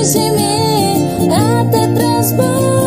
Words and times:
Dirigeme, 0.00 1.28
hazte 1.30 1.94
transformar. 1.94 2.79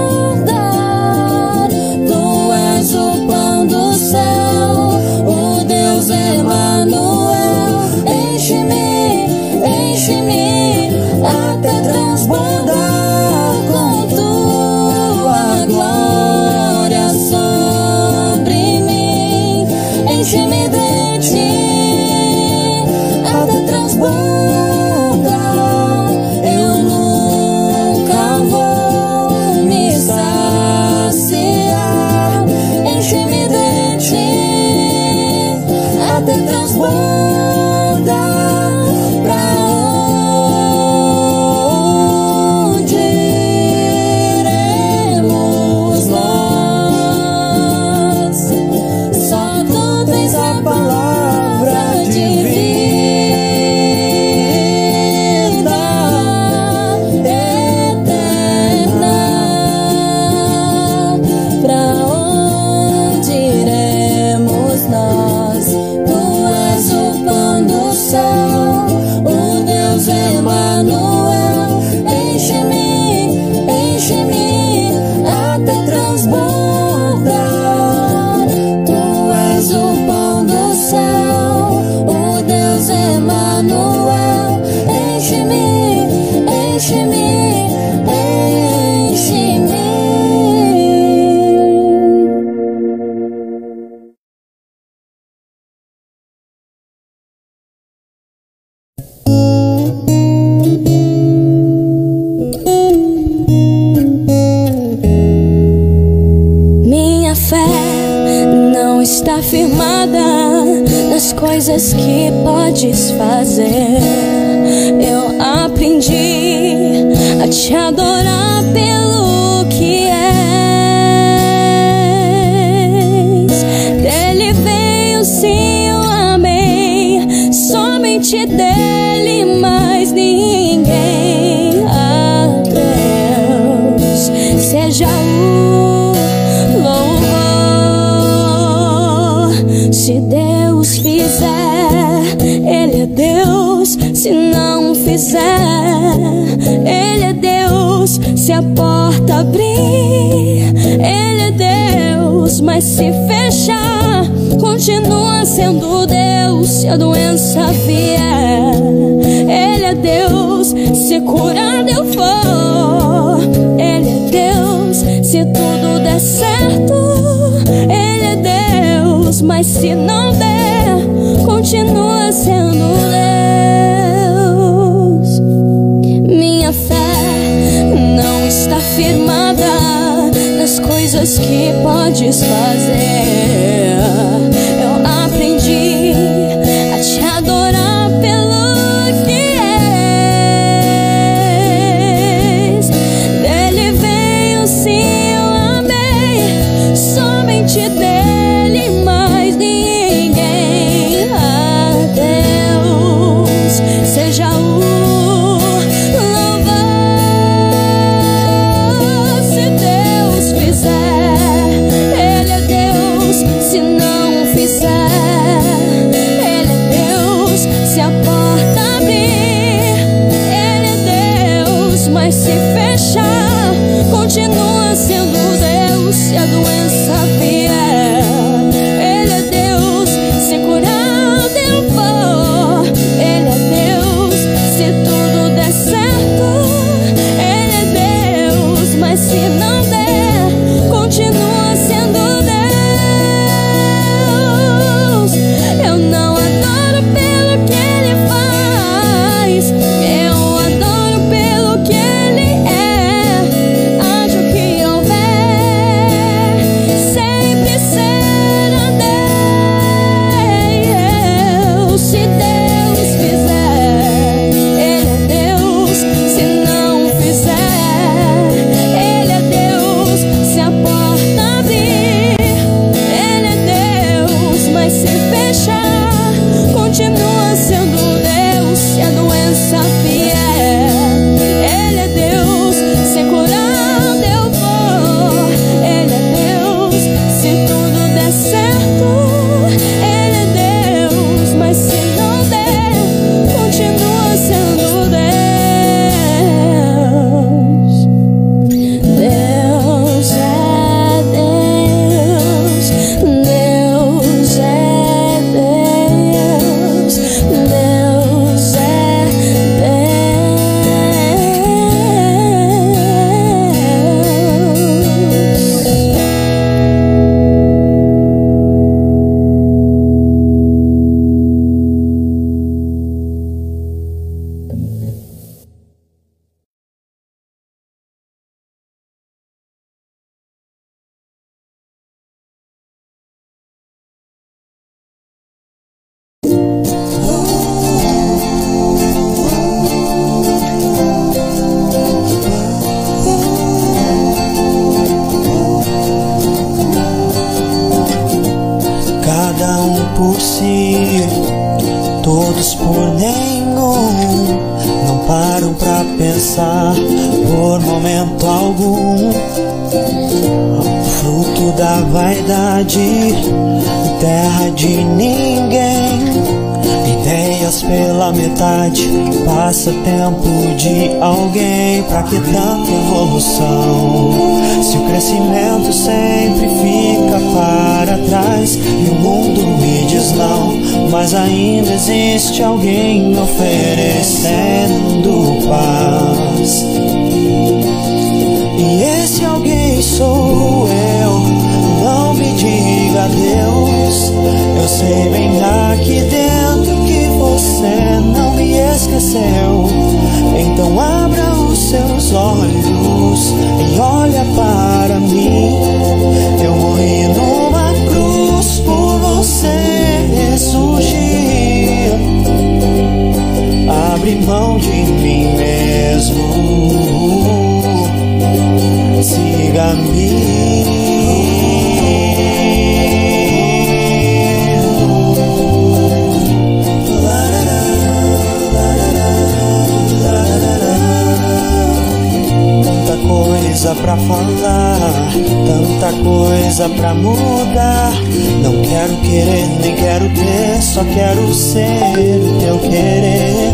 quero 441.14 441.54
ser 441.54 442.40
o 442.42 442.60
teu 442.60 442.80
querer. 442.80 443.74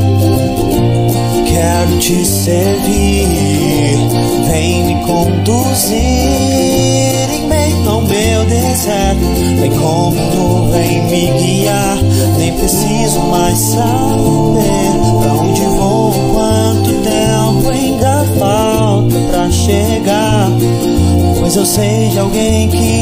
Quero 1.46 1.98
te 2.00 2.26
servir, 2.26 3.28
vem 4.48 4.84
me 4.86 5.06
conduzir 5.06 5.98
em 7.34 7.48
meio 7.48 7.90
ao 7.90 8.02
meu 8.02 8.46
deserto. 8.46 9.26
Vem 9.60 9.72
comigo, 9.72 10.70
vem 10.72 11.04
me 11.04 11.40
guiar. 11.40 11.98
Nem 12.38 12.54
preciso 12.54 13.20
mais 13.32 13.58
saber 13.58 15.00
pra 15.22 15.34
onde 15.34 15.62
vou, 15.62 16.12
quanto 16.34 16.92
tempo 17.02 17.70
ainda 17.70 18.26
falta 18.38 19.16
pra 19.32 19.52
chegar. 19.52 20.50
Pois 21.40 21.56
eu 21.56 21.66
sei 21.66 22.10
de 22.10 22.20
alguém 22.20 22.70
que 22.70 22.99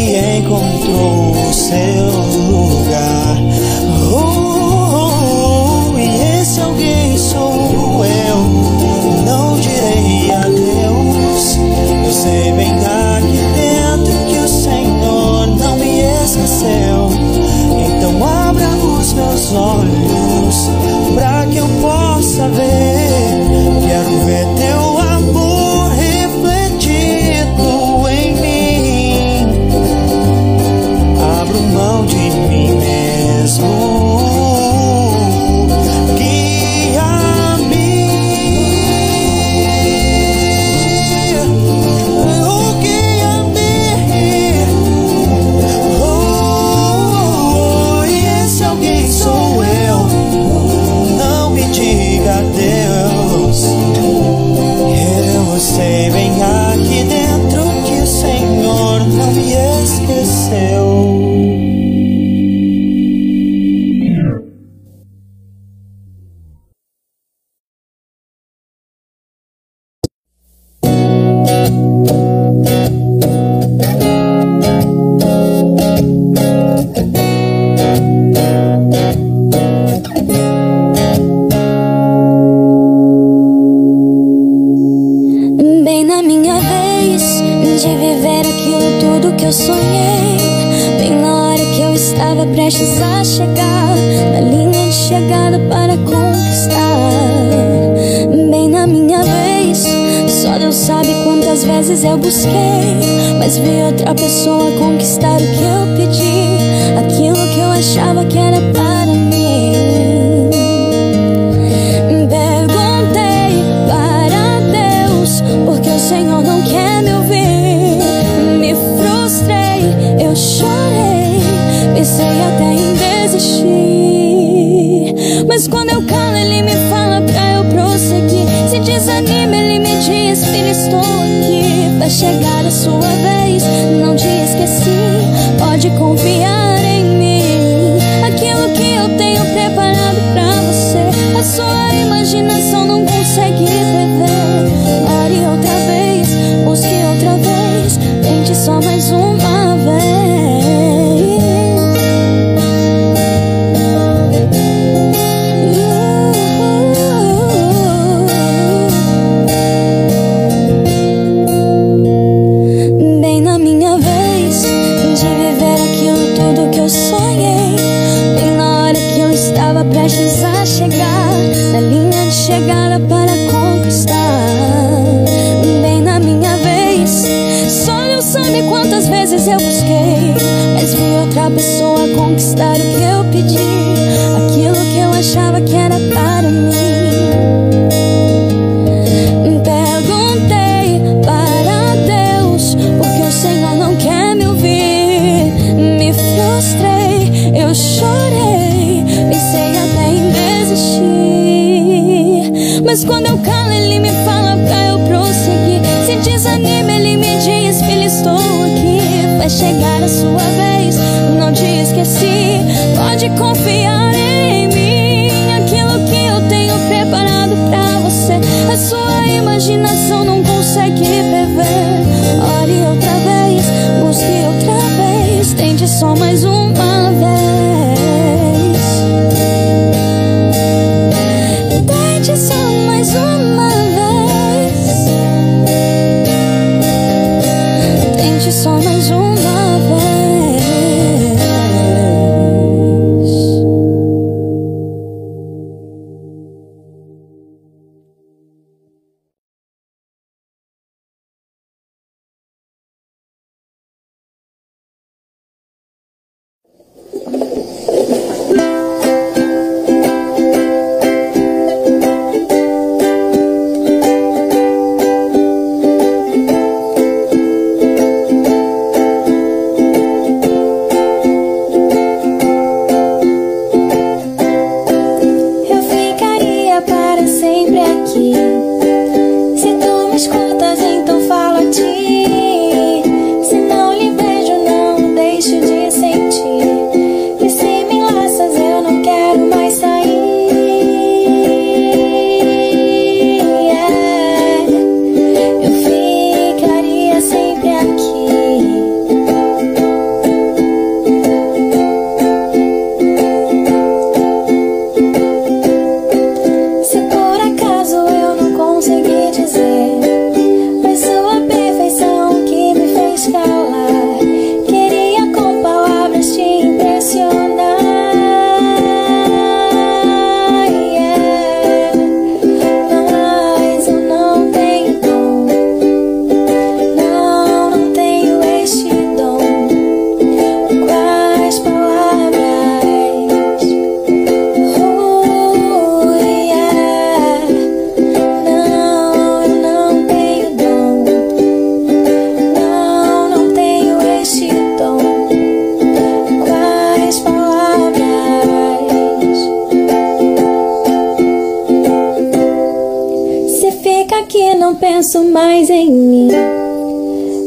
não 354.57 354.75
penso 354.75 355.23
mais 355.23 355.69
em 355.69 355.91
mim. 355.91 356.29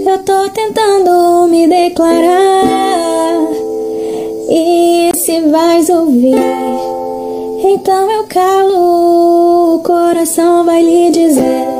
Eu 0.06 0.18
tô 0.24 0.48
tentando 0.50 1.48
me 1.48 1.66
declarar. 1.66 3.40
E 4.48 5.10
se 5.14 5.40
vais 5.40 5.88
ouvir, 5.90 6.36
então 7.64 8.10
eu 8.10 8.24
calo. 8.24 9.74
O 9.74 9.78
coração 9.80 10.64
vai 10.64 10.82
lhe 10.82 11.10
dizer. 11.10 11.79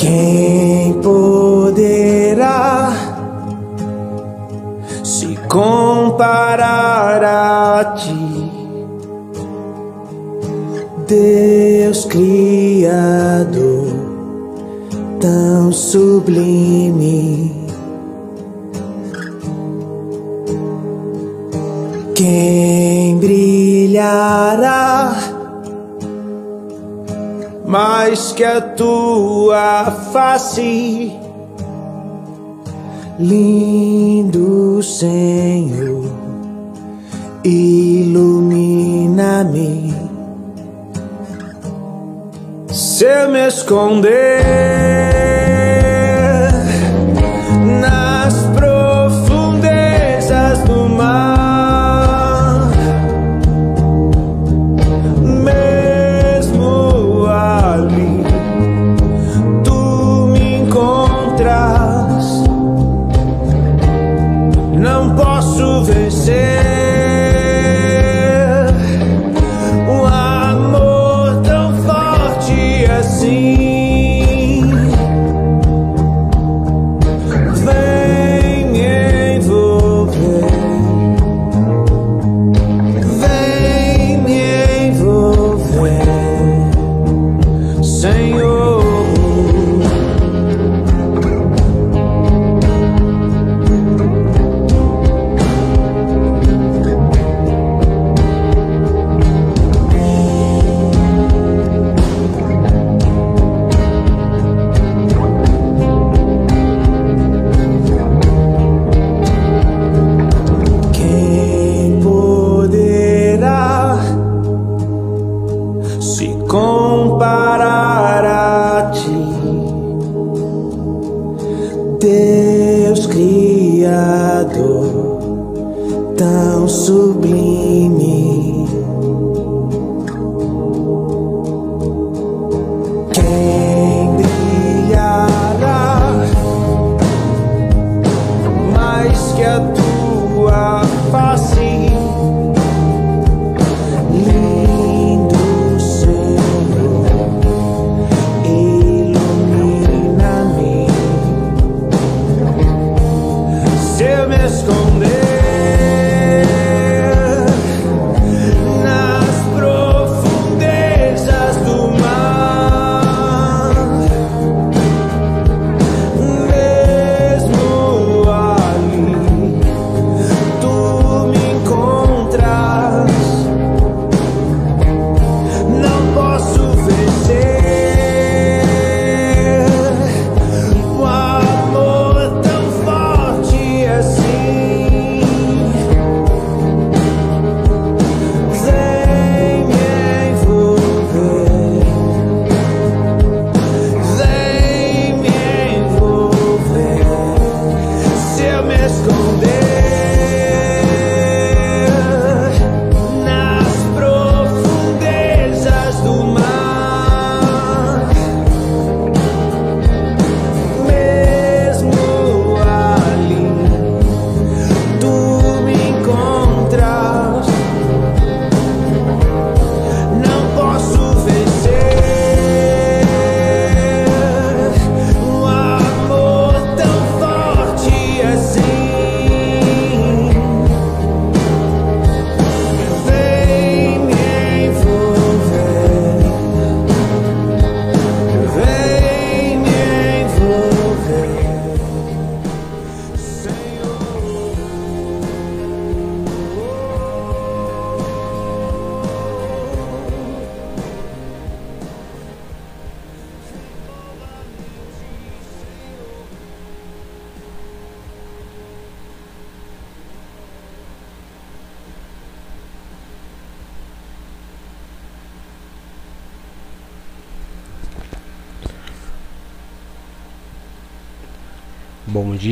Quem 0.00 0.94
poderá 1.02 2.90
se 5.04 5.36
comparar 5.46 7.22
a 7.22 7.84
ti? 7.96 8.50
Deus 11.06 12.06
Criador, 12.06 13.52
tão 15.20 15.70
sublime. 15.70 17.68
Quem 22.14 23.18
brilhará? 23.18 24.90
mais 27.70 28.32
que 28.32 28.42
a 28.42 28.60
tua 28.60 29.84
face. 30.12 31.16
Lindo 33.16 34.82
Senhor, 34.82 36.10
ilumina-me. 37.44 38.50
Se 42.72 43.04
eu 43.04 43.30
me 43.30 43.46
esconder. 43.46 45.29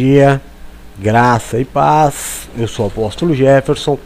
Dia, 0.09 0.41
graça 0.99 1.61
e 1.61 1.67
paz. 1.67 2.49
Eu 2.57 2.67
sou 2.67 2.87
o 2.87 2.89
apóstolo 2.89 3.35
Jefferson. 3.35 3.99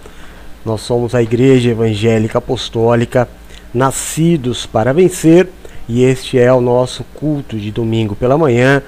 Nós 0.64 0.80
somos 0.80 1.14
a 1.14 1.22
Igreja 1.22 1.70
Evangélica 1.70 2.38
Apostólica, 2.38 3.28
nascidos 3.72 4.66
para 4.66 4.92
vencer, 4.92 5.48
e 5.88 6.02
este 6.02 6.40
é 6.40 6.52
o 6.52 6.60
nosso 6.60 7.04
culto 7.14 7.56
de 7.56 7.70
domingo 7.70 8.16
pela 8.16 8.36
manhã, 8.36 8.82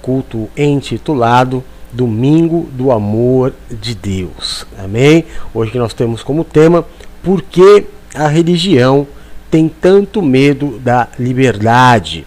culto 0.00 0.48
intitulado 0.56 1.62
Domingo 1.92 2.66
do 2.72 2.90
Amor 2.90 3.52
de 3.70 3.94
Deus. 3.94 4.66
Amém? 4.82 5.26
Hoje 5.52 5.76
nós 5.76 5.92
temos 5.92 6.22
como 6.22 6.44
tema 6.44 6.84
Por 7.22 7.42
que 7.42 7.84
a 8.14 8.26
religião 8.26 9.06
tem 9.50 9.68
tanto 9.68 10.22
medo 10.22 10.78
da 10.78 11.08
liberdade? 11.18 12.26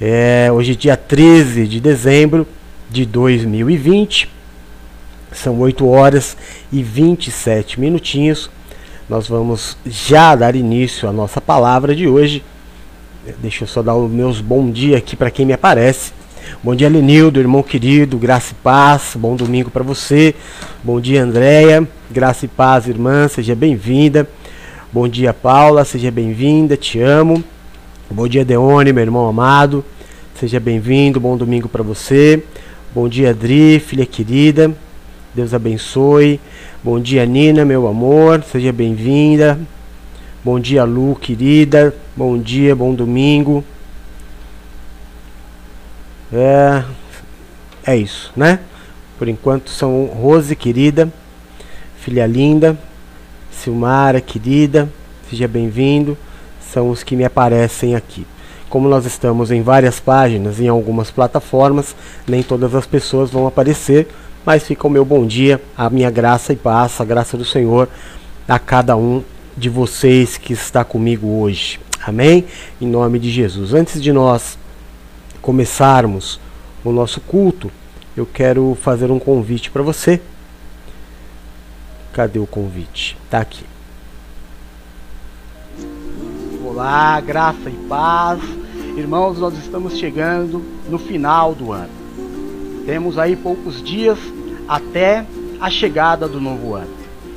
É, 0.00 0.48
hoje, 0.52 0.74
dia 0.74 0.96
13 0.96 1.66
de 1.66 1.80
dezembro 1.80 2.46
de 2.90 3.04
2020, 3.04 4.28
são 5.32 5.58
8 5.60 5.86
horas 5.86 6.36
e 6.72 6.82
27 6.82 7.80
minutinhos. 7.80 8.50
Nós 9.08 9.28
vamos 9.28 9.76
já 9.84 10.34
dar 10.34 10.56
início 10.56 11.08
à 11.08 11.12
nossa 11.12 11.40
palavra 11.40 11.94
de 11.94 12.08
hoje. 12.08 12.42
Deixa 13.38 13.64
eu 13.64 13.68
só 13.68 13.82
dar 13.82 13.94
os 13.94 14.10
meus 14.10 14.40
bom 14.40 14.70
dia 14.70 14.96
aqui 14.98 15.16
para 15.16 15.30
quem 15.30 15.44
me 15.44 15.52
aparece. 15.52 16.12
Bom 16.62 16.74
dia, 16.74 16.88
Lenildo, 16.88 17.40
irmão 17.40 17.62
querido, 17.62 18.18
graça 18.18 18.52
e 18.52 18.62
paz. 18.62 19.16
Bom 19.16 19.36
domingo 19.36 19.70
para 19.70 19.82
você. 19.82 20.34
Bom 20.82 21.00
dia, 21.00 21.22
Andréia. 21.22 21.86
Graça 22.10 22.44
e 22.44 22.48
paz, 22.48 22.86
irmã, 22.86 23.28
seja 23.28 23.54
bem-vinda. 23.54 24.28
Bom 24.92 25.08
dia, 25.08 25.34
Paula, 25.34 25.84
seja 25.84 26.10
bem-vinda, 26.10 26.76
te 26.76 27.00
amo. 27.00 27.42
Bom 28.08 28.28
dia, 28.28 28.44
Deone, 28.44 28.92
meu 28.92 29.02
irmão 29.02 29.28
amado. 29.28 29.84
Seja 30.38 30.60
bem-vindo, 30.60 31.18
bom 31.18 31.36
domingo 31.36 31.68
para 31.68 31.82
você. 31.82 32.42
Bom 32.96 33.10
dia, 33.10 33.28
Adri, 33.28 33.78
filha 33.78 34.06
querida. 34.06 34.74
Deus 35.34 35.52
abençoe. 35.52 36.40
Bom 36.82 36.98
dia, 36.98 37.26
Nina, 37.26 37.62
meu 37.62 37.86
amor. 37.86 38.42
Seja 38.42 38.72
bem-vinda. 38.72 39.60
Bom 40.42 40.58
dia, 40.58 40.82
Lu, 40.82 41.14
querida. 41.14 41.94
Bom 42.16 42.38
dia, 42.38 42.74
bom 42.74 42.94
domingo. 42.94 43.62
É, 46.32 46.84
é 47.86 47.96
isso, 47.98 48.32
né? 48.34 48.60
Por 49.18 49.28
enquanto 49.28 49.68
são 49.68 50.06
Rose, 50.06 50.56
querida. 50.56 51.12
Filha 51.98 52.26
linda. 52.26 52.78
Silmara, 53.50 54.22
querida. 54.22 54.88
Seja 55.28 55.46
bem-vindo. 55.46 56.16
São 56.62 56.88
os 56.88 57.02
que 57.02 57.14
me 57.14 57.26
aparecem 57.26 57.94
aqui. 57.94 58.26
Como 58.76 58.90
nós 58.90 59.06
estamos 59.06 59.50
em 59.50 59.62
várias 59.62 59.98
páginas, 59.98 60.60
em 60.60 60.68
algumas 60.68 61.10
plataformas, 61.10 61.96
nem 62.28 62.42
todas 62.42 62.74
as 62.74 62.84
pessoas 62.84 63.30
vão 63.30 63.46
aparecer, 63.46 64.06
mas 64.44 64.64
fica 64.64 64.86
o 64.86 64.90
meu 64.90 65.02
bom 65.02 65.26
dia, 65.26 65.58
a 65.74 65.88
minha 65.88 66.10
graça 66.10 66.52
e 66.52 66.56
paz, 66.56 67.00
a 67.00 67.04
graça 67.06 67.38
do 67.38 67.44
Senhor 67.44 67.88
a 68.46 68.58
cada 68.58 68.94
um 68.94 69.24
de 69.56 69.70
vocês 69.70 70.36
que 70.36 70.52
está 70.52 70.84
comigo 70.84 71.26
hoje. 71.40 71.80
Amém? 72.06 72.44
Em 72.78 72.86
nome 72.86 73.18
de 73.18 73.30
Jesus. 73.30 73.72
Antes 73.72 73.98
de 74.02 74.12
nós 74.12 74.58
começarmos 75.40 76.38
o 76.84 76.92
nosso 76.92 77.18
culto, 77.22 77.72
eu 78.14 78.26
quero 78.26 78.76
fazer 78.82 79.10
um 79.10 79.18
convite 79.18 79.70
para 79.70 79.82
você. 79.82 80.20
Cadê 82.12 82.38
o 82.38 82.46
convite? 82.46 83.16
Tá 83.30 83.38
aqui. 83.38 83.64
Olá, 86.62 87.18
graça 87.22 87.70
e 87.70 87.88
paz. 87.88 88.65
Irmãos, 88.96 89.38
nós 89.38 89.52
estamos 89.58 89.98
chegando 89.98 90.62
no 90.88 90.98
final 90.98 91.54
do 91.54 91.70
ano. 91.70 91.90
Temos 92.86 93.18
aí 93.18 93.36
poucos 93.36 93.82
dias 93.82 94.18
até 94.66 95.26
a 95.60 95.68
chegada 95.68 96.26
do 96.26 96.40
novo 96.40 96.74
ano. 96.74 96.88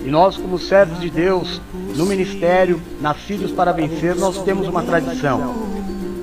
E 0.06 0.10
nós, 0.10 0.38
como 0.38 0.58
servos 0.58 1.02
de 1.02 1.10
Deus, 1.10 1.60
no 1.98 2.06
ministério 2.06 2.82
Nascidos 3.02 3.52
para 3.52 3.74
Vencer, 3.74 4.16
nós 4.16 4.42
temos 4.44 4.70
uma 4.70 4.84
tradição. 4.84 5.54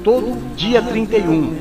Todo 0.02 0.56
dia 0.56 0.80
31, 0.80 1.54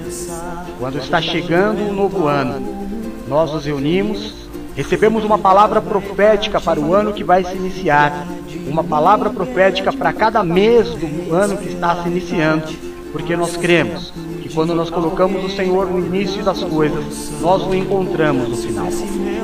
quando 0.79 0.97
está 0.97 1.21
chegando 1.21 1.89
o 1.89 1.93
novo 1.93 2.27
ano, 2.27 2.87
nós 3.27 3.51
nos 3.51 3.65
reunimos, 3.65 4.47
recebemos 4.73 5.25
uma 5.25 5.37
palavra 5.37 5.81
profética 5.81 6.61
para 6.61 6.79
o 6.79 6.93
ano 6.93 7.11
que 7.11 7.25
vai 7.25 7.43
se 7.43 7.53
iniciar 7.53 8.25
uma 8.65 8.85
palavra 8.85 9.29
profética 9.29 9.91
para 9.91 10.13
cada 10.13 10.43
mês 10.43 10.87
do 10.87 11.35
ano 11.35 11.57
que 11.57 11.67
está 11.67 12.01
se 12.01 12.07
iniciando, 12.07 12.84
porque 13.15 13.37
nós 13.37 13.55
cremos 13.55 14.11
que 14.41 14.53
quando 14.53 14.75
nós 14.75 14.89
colocamos 14.89 15.45
o 15.45 15.55
Senhor 15.55 15.89
no 15.89 16.05
início 16.05 16.43
das 16.43 16.61
coisas, 16.61 17.31
nós 17.39 17.65
o 17.65 17.73
encontramos 17.73 18.49
no 18.49 18.57
final. 18.57 18.89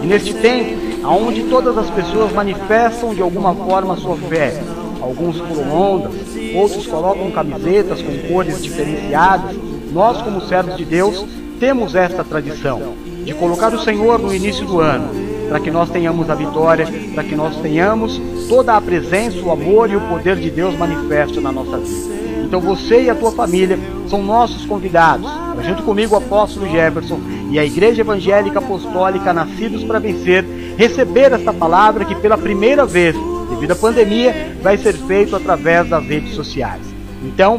E 0.04 0.06
neste 0.06 0.34
tempo, 0.34 0.78
aonde 1.06 1.44
todas 1.44 1.78
as 1.78 1.90
pessoas 1.90 2.34
manifestam 2.34 3.16
de 3.16 3.22
alguma 3.22 3.56
forma 3.56 3.94
a 3.94 3.98
sua 3.98 4.18
fé, 4.18 4.62
alguns 5.00 5.40
pulam 5.40 5.72
ondas, 5.72 6.12
outros 6.54 6.86
colocam 6.86 7.32
camisetas 7.32 8.02
com 8.02 8.28
cores 8.28 8.62
diferenciadas, 8.62 9.56
nós 9.94 10.22
como 10.22 10.42
servos 10.42 10.76
de 10.76 10.84
Deus 10.84 11.26
temos 11.58 11.96
esta 11.96 12.26
tradição 12.26 12.96
de 13.24 13.34
colocar 13.34 13.74
o 13.74 13.80
Senhor 13.80 14.20
no 14.20 14.36
início 14.36 14.66
do 14.66 14.82
ano, 14.82 15.08
para 15.48 15.62
que 15.62 15.72
nós 15.72 15.90
tenhamos 15.90 16.30
a 16.30 16.36
vitória, 16.36 16.86
para 17.14 17.24
que 17.24 17.38
nós 17.38 17.56
tenhamos 17.62 18.20
toda 18.50 18.76
a 18.76 18.82
presença, 18.82 19.40
o 19.40 19.50
amor 19.50 19.90
e 19.90 19.96
o 19.96 20.02
poder 20.10 20.36
de 20.36 20.52
Deus 20.52 20.78
manifesto 20.78 21.40
na 21.40 21.54
nossa 21.54 21.78
vida. 21.78 22.21
Então 22.52 22.60
você 22.60 23.04
e 23.04 23.10
a 23.10 23.16
tua 23.16 23.32
família 23.32 23.80
são 24.10 24.22
nossos 24.22 24.66
convidados, 24.66 25.26
junto 25.66 25.84
comigo 25.84 26.16
o 26.16 26.18
apóstolo 26.18 26.70
Jefferson 26.70 27.18
e 27.50 27.58
a 27.58 27.64
Igreja 27.64 28.02
Evangélica 28.02 28.60
Apostólica 28.60 29.32
Nascidos 29.32 29.86
para 29.86 30.00
Vencer, 30.00 30.44
receber 30.76 31.32
esta 31.32 31.54
palavra 31.54 32.04
que 32.04 32.14
pela 32.14 32.38
primeira 32.38 32.86
vez, 32.86 33.16
devido 33.50 33.72
à 33.72 33.76
pandemia, 33.76 34.58
vai 34.62 34.76
ser 34.76 34.92
feito 34.92 35.34
através 35.34 35.88
das 35.88 36.06
redes 36.06 36.34
sociais. 36.34 36.82
Então, 37.24 37.58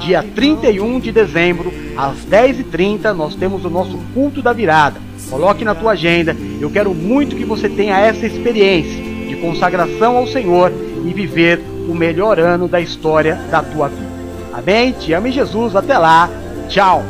dia 0.00 0.22
31 0.22 1.00
de 1.00 1.12
dezembro, 1.12 1.72
às 1.96 2.18
10h30, 2.18 3.14
nós 3.14 3.34
temos 3.34 3.64
o 3.64 3.70
nosso 3.70 3.98
culto 4.12 4.42
da 4.42 4.52
virada 4.52 5.00
Coloque 5.30 5.64
na 5.64 5.74
tua 5.74 5.92
agenda. 5.92 6.36
Eu 6.60 6.70
quero 6.70 6.92
muito 6.92 7.36
que 7.36 7.44
você 7.46 7.70
tenha 7.70 7.98
essa 7.98 8.26
experiência 8.26 9.02
de 9.28 9.36
consagração 9.36 10.18
ao 10.18 10.26
Senhor 10.26 10.70
e 11.06 11.14
viver 11.14 11.58
o 11.88 11.94
melhor 11.94 12.38
ano 12.38 12.68
da 12.68 12.80
história 12.82 13.36
da 13.50 13.62
tua 13.62 13.88
vida. 13.88 14.09
Amém? 14.52 14.92
Te 14.92 15.12
amo 15.12 15.28
em 15.28 15.32
Jesus. 15.32 15.76
Até 15.76 15.96
lá. 15.96 16.28
Tchau. 16.68 17.04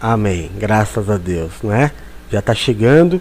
Amém. 0.00 0.50
Graças 0.58 1.08
a 1.08 1.16
Deus, 1.16 1.52
não 1.62 1.72
é? 1.72 1.90
Já 2.30 2.40
está 2.40 2.54
chegando. 2.54 3.20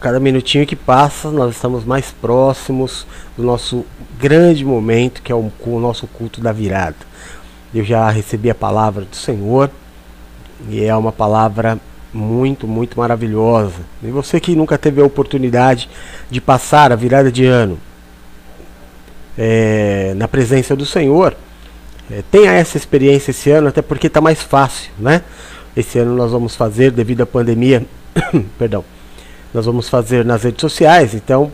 Cada 0.00 0.18
minutinho 0.18 0.66
que 0.66 0.76
passa, 0.76 1.30
nós 1.30 1.54
estamos 1.54 1.84
mais 1.84 2.10
próximos 2.10 3.06
do 3.36 3.42
nosso 3.42 3.84
grande 4.18 4.64
momento, 4.64 5.20
que 5.20 5.30
é 5.30 5.34
o, 5.34 5.52
o 5.60 5.80
nosso 5.80 6.06
culto 6.06 6.40
da 6.40 6.52
virada. 6.52 6.96
Eu 7.74 7.84
já 7.84 8.08
recebi 8.08 8.48
a 8.48 8.54
palavra 8.54 9.04
do 9.04 9.14
Senhor 9.14 9.70
e 10.68 10.84
é 10.84 10.96
uma 10.96 11.12
palavra 11.12 11.78
muito, 12.12 12.66
muito 12.66 12.98
maravilhosa. 12.98 13.80
E 14.02 14.08
você 14.08 14.40
que 14.40 14.56
nunca 14.56 14.78
teve 14.78 15.00
a 15.00 15.04
oportunidade 15.04 15.88
de 16.30 16.40
passar 16.40 16.92
a 16.92 16.96
virada 16.96 17.30
de 17.30 17.44
ano 17.44 17.78
é, 19.42 20.12
na 20.16 20.28
presença 20.28 20.76
do 20.76 20.84
Senhor, 20.84 21.34
é, 22.10 22.22
tenha 22.30 22.52
essa 22.52 22.76
experiência 22.76 23.30
esse 23.30 23.50
ano, 23.50 23.68
até 23.68 23.80
porque 23.80 24.06
está 24.06 24.20
mais 24.20 24.42
fácil, 24.42 24.90
né? 24.98 25.22
Esse 25.74 25.98
ano 25.98 26.14
nós 26.14 26.30
vamos 26.30 26.54
fazer, 26.54 26.90
devido 26.90 27.22
à 27.22 27.26
pandemia, 27.26 27.86
perdão, 28.58 28.84
nós 29.54 29.64
vamos 29.64 29.88
fazer 29.88 30.26
nas 30.26 30.42
redes 30.42 30.60
sociais, 30.60 31.14
então 31.14 31.50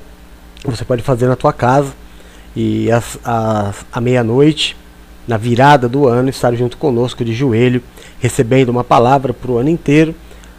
você 0.65 0.85
pode 0.85 1.03
fazer 1.03 1.29
na 1.29 1.37
tua 1.37 1.53
casa 1.53 1.93
e 2.57 2.91
às, 2.91 3.19
à 3.25 4.01
meia-noite, 4.01 4.77
na 5.29 5.37
virada 5.37 5.89
do 5.89 6.09
ano, 6.09 6.29
estar 6.29 6.53
junto 6.55 6.77
conosco 6.77 7.25
de 7.25 7.33
joelho 7.33 7.81
recebendo 8.19 8.71
uma 8.71 8.83
palavra 8.83 9.33
para 9.33 9.51
o 9.51 9.59
ano 9.59 9.69
inteiro, 9.69 10.13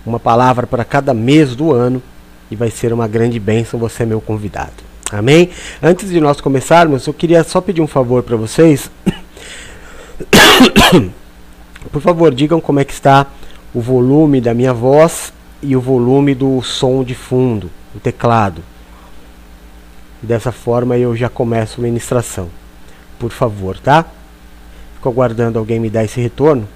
uma 0.06 0.20
palavra 0.20 0.66
para 0.66 0.86
cada 0.86 1.13
mês 1.13 1.56
do 1.56 1.74
ano, 1.74 2.02
e 2.50 2.56
vai 2.56 2.72
ser 2.72 2.94
uma 2.94 3.08
grande 3.08 3.38
bênção. 3.38 3.78
Você 3.80 4.04
é 4.04 4.06
meu 4.06 4.22
convidado. 4.22 4.88
Amém? 5.12 5.50
Antes 5.82 6.10
de 6.10 6.20
nós 6.20 6.41
começarmos, 6.41 7.08
eu 7.08 7.13
queria 7.13 7.43
só 7.43 7.62
pedir 7.62 7.82
um 7.82 7.88
favor 7.88 8.24
para 8.24 8.36
vocês. 8.36 8.91
Por 11.91 12.02
favor, 12.02 12.34
digam 12.34 12.60
como 12.60 12.80
é 12.80 12.86
que 12.86 12.93
está 12.93 13.28
o 13.74 13.80
volume 13.80 14.41
da 14.41 14.54
minha 14.54 14.74
voz 14.74 15.32
e 15.62 15.76
o 15.76 15.82
volume 15.82 16.36
do 16.36 16.62
som 16.62 17.04
de 17.04 17.15
fundo, 17.15 17.70
o 17.96 18.00
teclado. 18.00 18.62
Dessa 20.22 20.52
forma 20.52 20.98
eu 20.98 21.15
já 21.15 21.30
começo 21.30 21.80
a 21.80 21.84
ministração. 21.84 22.50
Por 23.17 23.32
favor, 23.32 23.80
tá? 23.80 24.06
Fico 24.96 25.10
aguardando 25.10 25.58
alguém 25.58 25.80
me 25.80 25.89
dar 25.89 26.04
esse 26.04 26.20
retorno. 26.20 26.67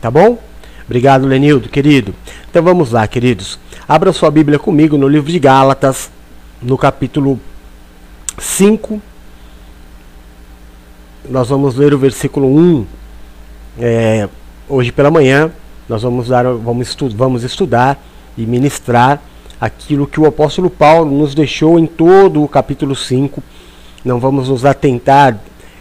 Tá 0.00 0.10
bom? 0.10 0.38
Obrigado, 0.86 1.26
Lenildo, 1.26 1.68
querido. 1.68 2.14
Então 2.48 2.62
vamos 2.62 2.92
lá, 2.92 3.06
queridos. 3.06 3.58
Abra 3.86 4.12
sua 4.12 4.30
Bíblia 4.30 4.58
comigo 4.58 4.96
no 4.96 5.08
livro 5.08 5.30
de 5.30 5.38
Gálatas, 5.38 6.10
no 6.62 6.78
capítulo 6.78 7.38
5. 8.38 9.00
Nós 11.28 11.48
vamos 11.48 11.76
ler 11.76 11.92
o 11.92 11.98
versículo 11.98 12.46
1 12.46 12.86
é, 13.80 14.28
hoje 14.68 14.92
pela 14.92 15.10
manhã. 15.10 15.50
Nós 15.88 16.02
vamos, 16.02 16.28
dar, 16.28 16.44
vamos, 16.44 16.88
estu 16.88 17.08
vamos 17.10 17.44
estudar 17.44 18.02
e 18.36 18.46
ministrar 18.46 19.20
aquilo 19.60 20.06
que 20.06 20.20
o 20.20 20.26
apóstolo 20.26 20.70
Paulo 20.70 21.10
nos 21.10 21.34
deixou 21.34 21.78
em 21.78 21.86
todo 21.86 22.42
o 22.42 22.48
capítulo 22.48 22.94
5. 22.94 23.42
Não 24.04 24.20
vamos 24.20 24.48
nos 24.48 24.64
atentar 24.64 25.38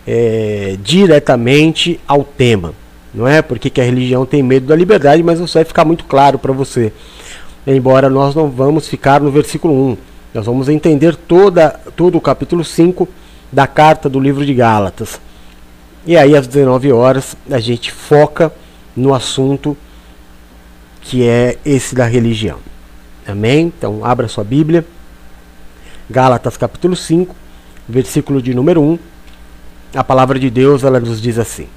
é, 0.07 0.77
diretamente 0.81 1.99
ao 2.07 2.23
tema, 2.23 2.73
não 3.17 3.27
é? 3.27 3.41
Porque 3.41 3.69
que 3.69 3.81
a 3.81 3.83
religião 3.83 4.25
tem 4.25 4.41
medo 4.41 4.67
da 4.67 4.75
liberdade, 4.75 5.21
mas 5.23 5.39
isso 5.39 5.53
vai 5.53 5.65
ficar 5.65 5.83
muito 5.83 6.05
claro 6.05 6.39
para 6.39 6.53
você 6.53 6.93
embora 7.75 8.09
nós 8.09 8.33
não 8.33 8.49
vamos 8.49 8.87
ficar 8.87 9.19
no 9.19 9.29
versículo 9.29 9.91
1. 9.91 9.97
Nós 10.33 10.45
vamos 10.45 10.69
entender 10.69 11.15
toda, 11.15 11.69
todo 11.95 12.17
o 12.17 12.21
capítulo 12.21 12.63
5 12.63 13.07
da 13.51 13.67
carta 13.67 14.07
do 14.07 14.19
livro 14.19 14.45
de 14.45 14.53
Gálatas. 14.53 15.19
E 16.05 16.15
aí, 16.15 16.35
às 16.35 16.47
19 16.47 16.91
horas, 16.91 17.35
a 17.49 17.59
gente 17.59 17.91
foca 17.91 18.53
no 18.95 19.13
assunto 19.13 19.75
que 21.01 21.27
é 21.27 21.57
esse 21.65 21.93
da 21.95 22.05
religião. 22.05 22.59
Amém? 23.27 23.73
Então, 23.77 24.05
abra 24.05 24.27
sua 24.27 24.43
Bíblia. 24.43 24.85
Gálatas 26.09 26.55
capítulo 26.55 26.95
5, 26.95 27.35
versículo 27.87 28.41
de 28.41 28.53
número 28.53 28.81
1. 28.81 28.99
A 29.95 30.03
palavra 30.03 30.39
de 30.39 30.49
Deus, 30.49 30.83
ela 30.83 30.99
nos 30.99 31.21
diz 31.21 31.37
assim: 31.37 31.67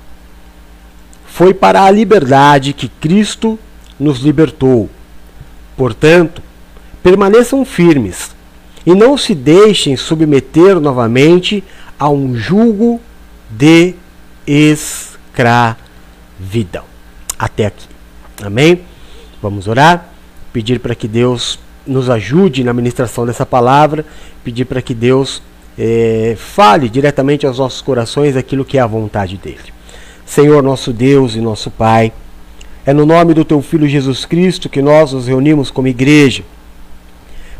Foi 1.40 1.54
para 1.54 1.84
a 1.84 1.90
liberdade 1.90 2.74
que 2.74 2.86
Cristo 2.86 3.58
nos 3.98 4.18
libertou 4.18 4.90
Portanto, 5.80 6.42
permaneçam 7.02 7.64
firmes 7.64 8.36
e 8.84 8.94
não 8.94 9.16
se 9.16 9.34
deixem 9.34 9.96
submeter 9.96 10.78
novamente 10.78 11.64
a 11.98 12.10
um 12.10 12.36
jugo 12.36 13.00
de 13.48 13.94
escravidão. 14.46 15.74
Até 17.38 17.64
aqui. 17.64 17.86
Amém? 18.42 18.82
Vamos 19.40 19.66
orar, 19.66 20.10
pedir 20.52 20.80
para 20.80 20.94
que 20.94 21.08
Deus 21.08 21.58
nos 21.86 22.10
ajude 22.10 22.62
na 22.62 22.74
ministração 22.74 23.24
dessa 23.24 23.46
palavra, 23.46 24.04
pedir 24.44 24.66
para 24.66 24.82
que 24.82 24.92
Deus 24.92 25.42
é, 25.78 26.36
fale 26.36 26.90
diretamente 26.90 27.46
aos 27.46 27.58
nossos 27.58 27.80
corações 27.80 28.36
aquilo 28.36 28.66
que 28.66 28.76
é 28.76 28.82
a 28.82 28.86
vontade 28.86 29.38
dele. 29.38 29.79
Senhor, 30.30 30.62
nosso 30.62 30.92
Deus 30.92 31.34
e 31.34 31.40
nosso 31.40 31.72
Pai. 31.72 32.12
É 32.86 32.92
no 32.92 33.04
nome 33.04 33.34
do 33.34 33.44
teu 33.44 33.60
Filho 33.60 33.88
Jesus 33.88 34.24
Cristo 34.24 34.68
que 34.68 34.80
nós 34.80 35.12
nos 35.12 35.26
reunimos 35.26 35.72
como 35.72 35.88
igreja 35.88 36.44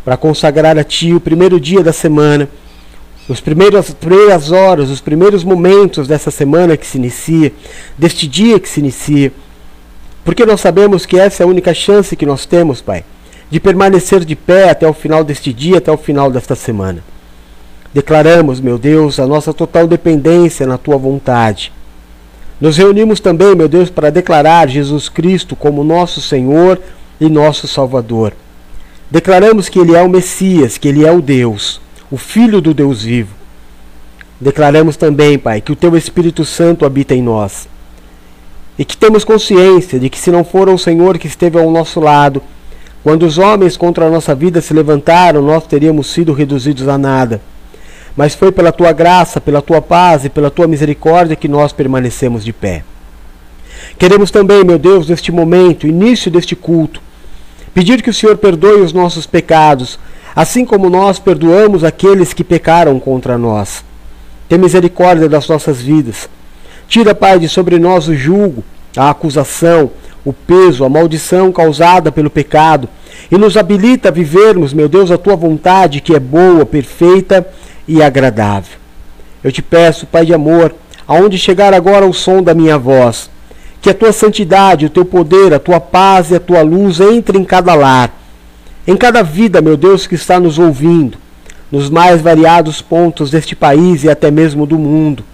para 0.04 0.16
consagrar 0.16 0.78
a 0.78 0.84
Ti 0.84 1.12
o 1.12 1.18
primeiro 1.18 1.58
dia 1.58 1.82
da 1.82 1.92
semana, 1.92 2.48
os 3.28 3.40
primeiros, 3.40 3.80
as 3.80 3.90
primeiras 3.90 4.52
horas, 4.52 4.88
os 4.88 5.00
primeiros 5.00 5.42
momentos 5.42 6.06
dessa 6.06 6.30
semana 6.30 6.76
que 6.76 6.86
se 6.86 6.96
inicia, 6.96 7.52
deste 7.98 8.28
dia 8.28 8.60
que 8.60 8.68
se 8.68 8.78
inicia, 8.78 9.32
porque 10.24 10.46
nós 10.46 10.60
sabemos 10.60 11.04
que 11.04 11.18
essa 11.18 11.42
é 11.42 11.44
a 11.44 11.48
única 11.48 11.74
chance 11.74 12.14
que 12.14 12.24
nós 12.24 12.46
temos, 12.46 12.80
Pai, 12.80 13.04
de 13.50 13.58
permanecer 13.58 14.24
de 14.24 14.36
pé 14.36 14.70
até 14.70 14.86
o 14.86 14.94
final 14.94 15.24
deste 15.24 15.52
dia, 15.52 15.78
até 15.78 15.90
o 15.90 15.98
final 15.98 16.30
desta 16.30 16.54
semana. 16.54 17.02
Declaramos, 17.92 18.60
meu 18.60 18.78
Deus, 18.78 19.18
a 19.18 19.26
nossa 19.26 19.52
total 19.52 19.88
dependência 19.88 20.68
na 20.68 20.78
Tua 20.78 20.96
vontade 20.96 21.72
nos 22.60 22.76
reunimos 22.76 23.20
também, 23.20 23.54
meu 23.54 23.68
Deus, 23.68 23.88
para 23.88 24.10
declarar 24.10 24.68
Jesus 24.68 25.08
Cristo 25.08 25.56
como 25.56 25.82
nosso 25.82 26.20
Senhor 26.20 26.78
e 27.18 27.28
nosso 27.28 27.66
Salvador. 27.66 28.34
Declaramos 29.10 29.68
que 29.68 29.78
Ele 29.78 29.96
é 29.96 30.02
o 30.02 30.10
Messias, 30.10 30.76
que 30.76 30.86
Ele 30.86 31.06
é 31.06 31.10
o 31.10 31.22
Deus, 31.22 31.80
o 32.10 32.18
Filho 32.18 32.60
do 32.60 32.74
Deus 32.74 33.02
vivo. 33.02 33.34
Declaramos 34.38 34.96
também, 34.96 35.38
Pai, 35.38 35.60
que 35.62 35.72
o 35.72 35.76
Teu 35.76 35.96
Espírito 35.96 36.44
Santo 36.44 36.84
habita 36.84 37.14
em 37.14 37.22
nós. 37.22 37.66
E 38.78 38.84
que 38.84 38.96
temos 38.96 39.24
consciência 39.24 39.98
de 39.98 40.10
que 40.10 40.18
se 40.18 40.30
não 40.30 40.44
for 40.44 40.68
o 40.68 40.78
Senhor 40.78 41.18
que 41.18 41.26
esteve 41.26 41.58
ao 41.58 41.70
nosso 41.70 41.98
lado, 41.98 42.42
quando 43.02 43.24
os 43.24 43.38
homens 43.38 43.76
contra 43.76 44.06
a 44.06 44.10
nossa 44.10 44.34
vida 44.34 44.60
se 44.60 44.74
levantaram, 44.74 45.40
nós 45.40 45.66
teríamos 45.66 46.08
sido 46.08 46.34
reduzidos 46.34 46.88
a 46.88 46.98
nada 46.98 47.40
mas 48.16 48.34
foi 48.34 48.52
pela 48.52 48.72
tua 48.72 48.92
graça, 48.92 49.40
pela 49.40 49.62
tua 49.62 49.80
paz 49.80 50.24
e 50.24 50.28
pela 50.28 50.50
tua 50.50 50.66
misericórdia 50.66 51.36
que 51.36 51.48
nós 51.48 51.72
permanecemos 51.72 52.44
de 52.44 52.52
pé. 52.52 52.82
Queremos 53.98 54.30
também, 54.30 54.64
meu 54.64 54.78
Deus, 54.78 55.08
neste 55.08 55.32
momento, 55.32 55.86
início 55.86 56.30
deste 56.30 56.56
culto, 56.56 57.00
pedir 57.74 58.02
que 58.02 58.10
o 58.10 58.14
Senhor 58.14 58.36
perdoe 58.36 58.80
os 58.80 58.92
nossos 58.92 59.26
pecados, 59.26 59.98
assim 60.34 60.64
como 60.64 60.90
nós 60.90 61.18
perdoamos 61.18 61.84
aqueles 61.84 62.32
que 62.32 62.44
pecaram 62.44 62.98
contra 62.98 63.36
nós. 63.38 63.84
Tem 64.48 64.58
misericórdia 64.58 65.28
das 65.28 65.48
nossas 65.48 65.80
vidas. 65.80 66.28
Tira, 66.88 67.14
Pai, 67.14 67.38
de 67.38 67.48
sobre 67.48 67.78
nós 67.78 68.08
o 68.08 68.14
julgo, 68.16 68.64
a 68.96 69.10
acusação, 69.10 69.90
o 70.24 70.32
peso, 70.32 70.84
a 70.84 70.88
maldição 70.88 71.50
causada 71.50 72.12
pelo 72.12 72.30
pecado 72.30 72.88
e 73.30 73.38
nos 73.38 73.56
habilita 73.56 74.08
a 74.08 74.12
vivermos, 74.12 74.72
meu 74.72 74.88
Deus, 74.88 75.10
a 75.10 75.18
tua 75.18 75.36
vontade 75.36 76.00
que 76.00 76.14
é 76.14 76.20
boa, 76.20 76.66
perfeita 76.66 77.46
e 77.86 78.02
agradável. 78.02 78.78
Eu 79.42 79.50
te 79.50 79.62
peço, 79.62 80.06
Pai 80.06 80.26
de 80.26 80.34
amor, 80.34 80.74
aonde 81.06 81.38
chegar 81.38 81.72
agora 81.72 82.06
o 82.06 82.12
som 82.12 82.42
da 82.42 82.54
minha 82.54 82.78
voz, 82.78 83.30
que 83.80 83.88
a 83.88 83.94
tua 83.94 84.12
santidade, 84.12 84.86
o 84.86 84.90
teu 84.90 85.04
poder, 85.04 85.54
a 85.54 85.58
tua 85.58 85.80
paz 85.80 86.30
e 86.30 86.34
a 86.34 86.40
tua 86.40 86.60
luz 86.62 87.00
entre 87.00 87.38
em 87.38 87.44
cada 87.44 87.74
lar, 87.74 88.14
em 88.86 88.96
cada 88.96 89.22
vida, 89.22 89.60
meu 89.60 89.76
Deus, 89.76 90.06
que 90.06 90.14
está 90.14 90.38
nos 90.38 90.58
ouvindo, 90.58 91.16
nos 91.70 91.88
mais 91.88 92.20
variados 92.20 92.82
pontos 92.82 93.30
deste 93.30 93.54
país 93.56 94.04
e 94.04 94.10
até 94.10 94.30
mesmo 94.30 94.66
do 94.66 94.78
mundo. 94.78 95.24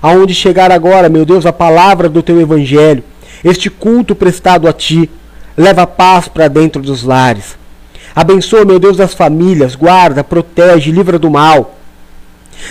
Aonde 0.00 0.34
chegar 0.34 0.70
agora, 0.70 1.08
meu 1.08 1.26
Deus, 1.26 1.44
a 1.44 1.52
palavra 1.52 2.08
do 2.08 2.22
teu 2.22 2.40
evangelho, 2.40 3.02
este 3.44 3.70
culto 3.70 4.14
prestado 4.14 4.68
a 4.68 4.72
ti, 4.72 5.10
leva 5.56 5.86
paz 5.86 6.28
para 6.28 6.48
dentro 6.48 6.82
dos 6.82 7.02
lares. 7.02 7.58
Abençoa, 8.14 8.64
meu 8.64 8.78
Deus, 8.78 8.98
as 9.00 9.14
famílias, 9.14 9.74
guarda, 9.74 10.24
protege, 10.24 10.90
livra 10.90 11.18
do 11.18 11.30
mal. 11.30 11.76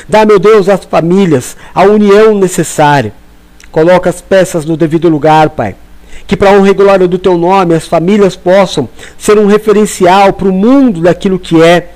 Dá, 0.08 0.26
meu 0.26 0.40
Deus, 0.40 0.70
às 0.70 0.86
famílias 0.86 1.56
a 1.74 1.84
união 1.84 2.38
necessária. 2.38 3.14
Coloca 3.72 4.10
as 4.10 4.22
peças 4.22 4.66
no 4.66 4.76
devido 4.76 5.10
lugar, 5.10 5.52
Pai. 5.52 5.76
Que 6.28 6.36
para 6.36 6.52
honra 6.52 6.70
e 6.70 6.74
glória 6.74 7.08
do 7.08 7.18
Teu 7.18 7.38
nome 7.38 7.74
as 7.74 7.88
famílias 7.88 8.36
possam 8.36 8.88
ser 9.18 9.38
um 9.38 9.48
referencial 9.48 10.34
para 10.34 10.48
o 10.48 10.54
mundo 10.54 11.02
daquilo 11.02 11.40
que 11.40 11.62
é 11.62 11.94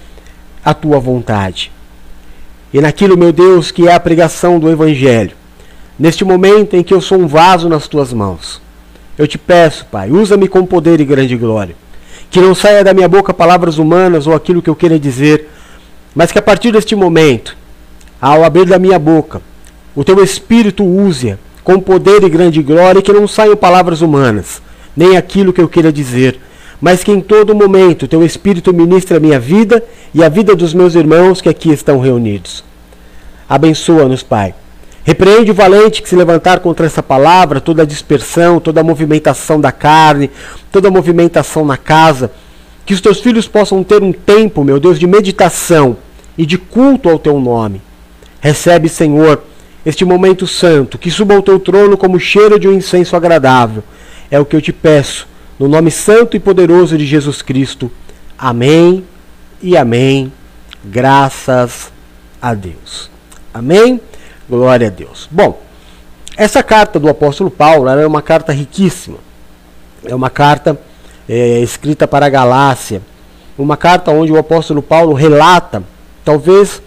a 0.63 0.73
Tua 0.73 0.99
vontade. 0.99 1.71
E 2.73 2.81
naquilo, 2.81 3.17
meu 3.17 3.31
Deus, 3.31 3.69
que 3.69 3.87
é 3.87 3.93
a 3.93 3.99
pregação 3.99 4.57
do 4.57 4.69
Evangelho. 4.69 5.35
Neste 5.99 6.25
momento 6.25 6.75
em 6.75 6.83
que 6.83 6.93
eu 6.93 7.01
sou 7.01 7.19
um 7.19 7.27
vaso 7.27 7.69
nas 7.69 7.87
Tuas 7.87 8.11
mãos. 8.11 8.62
Eu 9.17 9.27
te 9.27 9.37
peço, 9.37 9.85
Pai, 9.91 10.09
usa-me 10.09 10.47
com 10.47 10.65
poder 10.65 10.99
e 10.99 11.05
grande 11.05 11.35
glória. 11.37 11.75
Que 12.29 12.41
não 12.41 12.55
saia 12.55 12.83
da 12.83 12.93
minha 12.93 13.07
boca 13.07 13.33
palavras 13.33 13.77
humanas 13.77 14.25
ou 14.25 14.33
aquilo 14.33 14.61
que 14.61 14.69
eu 14.69 14.75
queira 14.75 14.99
dizer, 14.99 15.49
mas 16.15 16.31
que 16.31 16.39
a 16.39 16.41
partir 16.41 16.71
deste 16.71 16.95
momento 16.95 17.55
ao 18.19 18.43
abrir 18.43 18.65
da 18.65 18.79
minha 18.79 18.97
boca. 18.97 19.41
O 19.93 20.03
teu 20.03 20.23
espírito 20.23 20.83
use 20.83 21.37
com 21.63 21.79
poder 21.79 22.23
e 22.23 22.29
grande 22.29 22.61
glória, 22.61 22.99
e 22.99 23.01
que 23.01 23.11
não 23.13 23.27
saiam 23.27 23.55
palavras 23.55 24.01
humanas, 24.01 24.61
nem 24.95 25.17
aquilo 25.17 25.53
que 25.53 25.61
eu 25.61 25.67
queira 25.67 25.91
dizer, 25.91 26.39
mas 26.79 27.03
que 27.03 27.11
em 27.11 27.21
todo 27.21 27.55
momento 27.55 28.07
teu 28.07 28.23
espírito 28.25 28.73
ministre 28.73 29.17
a 29.17 29.19
minha 29.19 29.39
vida 29.39 29.83
e 30.13 30.23
a 30.23 30.29
vida 30.29 30.55
dos 30.55 30.73
meus 30.73 30.95
irmãos 30.95 31.41
que 31.41 31.49
aqui 31.49 31.71
estão 31.71 31.99
reunidos. 31.99 32.63
Abençoa-nos, 33.47 34.23
Pai. 34.23 34.53
Repreende 35.03 35.51
o 35.51 35.53
valente 35.53 36.01
que 36.01 36.07
se 36.07 36.15
levantar 36.15 36.59
contra 36.59 36.85
essa 36.85 37.03
palavra, 37.03 37.59
toda 37.59 37.81
a 37.81 37.85
dispersão, 37.85 38.59
toda 38.59 38.79
a 38.79 38.83
movimentação 38.83 39.59
da 39.59 39.71
carne, 39.71 40.31
toda 40.71 40.87
a 40.87 40.91
movimentação 40.91 41.65
na 41.65 41.75
casa. 41.75 42.31
Que 42.85 42.93
os 42.93 43.01
teus 43.01 43.19
filhos 43.19 43.47
possam 43.47 43.83
ter 43.83 44.01
um 44.01 44.13
tempo, 44.13 44.63
meu 44.63 44.79
Deus, 44.79 44.97
de 44.97 45.05
meditação 45.05 45.97
e 46.37 46.45
de 46.45 46.57
culto 46.57 47.09
ao 47.09 47.19
teu 47.19 47.37
nome. 47.39 47.81
Recebe, 48.39 48.87
Senhor, 48.87 49.43
este 49.85 50.05
momento 50.05 50.47
santo, 50.47 50.97
que 50.97 51.11
suba 51.11 51.35
ao 51.35 51.41
teu 51.41 51.59
trono 51.59 51.97
como 51.97 52.19
cheiro 52.19 52.57
de 52.57 52.67
um 52.67 52.73
incenso 52.73 53.15
agradável. 53.15 53.83
É 54.31 54.39
o 54.39 54.45
que 54.45 54.55
eu 54.55 54.61
te 54.61 54.71
peço, 54.71 55.27
no 55.59 55.67
nome 55.67 55.91
santo 55.91 56.37
e 56.37 56.39
poderoso 56.39 56.97
de 56.97 57.05
Jesus 57.05 57.41
Cristo. 57.41 57.91
Amém 58.37 59.03
e 59.61 59.75
amém. 59.75 60.31
Graças 60.83 61.91
a 62.41 62.53
Deus. 62.53 63.09
Amém? 63.53 63.99
Glória 64.55 64.87
a 64.87 64.89
Deus. 64.89 65.27
Bom, 65.31 65.59
essa 66.37 66.61
carta 66.61 66.99
do 66.99 67.09
apóstolo 67.09 67.49
Paulo 67.49 67.89
é 67.89 68.05
uma 68.05 68.21
carta 68.21 68.53
riquíssima. 68.53 69.17
É 70.05 70.13
uma 70.13 70.29
carta 70.29 70.79
é, 71.27 71.59
escrita 71.59 72.07
para 72.07 72.27
a 72.27 72.29
Galácia. 72.29 73.01
Uma 73.57 73.77
carta 73.77 74.11
onde 74.11 74.31
o 74.31 74.37
apóstolo 74.37 74.81
Paulo 74.81 75.13
relata, 75.13 75.83
talvez 76.23 76.81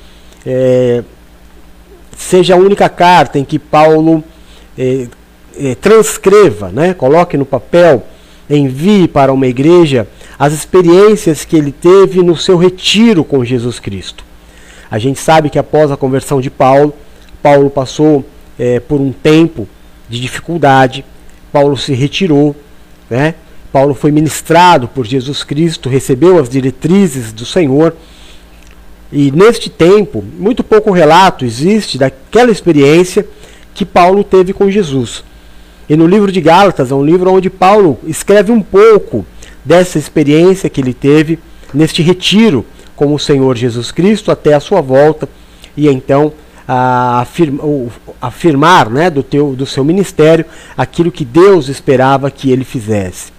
é, 0.45 1.03
seja 2.17 2.55
a 2.55 2.57
única 2.57 2.89
carta 2.89 3.39
em 3.39 3.45
que 3.45 3.59
Paulo 3.59 4.25
eh, 4.77 5.07
eh, 5.59 5.75
transcreva, 5.75 6.69
né, 6.69 6.95
coloque 6.95 7.37
no 7.37 7.45
papel, 7.45 8.03
envie 8.49 9.07
para 9.07 9.33
uma 9.33 9.47
igreja 9.47 10.07
as 10.39 10.53
experiências 10.53 11.45
que 11.45 11.57
ele 11.57 11.73
teve 11.73 12.23
no 12.23 12.37
seu 12.37 12.57
retiro 12.57 13.25
com 13.25 13.45
Jesus 13.45 13.79
Cristo. 13.79 14.25
A 14.91 14.99
gente 14.99 15.19
sabe 15.19 15.51
que 15.51 15.59
após 15.59 15.91
a 15.91 15.97
conversão 15.97 16.41
de 16.41 16.51
Paulo, 16.51 16.95
Paulo 17.43 17.71
passou 17.71 18.25
é, 18.59 18.81
por 18.81 19.01
um 19.01 19.13
tempo 19.13 19.69
de 20.09 20.21
dificuldade, 20.21 21.05
Paulo 21.53 21.77
se 21.77 21.95
retirou, 21.95 22.55
né? 23.09 23.35
Paulo 23.73 23.95
foi 23.95 24.11
ministrado 24.11 24.89
por 24.89 25.07
Jesus 25.07 25.45
Cristo, 25.45 25.89
recebeu 25.89 26.39
as 26.39 26.49
diretrizes 26.49 27.33
do 27.33 27.45
Senhor. 27.45 27.95
E 29.13 29.31
neste 29.31 29.69
tempo, 29.69 30.25
muito 30.39 30.65
pouco 30.65 30.91
relato 30.91 31.45
existe 31.45 31.99
daquela 31.99 32.51
experiência 32.51 33.27
que 33.75 33.85
Paulo 33.85 34.25
teve 34.25 34.53
com 34.53 34.71
Jesus. 34.71 35.23
E 35.89 35.97
no 35.97 36.07
livro 36.07 36.33
de 36.33 36.41
Gálatas 36.41 36.91
é 36.91 36.95
um 36.95 37.05
livro 37.05 37.31
onde 37.31 37.51
Paulo 37.51 37.99
escreve 38.07 38.51
um 38.51 38.63
pouco 38.63 39.27
dessa 39.65 39.99
experiência 39.99 40.71
que 40.71 40.81
ele 40.81 40.95
teve 40.95 41.39
neste 41.75 42.03
retiro 42.03 42.65
com 42.95 43.15
o 43.15 43.19
Senhor 43.19 43.57
Jesus 43.57 43.93
Cristo 43.93 44.31
até 44.31 44.55
a 44.55 44.61
sua 44.61 44.81
volta 44.81 45.29
e 45.77 45.89
então 45.89 46.33
afirma, 46.69 47.63
afirmar 48.21 48.91
né, 48.91 49.09
do, 49.09 49.23
teu, 49.23 49.55
do 49.55 49.67
seu 49.67 49.85
ministério 49.85 50.45
aquilo 50.77 51.13
que 51.13 51.25
Deus 51.25 51.69
esperava 51.69 52.31
que 52.31 52.51
ele 52.51 52.65
fizesse. 52.65 53.33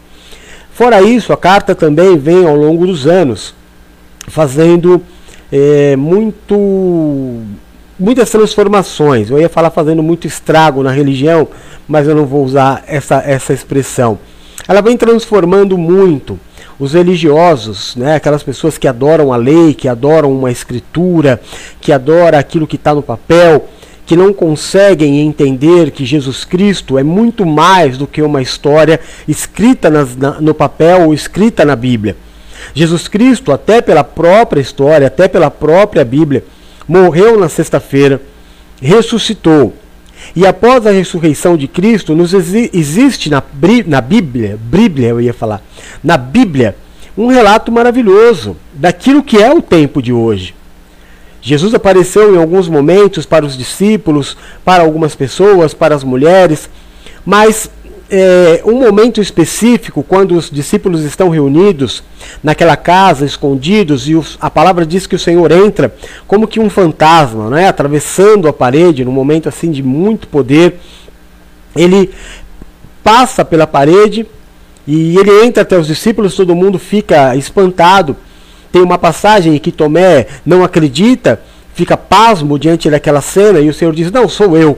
Fora 0.71 1.01
isso, 1.01 1.33
a 1.33 1.37
carta 1.37 1.73
também 1.73 2.17
vem 2.17 2.45
ao 2.45 2.55
longo 2.55 2.85
dos 2.85 3.07
anos 3.07 3.55
fazendo 4.27 5.01
é, 5.51 5.95
muito 5.95 7.41
muitas 7.99 8.29
transformações. 8.29 9.29
Eu 9.29 9.39
ia 9.39 9.49
falar 9.49 9.71
fazendo 9.71 10.03
muito 10.03 10.27
estrago 10.27 10.83
na 10.83 10.91
religião, 10.91 11.47
mas 11.87 12.07
eu 12.07 12.15
não 12.15 12.25
vou 12.25 12.43
usar 12.45 12.83
essa, 12.85 13.15
essa 13.25 13.53
expressão. 13.53 14.19
Ela 14.67 14.81
vem 14.81 14.95
transformando 14.95 15.77
muito 15.77 16.39
os 16.79 16.93
religiosos, 16.93 17.95
né, 17.95 18.15
aquelas 18.15 18.43
pessoas 18.43 18.77
que 18.77 18.87
adoram 18.87 19.33
a 19.33 19.37
lei, 19.37 19.73
que 19.73 19.87
adoram 19.87 20.31
uma 20.31 20.51
escritura, 20.51 21.41
que 21.81 21.91
adoram 21.91 22.37
aquilo 22.37 22.67
que 22.67 22.75
está 22.75 22.93
no 22.93 23.01
papel, 23.01 23.67
que 24.05 24.15
não 24.15 24.31
conseguem 24.31 25.19
entender 25.19 25.91
que 25.91 26.05
Jesus 26.05 26.45
Cristo 26.45 26.97
é 26.97 27.03
muito 27.03 27.45
mais 27.45 27.97
do 27.97 28.07
que 28.07 28.21
uma 28.21 28.41
história 28.41 28.99
escrita 29.27 29.89
nas, 29.89 30.15
na, 30.15 30.39
no 30.39 30.53
papel 30.53 31.07
ou 31.07 31.13
escrita 31.13 31.65
na 31.65 31.75
Bíblia. 31.75 32.15
Jesus 32.73 33.07
Cristo, 33.07 33.51
até 33.51 33.81
pela 33.81 34.03
própria 34.03 34.61
história, 34.61 35.07
até 35.07 35.27
pela 35.27 35.51
própria 35.51 36.05
Bíblia, 36.05 36.43
morreu 36.87 37.39
na 37.39 37.49
sexta-feira, 37.49 38.21
ressuscitou. 38.81 39.73
E 40.35 40.45
após 40.45 40.85
a 40.85 40.91
ressurreição 40.91 41.57
de 41.57 41.67
Cristo, 41.67 42.15
nos 42.15 42.33
existe 42.33 43.29
na, 43.29 43.41
na 43.85 44.01
Bíblia, 44.01 44.57
Bíblia 44.61 45.09
eu 45.09 45.21
ia 45.21 45.33
falar, 45.33 45.61
na 46.03 46.17
Bíblia, 46.17 46.75
um 47.17 47.27
relato 47.27 47.71
maravilhoso 47.71 48.55
daquilo 48.73 49.23
que 49.23 49.37
é 49.41 49.51
o 49.51 49.61
tempo 49.61 50.01
de 50.01 50.13
hoje. 50.13 50.53
Jesus 51.41 51.73
apareceu 51.73 52.35
em 52.35 52.37
alguns 52.37 52.67
momentos 52.67 53.25
para 53.25 53.45
os 53.45 53.57
discípulos, 53.57 54.35
para 54.65 54.83
algumas 54.83 55.15
pessoas, 55.15 55.73
para 55.73 55.95
as 55.95 56.03
mulheres, 56.03 56.69
mas 57.25 57.69
é, 58.09 58.61
um 58.65 58.79
momento 58.79 59.21
específico, 59.21 60.01
quando 60.01 60.35
os 60.35 60.49
discípulos 60.49 61.03
estão 61.03 61.29
reunidos 61.29 62.03
naquela 62.41 62.77
casa, 62.77 63.25
escondidos, 63.25 64.07
e 64.07 64.15
os, 64.15 64.37
a 64.39 64.49
palavra 64.49 64.85
diz 64.85 65.05
que 65.05 65.15
o 65.15 65.19
Senhor 65.19 65.51
entra 65.51 65.93
como 66.25 66.47
que 66.47 66.59
um 66.59 66.69
fantasma, 66.69 67.49
né, 67.49 67.67
atravessando 67.67 68.47
a 68.47 68.53
parede, 68.53 69.03
num 69.03 69.11
momento 69.11 69.49
assim 69.49 69.71
de 69.71 69.83
muito 69.83 70.27
poder. 70.27 70.79
Ele 71.75 72.09
passa 73.03 73.43
pela 73.43 73.67
parede 73.67 74.25
e 74.87 75.17
ele 75.17 75.45
entra 75.45 75.63
até 75.63 75.77
os 75.77 75.87
discípulos, 75.87 76.35
todo 76.35 76.55
mundo 76.55 76.79
fica 76.79 77.35
espantado. 77.35 78.15
Tem 78.71 78.81
uma 78.81 78.97
passagem 78.97 79.55
em 79.55 79.59
que 79.59 79.71
Tomé 79.71 80.27
não 80.45 80.63
acredita, 80.63 81.41
fica 81.73 81.97
pasmo 81.97 82.57
diante 82.57 82.89
daquela 82.89 83.21
cena, 83.21 83.59
e 83.59 83.69
o 83.69 83.73
Senhor 83.73 83.93
diz: 83.93 84.11
Não, 84.11 84.29
sou 84.29 84.57
eu. 84.57 84.77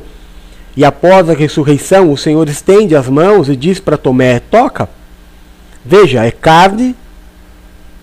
E 0.80 0.86
após 0.86 1.30
a 1.30 1.34
ressurreição, 1.34 2.10
o 2.10 2.16
Senhor 2.16 2.48
estende 2.48 2.96
as 2.96 3.10
mãos 3.10 3.50
e 3.50 3.56
diz 3.58 3.82
para 3.82 3.98
Tomé: 3.98 4.40
Toca. 4.40 4.88
Veja, 5.84 6.24
é 6.24 6.32
carne 6.32 6.96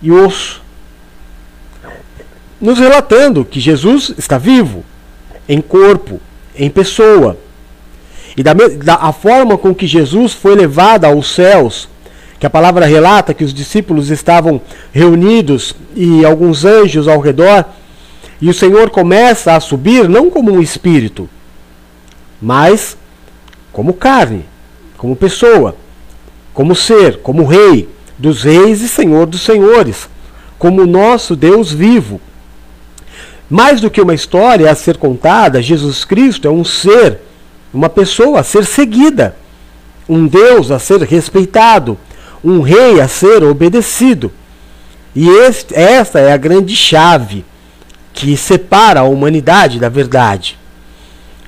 e 0.02 0.12
osso. 0.12 0.62
Nos 2.60 2.78
relatando 2.78 3.46
que 3.46 3.60
Jesus 3.60 4.12
está 4.18 4.36
vivo, 4.36 4.84
em 5.48 5.62
corpo, 5.62 6.20
em 6.54 6.68
pessoa. 6.68 7.38
E 8.36 8.42
da, 8.42 8.52
da 8.52 8.96
a 8.96 9.10
forma 9.10 9.56
com 9.56 9.74
que 9.74 9.86
Jesus 9.86 10.34
foi 10.34 10.54
levado 10.54 11.06
aos 11.06 11.34
céus, 11.34 11.88
que 12.38 12.44
a 12.44 12.50
palavra 12.50 12.84
relata 12.84 13.32
que 13.32 13.42
os 13.42 13.54
discípulos 13.54 14.10
estavam 14.10 14.60
reunidos 14.92 15.74
e 15.94 16.26
alguns 16.26 16.66
anjos 16.66 17.08
ao 17.08 17.20
redor, 17.20 17.64
e 18.38 18.50
o 18.50 18.54
Senhor 18.54 18.90
começa 18.90 19.56
a 19.56 19.60
subir 19.60 20.10
não 20.10 20.28
como 20.28 20.52
um 20.52 20.60
espírito, 20.60 21.26
mas 22.46 22.96
como 23.72 23.92
carne, 23.92 24.44
como 24.96 25.16
pessoa, 25.16 25.74
como 26.54 26.76
ser, 26.76 27.18
como 27.18 27.44
rei 27.44 27.88
dos 28.16 28.44
reis 28.44 28.82
e 28.82 28.88
senhor 28.88 29.26
dos 29.26 29.40
senhores, 29.40 30.08
como 30.56 30.86
nosso 30.86 31.34
Deus 31.34 31.72
vivo. 31.72 32.20
Mais 33.50 33.80
do 33.80 33.90
que 33.90 34.00
uma 34.00 34.14
história 34.14 34.70
a 34.70 34.76
ser 34.76 34.96
contada, 34.96 35.60
Jesus 35.60 36.04
Cristo 36.04 36.46
é 36.46 36.50
um 36.50 36.64
ser, 36.64 37.18
uma 37.74 37.88
pessoa 37.88 38.38
a 38.38 38.44
ser 38.44 38.64
seguida, 38.64 39.34
um 40.08 40.28
Deus 40.28 40.70
a 40.70 40.78
ser 40.78 41.02
respeitado, 41.02 41.98
um 42.44 42.60
rei 42.60 43.00
a 43.00 43.08
ser 43.08 43.42
obedecido. 43.42 44.30
E 45.16 45.28
este, 45.28 45.74
esta 45.74 46.20
é 46.20 46.32
a 46.32 46.36
grande 46.36 46.76
chave 46.76 47.44
que 48.12 48.36
separa 48.36 49.00
a 49.00 49.04
humanidade 49.04 49.80
da 49.80 49.88
verdade. 49.88 50.56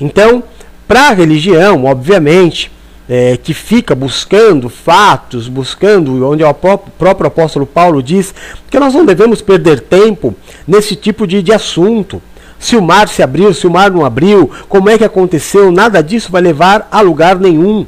Então, 0.01 0.43
para 0.89 1.11
a 1.11 1.13
religião, 1.13 1.85
obviamente, 1.85 2.73
é, 3.07 3.37
que 3.37 3.53
fica 3.53 3.95
buscando 3.95 4.71
fatos, 4.71 5.47
buscando, 5.47 6.27
onde 6.27 6.43
o 6.43 6.55
próprio 6.55 7.29
apóstolo 7.29 7.67
Paulo 7.67 8.03
diz 8.03 8.35
que 8.71 8.81
nós 8.81 8.95
não 8.95 9.05
devemos 9.05 9.43
perder 9.43 9.81
tempo 9.81 10.35
nesse 10.67 10.97
tipo 10.97 11.27
de, 11.27 11.43
de 11.43 11.53
assunto. 11.53 12.23
Se 12.59 12.75
o 12.75 12.83
mar 12.83 13.07
se 13.07 13.23
abriu, 13.23 13.53
se 13.53 13.67
o 13.67 13.71
mar 13.71 13.91
não 13.91 14.05
abriu, 14.05 14.51
como 14.69 14.89
é 14.89 14.97
que 14.99 15.05
aconteceu, 15.05 15.71
nada 15.71 16.03
disso 16.03 16.33
vai 16.33 16.41
levar 16.41 16.89
a 16.91 17.03
lugar 17.03 17.39
nenhum. 17.39 17.87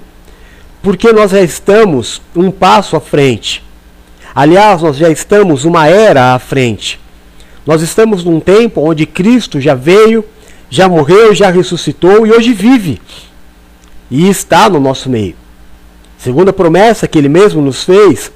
Porque 0.82 1.12
nós 1.12 1.32
já 1.32 1.40
estamos 1.40 2.22
um 2.36 2.50
passo 2.50 2.96
à 2.96 3.00
frente. 3.00 3.64
Aliás, 4.34 4.82
nós 4.82 4.96
já 4.96 5.10
estamos 5.10 5.64
uma 5.64 5.88
era 5.88 6.34
à 6.34 6.38
frente. 6.38 7.00
Nós 7.66 7.82
estamos 7.82 8.24
num 8.24 8.40
tempo 8.40 8.80
onde 8.80 9.06
Cristo 9.06 9.60
já 9.60 9.74
veio 9.74 10.24
já 10.70 10.88
morreu, 10.88 11.34
já 11.34 11.50
ressuscitou 11.50 12.24
e 12.26 12.30
hoje 12.30 12.54
vive. 12.54 13.00
E 14.08 14.28
está 14.28 14.70
no 14.70 14.78
nosso 14.78 15.10
meio. 15.10 15.34
Segunda 16.16 16.52
promessa 16.52 17.08
que 17.08 17.18
ele 17.18 17.28
mesmo 17.28 17.60
nos 17.60 17.82
fez 17.82 18.32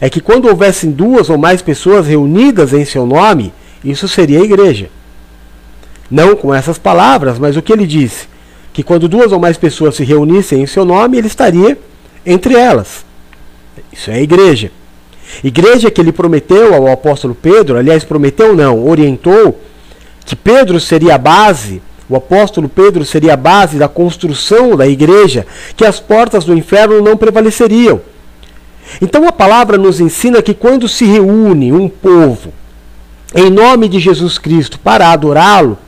é 0.00 0.10
que 0.10 0.20
quando 0.20 0.48
houvessem 0.48 0.90
duas 0.90 1.30
ou 1.30 1.38
mais 1.38 1.62
pessoas 1.62 2.06
reunidas 2.06 2.72
em 2.72 2.84
seu 2.84 3.06
nome, 3.06 3.52
isso 3.84 4.08
seria 4.08 4.40
a 4.40 4.44
igreja. 4.44 4.90
Não 6.10 6.34
com 6.34 6.54
essas 6.54 6.78
palavras, 6.78 7.38
mas 7.38 7.56
o 7.56 7.62
que 7.62 7.72
ele 7.72 7.86
disse? 7.86 8.26
Que 8.72 8.82
quando 8.82 9.08
duas 9.08 9.32
ou 9.32 9.38
mais 9.38 9.56
pessoas 9.56 9.94
se 9.94 10.04
reunissem 10.04 10.62
em 10.62 10.66
seu 10.66 10.84
nome, 10.84 11.18
ele 11.18 11.26
estaria 11.26 11.78
entre 12.24 12.54
elas. 12.54 13.04
Isso 13.92 14.10
é 14.10 14.14
a 14.14 14.20
igreja. 14.20 14.70
Igreja 15.44 15.90
que 15.90 16.00
ele 16.00 16.12
prometeu 16.12 16.74
ao 16.74 16.88
apóstolo 16.88 17.34
Pedro, 17.34 17.76
aliás, 17.76 18.04
prometeu 18.04 18.56
não, 18.56 18.86
orientou 18.86 19.60
que 20.28 20.36
Pedro 20.36 20.78
seria 20.78 21.14
a 21.14 21.18
base, 21.18 21.80
o 22.06 22.14
apóstolo 22.14 22.68
Pedro 22.68 23.02
seria 23.02 23.32
a 23.32 23.36
base 23.36 23.78
da 23.78 23.88
construção 23.88 24.76
da 24.76 24.86
igreja, 24.86 25.46
que 25.74 25.86
as 25.86 26.00
portas 26.00 26.44
do 26.44 26.52
inferno 26.52 27.00
não 27.00 27.16
prevaleceriam. 27.16 27.98
Então 29.00 29.26
a 29.26 29.32
palavra 29.32 29.78
nos 29.78 30.00
ensina 30.00 30.42
que 30.42 30.52
quando 30.52 30.86
se 30.86 31.06
reúne 31.06 31.72
um 31.72 31.88
povo 31.88 32.52
em 33.34 33.48
nome 33.48 33.88
de 33.88 33.98
Jesus 33.98 34.36
Cristo 34.36 34.78
para 34.78 35.10
adorá-lo, 35.10 35.78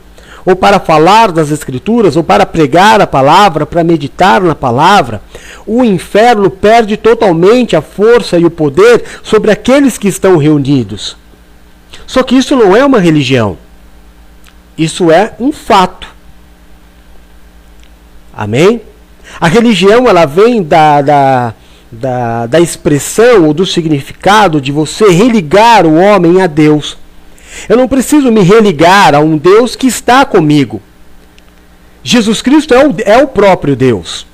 ou 0.43 0.55
para 0.55 0.79
falar 0.79 1.31
das 1.31 1.51
Escrituras, 1.51 2.15
ou 2.15 2.23
para 2.23 2.43
pregar 2.43 2.99
a 2.99 3.05
palavra, 3.05 3.63
para 3.63 3.83
meditar 3.83 4.41
na 4.41 4.55
palavra, 4.55 5.21
o 5.67 5.83
inferno 5.83 6.49
perde 6.49 6.97
totalmente 6.97 7.75
a 7.75 7.81
força 7.81 8.39
e 8.39 8.45
o 8.45 8.49
poder 8.49 9.03
sobre 9.21 9.51
aqueles 9.51 9.99
que 9.99 10.07
estão 10.07 10.35
reunidos. 10.37 11.15
Só 12.07 12.23
que 12.23 12.35
isso 12.35 12.55
não 12.55 12.75
é 12.75 12.83
uma 12.83 12.99
religião. 12.99 13.55
Isso 14.81 15.11
é 15.11 15.35
um 15.39 15.51
fato. 15.51 16.07
Amém? 18.33 18.81
A 19.39 19.47
religião 19.47 20.09
ela 20.09 20.25
vem 20.25 20.63
da, 20.63 21.03
da, 21.03 21.53
da, 21.91 22.47
da 22.47 22.59
expressão 22.59 23.45
ou 23.45 23.53
do 23.53 23.63
significado 23.63 24.59
de 24.59 24.71
você 24.71 25.11
religar 25.11 25.85
o 25.85 25.93
homem 25.93 26.41
a 26.41 26.47
Deus. 26.47 26.97
Eu 27.69 27.77
não 27.77 27.87
preciso 27.87 28.31
me 28.31 28.41
religar 28.41 29.13
a 29.13 29.19
um 29.19 29.37
Deus 29.37 29.75
que 29.75 29.85
está 29.85 30.25
comigo. 30.25 30.81
Jesus 32.03 32.41
Cristo 32.41 32.73
é 32.73 32.83
o, 32.83 32.95
é 33.05 33.23
o 33.23 33.27
próprio 33.27 33.75
Deus. 33.75 34.25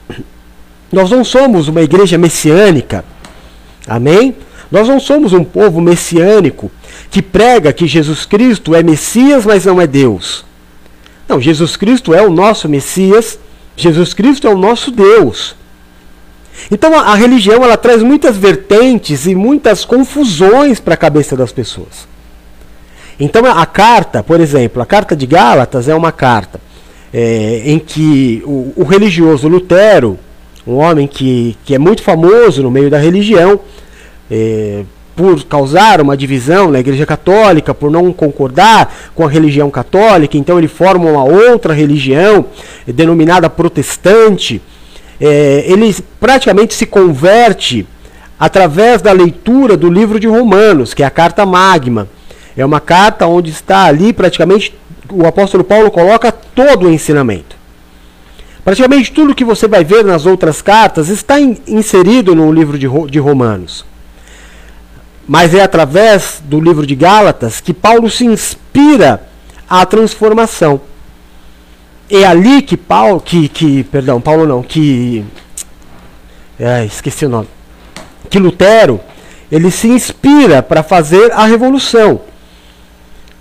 Nós 0.90 1.12
não 1.12 1.26
somos 1.26 1.68
uma 1.68 1.82
igreja 1.82 2.18
messiânica. 2.18 3.04
Amém? 3.86 4.34
Nós 4.72 4.88
não 4.88 5.00
somos 5.00 5.34
um 5.34 5.44
povo 5.44 5.80
messiânico 5.80 6.72
que 7.10 7.22
prega 7.22 7.72
que 7.72 7.88
Jesus 7.88 8.26
Cristo 8.26 8.76
é 8.76 8.84
Messias, 8.84 9.46
mas 9.46 9.66
não 9.66 9.80
é 9.80 9.88
Deus. 9.88 10.46
Não, 11.28 11.42
Jesus 11.42 11.76
Cristo 11.76 12.14
é 12.14 12.22
o 12.22 12.30
nosso 12.30 12.68
Messias, 12.68 13.40
Jesus 13.76 14.14
Cristo 14.14 14.48
é 14.48 14.50
o 14.50 14.58
nosso 14.58 14.92
Deus. 14.92 15.56
Então 16.72 16.98
a, 16.98 17.12
a 17.12 17.16
religião 17.16 17.64
ela 17.64 17.78
traz 17.78 18.02
muitas 18.02 18.36
vertentes 18.36 19.26
e 19.26 19.36
muitas 19.36 19.86
confusões 19.86 20.80
para 20.80 20.96
a 20.96 20.98
cabeça 20.98 21.36
das 21.36 21.52
pessoas. 21.52 22.08
Então 23.20 23.46
a, 23.46 23.66
carta, 23.66 24.22
por 24.22 24.40
exemplo, 24.40 24.82
a 24.82 24.86
carta 24.86 25.16
de 25.16 25.26
Gálatas 25.26 25.88
é 25.88 25.96
uma 25.96 26.12
carta 26.12 26.60
é, 27.14 27.64
em 27.66 27.80
que 27.80 28.44
o, 28.46 28.74
o, 28.76 28.84
religioso 28.84 29.48
Lutero, 29.48 30.20
um 30.66 30.76
homem 30.76 31.08
que, 31.08 31.58
que 31.66 31.74
é 31.74 31.80
muito 31.80 32.04
famoso 32.04 32.62
no 32.62 32.70
meio 32.70 32.90
da 32.90 33.00
religião, 33.00 33.60
é, 34.30 34.84
por 35.16 35.44
causar 35.44 36.00
uma 36.00 36.16
divisão 36.16 36.72
na 36.72 36.80
Igreja 36.80 37.06
Católica, 37.06 37.74
por 37.74 37.90
não 37.90 38.14
concordar 38.14 38.94
com 39.16 39.26
a 39.26 39.30
religião 39.30 39.70
católica, 39.70 40.38
então 40.38 40.58
ele 40.58 40.68
forma 40.68 41.10
uma 41.10 41.24
outra 41.24 41.74
religião 41.74 42.46
denominada 42.86 43.50
protestante 43.50 44.62
é, 45.20 45.64
ele 45.68 45.96
praticamente 46.20 46.74
se 46.74 46.86
converte 46.86 47.88
através 48.40 49.02
da 49.02 49.12
leitura 49.12 49.76
do 49.76 49.90
livro 49.90 50.20
de 50.20 50.28
Romanos, 50.28 50.94
que 50.94 51.04
é 51.04 51.06
a 51.06 51.12
carta 51.12 51.46
magma. 51.46 52.08
É 52.56 52.66
uma 52.66 52.80
carta 52.80 53.26
onde 53.26 53.50
está 53.52 53.86
ali 53.86 54.14
praticamente 54.14 54.74
o 55.10 55.26
apóstolo 55.26 55.64
Paulo 55.64 55.90
coloca 55.90 56.32
todo 56.32 56.86
o 56.86 56.92
ensinamento. 56.92 57.56
Praticamente 58.64 59.12
tudo 59.12 59.34
que 59.34 59.46
você 59.46 59.68
vai 59.68 59.84
ver 59.84 60.04
nas 60.04 60.26
outras 60.26 60.62
cartas 60.62 61.08
está 61.08 61.40
in, 61.40 61.58
inserido 61.66 62.36
no 62.36 62.52
livro 62.52 62.78
de, 62.78 62.88
de 63.10 63.20
Romanos. 63.20 63.86
Mas 65.28 65.54
é 65.54 65.62
através 65.62 66.42
do 66.44 66.60
livro 66.60 66.86
de 66.86 66.96
Gálatas 66.96 67.60
que 67.60 67.74
Paulo 67.74 68.10
se 68.10 68.26
inspira 68.26 69.28
à 69.70 69.86
transformação 69.86 70.82
é 72.10 72.26
ali 72.26 72.62
que 72.62 72.78
Paulo, 72.78 73.20
que, 73.20 73.48
que 73.48 73.84
perdão, 73.84 74.22
Paulo 74.22 74.46
não, 74.46 74.64
que 74.64 75.26
é, 76.60 76.86
esqueci 76.86 77.26
o 77.26 77.30
nome, 77.30 77.48
que 78.30 78.40
Lutero 78.40 79.00
ele 79.52 79.70
se 79.72 79.88
inspira 79.88 80.62
para 80.62 80.84
fazer 80.84 81.32
a 81.32 81.46
revolução. 81.46 82.22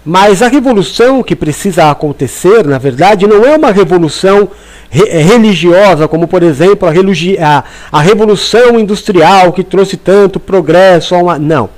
Mas 0.05 0.41
a 0.41 0.47
revolução 0.47 1.20
que 1.20 1.34
precisa 1.34 1.91
acontecer, 1.91 2.64
na 2.64 2.78
verdade, 2.78 3.26
não 3.26 3.45
é 3.45 3.57
uma 3.57 3.72
revolução 3.72 4.49
re 4.89 5.09
é, 5.09 5.20
religiosa, 5.20 6.07
como 6.07 6.28
por 6.28 6.45
exemplo 6.45 6.89
a, 6.89 6.93
a, 6.93 7.64
a, 7.91 8.01
revolução 8.01 8.78
industrial 8.78 9.53
que 9.53 9.64
trouxe 9.64 9.97
tanto 9.97 10.39
progresso. 10.39 11.16
Uma... 11.16 11.41
Não. 11.41 11.68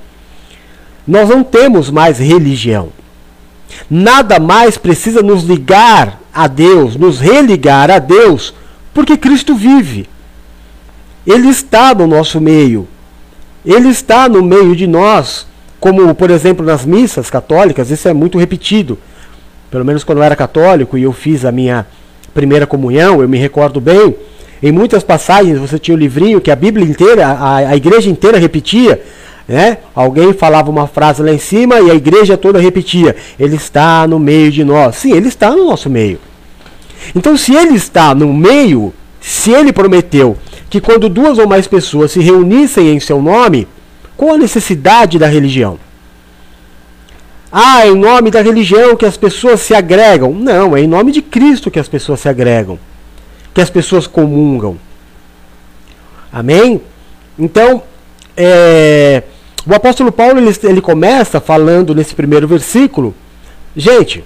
Nós 1.09 1.27
não 1.27 1.43
temos 1.43 1.89
mais 1.89 2.19
religião. 2.19 2.89
Nada 3.89 4.39
mais 4.39 4.77
precisa 4.77 5.23
nos 5.23 5.43
ligar 5.43 6.21
a 6.31 6.45
Deus, 6.45 6.95
nos 6.95 7.19
religar 7.19 7.89
a 7.89 7.97
Deus, 7.97 8.53
porque 8.93 9.17
Cristo 9.17 9.55
vive. 9.55 10.07
Ele 11.25 11.49
está 11.49 11.95
no 11.95 12.05
nosso 12.05 12.39
meio. 12.39 12.87
Ele 13.65 13.89
está 13.89 14.29
no 14.29 14.43
meio 14.43 14.75
de 14.75 14.85
nós, 14.85 15.47
como 15.79 16.13
por 16.13 16.29
exemplo 16.29 16.63
nas 16.63 16.85
missas 16.85 17.27
católicas, 17.27 17.89
isso 17.89 18.07
é 18.07 18.13
muito 18.13 18.37
repetido. 18.37 18.95
Pelo 19.71 19.83
menos 19.83 20.03
quando 20.03 20.19
eu 20.19 20.23
era 20.23 20.35
católico 20.35 20.95
e 20.95 21.01
eu 21.01 21.11
fiz 21.11 21.43
a 21.43 21.51
minha 21.51 21.87
primeira 22.35 22.67
comunhão, 22.67 23.19
eu 23.19 23.27
me 23.27 23.39
recordo 23.39 23.81
bem. 23.81 24.15
Em 24.61 24.71
muitas 24.71 25.03
passagens 25.03 25.57
você 25.57 25.79
tinha 25.79 25.95
o 25.95 25.99
livrinho 25.99 26.39
que 26.39 26.51
a 26.51 26.55
Bíblia 26.55 26.85
inteira, 26.85 27.25
a, 27.25 27.55
a 27.57 27.75
igreja 27.75 28.11
inteira 28.11 28.37
repetia. 28.37 29.01
Né? 29.49 29.79
Alguém 29.95 30.31
falava 30.31 30.69
uma 30.69 30.85
frase 30.85 31.23
lá 31.23 31.33
em 31.33 31.39
cima 31.39 31.79
e 31.79 31.89
a 31.89 31.95
igreja 31.95 32.37
toda 32.37 32.59
repetia: 32.59 33.15
Ele 33.39 33.55
está 33.55 34.07
no 34.07 34.19
meio 34.19 34.51
de 34.51 34.63
nós. 34.63 34.97
Sim, 34.97 35.13
ele 35.13 35.27
está 35.27 35.49
no 35.49 35.65
nosso 35.65 35.89
meio. 35.89 36.19
Então, 37.15 37.35
se 37.35 37.55
ele 37.55 37.73
está 37.73 38.13
no 38.13 38.31
meio, 38.31 38.93
se 39.19 39.49
ele 39.49 39.73
prometeu 39.73 40.37
que 40.69 40.79
quando 40.79 41.09
duas 41.09 41.39
ou 41.39 41.47
mais 41.47 41.65
pessoas 41.65 42.11
se 42.11 42.19
reunissem 42.19 42.93
em 42.93 42.99
seu 42.99 43.23
nome, 43.23 43.67
qual 44.15 44.35
a 44.35 44.37
necessidade 44.37 45.17
da 45.17 45.25
religião? 45.25 45.79
Ah, 47.51 47.87
é 47.87 47.89
em 47.89 47.95
nome 47.95 48.29
da 48.29 48.43
religião 48.43 48.95
que 48.95 49.05
as 49.05 49.17
pessoas 49.17 49.61
se 49.61 49.73
agregam. 49.73 50.31
Não, 50.31 50.77
é 50.77 50.81
em 50.81 50.87
nome 50.87 51.11
de 51.11 51.23
Cristo 51.23 51.71
que 51.71 51.79
as 51.79 51.87
pessoas 51.87 52.19
se 52.19 52.29
agregam, 52.29 52.77
que 53.51 53.61
as 53.61 53.71
pessoas 53.71 54.05
comungam. 54.05 54.77
Amém? 56.31 56.79
Então, 57.39 57.81
é, 58.37 59.23
o 59.69 59.75
apóstolo 59.75 60.11
Paulo 60.11 60.39
ele, 60.39 60.55
ele 60.63 60.81
começa 60.81 61.39
falando 61.39 61.93
nesse 61.93 62.15
primeiro 62.15 62.47
versículo, 62.47 63.13
gente, 63.75 64.23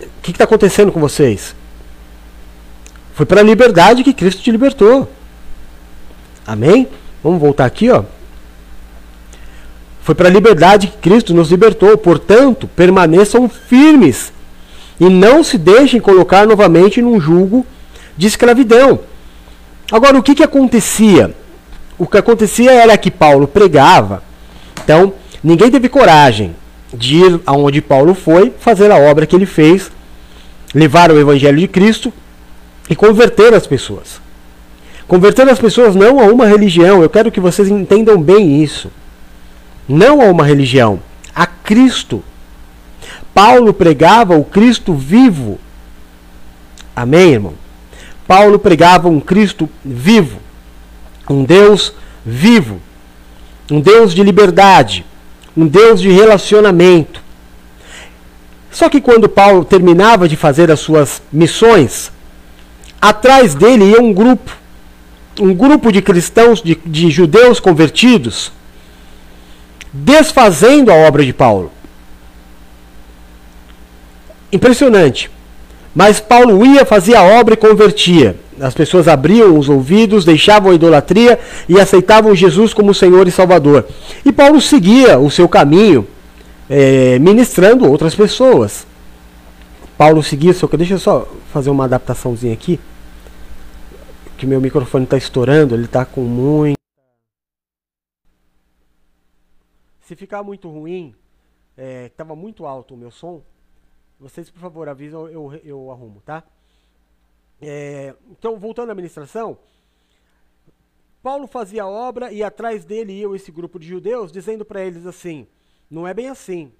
o 0.00 0.22
que 0.22 0.30
está 0.30 0.44
acontecendo 0.44 0.92
com 0.92 1.00
vocês? 1.00 1.56
Foi 3.14 3.26
para 3.26 3.40
a 3.40 3.44
liberdade 3.44 4.04
que 4.04 4.12
Cristo 4.12 4.40
te 4.40 4.50
libertou. 4.50 5.10
Amém? 6.46 6.88
Vamos 7.22 7.40
voltar 7.40 7.64
aqui, 7.66 7.90
ó. 7.90 8.04
Foi 10.02 10.14
para 10.14 10.28
a 10.28 10.32
liberdade 10.32 10.86
que 10.86 10.98
Cristo 10.98 11.34
nos 11.34 11.50
libertou. 11.50 11.96
Portanto, 11.98 12.68
permaneçam 12.68 13.48
firmes 13.48 14.32
e 15.00 15.08
não 15.08 15.42
se 15.42 15.58
deixem 15.58 16.00
colocar 16.00 16.46
novamente 16.46 17.02
num 17.02 17.20
jugo 17.20 17.66
de 18.16 18.26
escravidão. 18.26 19.00
Agora, 19.90 20.16
o 20.16 20.22
que, 20.22 20.34
que 20.34 20.42
acontecia? 20.42 21.34
O 21.98 22.06
que 22.06 22.18
acontecia 22.18 22.72
era 22.72 22.96
que 22.96 23.10
Paulo 23.10 23.46
pregava, 23.46 24.22
então 24.82 25.14
ninguém 25.42 25.70
teve 25.70 25.88
coragem 25.88 26.54
de 26.92 27.16
ir 27.16 27.40
aonde 27.46 27.80
Paulo 27.80 28.14
foi, 28.14 28.52
fazer 28.58 28.90
a 28.90 28.98
obra 28.98 29.26
que 29.26 29.34
ele 29.34 29.46
fez, 29.46 29.90
levar 30.74 31.10
o 31.10 31.18
evangelho 31.18 31.58
de 31.58 31.68
Cristo 31.68 32.12
e 32.88 32.96
converter 32.96 33.54
as 33.54 33.66
pessoas. 33.66 34.20
Converter 35.06 35.48
as 35.48 35.58
pessoas 35.58 35.94
não 35.94 36.20
a 36.20 36.24
uma 36.24 36.46
religião, 36.46 37.02
eu 37.02 37.08
quero 37.08 37.30
que 37.30 37.40
vocês 37.40 37.68
entendam 37.68 38.20
bem 38.20 38.62
isso. 38.62 38.90
Não 39.88 40.20
a 40.20 40.26
uma 40.26 40.44
religião, 40.44 41.00
a 41.34 41.46
Cristo. 41.46 42.22
Paulo 43.34 43.72
pregava 43.72 44.36
o 44.36 44.44
Cristo 44.44 44.94
vivo. 44.94 45.58
Amém, 46.94 47.32
irmão? 47.32 47.54
Paulo 48.26 48.58
pregava 48.58 49.08
um 49.08 49.20
Cristo 49.20 49.68
vivo 49.84 50.41
um 51.32 51.44
Deus 51.44 51.92
vivo, 52.24 52.80
um 53.70 53.80
Deus 53.80 54.14
de 54.14 54.22
liberdade, 54.22 55.04
um 55.56 55.66
Deus 55.66 56.00
de 56.00 56.10
relacionamento. 56.10 57.22
Só 58.70 58.88
que 58.88 59.00
quando 59.00 59.28
Paulo 59.28 59.64
terminava 59.64 60.28
de 60.28 60.36
fazer 60.36 60.70
as 60.70 60.80
suas 60.80 61.22
missões, 61.32 62.10
atrás 63.00 63.54
dele 63.54 63.84
ia 63.84 64.00
um 64.00 64.12
grupo, 64.12 64.56
um 65.40 65.54
grupo 65.54 65.90
de 65.90 66.00
cristãos, 66.00 66.62
de, 66.62 66.74
de 66.84 67.10
judeus 67.10 67.60
convertidos, 67.60 68.52
desfazendo 69.92 70.90
a 70.90 70.94
obra 70.94 71.24
de 71.24 71.32
Paulo. 71.32 71.70
Impressionante. 74.50 75.30
Mas 75.94 76.20
Paulo 76.20 76.64
ia, 76.64 76.86
fazia 76.86 77.18
a 77.18 77.22
obra 77.22 77.54
e 77.54 77.56
convertia. 77.56 78.36
As 78.60 78.74
pessoas 78.74 79.08
abriam 79.08 79.58
os 79.58 79.68
ouvidos, 79.68 80.24
deixavam 80.24 80.72
a 80.72 80.74
idolatria 80.74 81.38
e 81.68 81.80
aceitavam 81.80 82.34
Jesus 82.34 82.74
como 82.74 82.92
Senhor 82.92 83.26
e 83.26 83.30
Salvador. 83.30 83.86
E 84.24 84.32
Paulo 84.32 84.60
seguia 84.60 85.18
o 85.18 85.30
seu 85.30 85.48
caminho, 85.48 86.06
é, 86.68 87.18
ministrando 87.18 87.90
outras 87.90 88.14
pessoas. 88.14 88.86
Paulo 89.96 90.22
seguia 90.22 90.50
o 90.50 90.54
seu 90.54 90.68
Deixa 90.68 90.94
eu 90.94 90.98
só 90.98 91.28
fazer 91.52 91.70
uma 91.70 91.84
adaptaçãozinha 91.84 92.52
aqui. 92.52 92.78
Que 94.36 94.46
meu 94.46 94.60
microfone 94.60 95.04
está 95.04 95.16
estourando, 95.16 95.74
ele 95.74 95.84
está 95.84 96.04
com 96.04 96.22
muito. 96.22 96.76
Se 100.00 100.16
ficar 100.16 100.42
muito 100.42 100.68
ruim, 100.68 101.14
estava 102.06 102.32
é, 102.32 102.36
muito 102.36 102.66
alto 102.66 102.94
o 102.94 102.96
meu 102.96 103.10
som, 103.10 103.40
vocês, 104.20 104.50
por 104.50 104.60
favor, 104.60 104.88
avisam, 104.88 105.28
eu, 105.28 105.60
eu 105.64 105.90
arrumo, 105.90 106.20
tá? 106.24 106.44
É, 107.62 108.14
então, 108.28 108.58
voltando 108.58 108.88
à 108.88 108.92
administração, 108.92 109.56
Paulo 111.22 111.46
fazia 111.46 111.84
a 111.84 111.88
obra 111.88 112.32
e 112.32 112.42
atrás 112.42 112.84
dele 112.84 113.12
ia 113.12 113.36
esse 113.36 113.52
grupo 113.52 113.78
de 113.78 113.86
judeus, 113.86 114.32
dizendo 114.32 114.64
para 114.64 114.84
eles 114.84 115.06
assim: 115.06 115.46
não 115.88 116.06
é 116.06 116.12
bem 116.12 116.28
assim. 116.28 116.72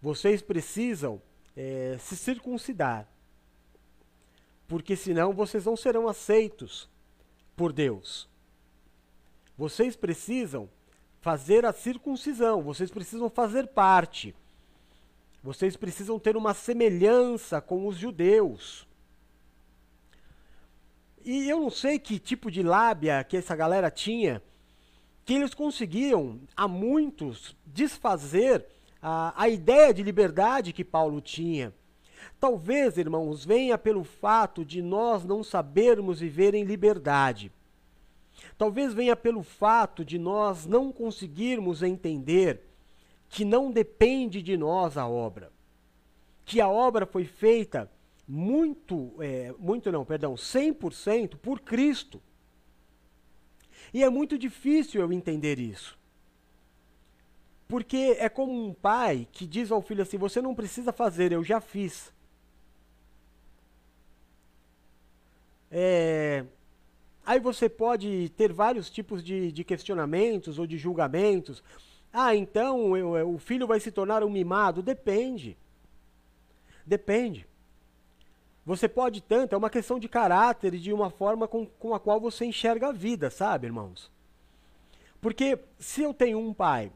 Vocês 0.00 0.42
precisam 0.42 1.22
é, 1.56 1.96
se 2.00 2.16
circuncidar, 2.16 3.08
porque 4.66 4.96
senão 4.96 5.32
vocês 5.32 5.64
não 5.64 5.76
serão 5.76 6.08
aceitos 6.08 6.90
por 7.56 7.72
Deus. 7.72 8.28
Vocês 9.56 9.94
precisam 9.94 10.68
fazer 11.20 11.64
a 11.64 11.72
circuncisão, 11.72 12.60
vocês 12.60 12.90
precisam 12.90 13.30
fazer 13.30 13.68
parte. 13.68 14.34
Vocês 15.40 15.76
precisam 15.76 16.18
ter 16.18 16.36
uma 16.36 16.54
semelhança 16.54 17.60
com 17.60 17.86
os 17.86 17.96
judeus. 17.96 18.86
E 21.24 21.48
eu 21.48 21.60
não 21.60 21.70
sei 21.70 21.98
que 21.98 22.18
tipo 22.18 22.50
de 22.50 22.62
lábia 22.62 23.22
que 23.22 23.36
essa 23.36 23.54
galera 23.54 23.90
tinha, 23.90 24.42
que 25.24 25.34
eles 25.34 25.54
conseguiam, 25.54 26.40
a 26.56 26.66
muitos, 26.66 27.56
desfazer 27.64 28.66
a, 29.00 29.32
a 29.36 29.48
ideia 29.48 29.94
de 29.94 30.02
liberdade 30.02 30.72
que 30.72 30.84
Paulo 30.84 31.20
tinha. 31.20 31.72
Talvez, 32.40 32.98
irmãos, 32.98 33.44
venha 33.44 33.78
pelo 33.78 34.02
fato 34.02 34.64
de 34.64 34.82
nós 34.82 35.24
não 35.24 35.44
sabermos 35.44 36.20
viver 36.20 36.54
em 36.54 36.64
liberdade. 36.64 37.52
Talvez 38.58 38.92
venha 38.92 39.14
pelo 39.14 39.42
fato 39.42 40.04
de 40.04 40.18
nós 40.18 40.66
não 40.66 40.92
conseguirmos 40.92 41.82
entender 41.82 42.60
que 43.28 43.44
não 43.44 43.70
depende 43.70 44.42
de 44.42 44.56
nós 44.56 44.96
a 44.96 45.06
obra. 45.06 45.52
Que 46.44 46.60
a 46.60 46.68
obra 46.68 47.06
foi 47.06 47.24
feita 47.24 47.88
muito, 48.26 49.14
é, 49.20 49.52
muito 49.58 49.90
não, 49.90 50.04
perdão, 50.04 50.34
100% 50.34 51.36
por 51.36 51.60
Cristo. 51.60 52.20
E 53.92 54.02
é 54.02 54.08
muito 54.08 54.38
difícil 54.38 55.00
eu 55.00 55.12
entender 55.12 55.58
isso. 55.58 55.98
Porque 57.68 58.16
é 58.18 58.28
como 58.28 58.52
um 58.52 58.74
pai 58.74 59.26
que 59.32 59.46
diz 59.46 59.70
ao 59.70 59.82
filho 59.82 60.02
assim: 60.02 60.18
você 60.18 60.40
não 60.40 60.54
precisa 60.54 60.92
fazer, 60.92 61.32
eu 61.32 61.42
já 61.42 61.60
fiz. 61.60 62.12
É, 65.70 66.44
aí 67.24 67.40
você 67.40 67.68
pode 67.68 68.28
ter 68.36 68.52
vários 68.52 68.90
tipos 68.90 69.24
de, 69.24 69.50
de 69.50 69.64
questionamentos 69.64 70.58
ou 70.58 70.66
de 70.66 70.76
julgamentos. 70.76 71.62
Ah, 72.12 72.36
então 72.36 72.94
eu, 72.94 73.34
o 73.34 73.38
filho 73.38 73.66
vai 73.66 73.80
se 73.80 73.90
tornar 73.90 74.22
um 74.22 74.30
mimado? 74.30 74.82
Depende. 74.82 75.56
Depende. 76.84 77.46
Você 78.64 78.88
pode 78.88 79.20
tanto, 79.20 79.54
é 79.54 79.58
uma 79.58 79.70
questão 79.70 79.98
de 79.98 80.08
caráter 80.08 80.74
e 80.74 80.78
de 80.78 80.92
uma 80.92 81.10
forma 81.10 81.48
com, 81.48 81.66
com 81.66 81.94
a 81.94 82.00
qual 82.00 82.20
você 82.20 82.44
enxerga 82.44 82.88
a 82.88 82.92
vida, 82.92 83.28
sabe, 83.28 83.66
irmãos? 83.66 84.10
Porque 85.20 85.58
se 85.78 86.02
eu 86.02 86.14
tenho 86.14 86.38
um 86.38 86.54
pai, 86.54 86.92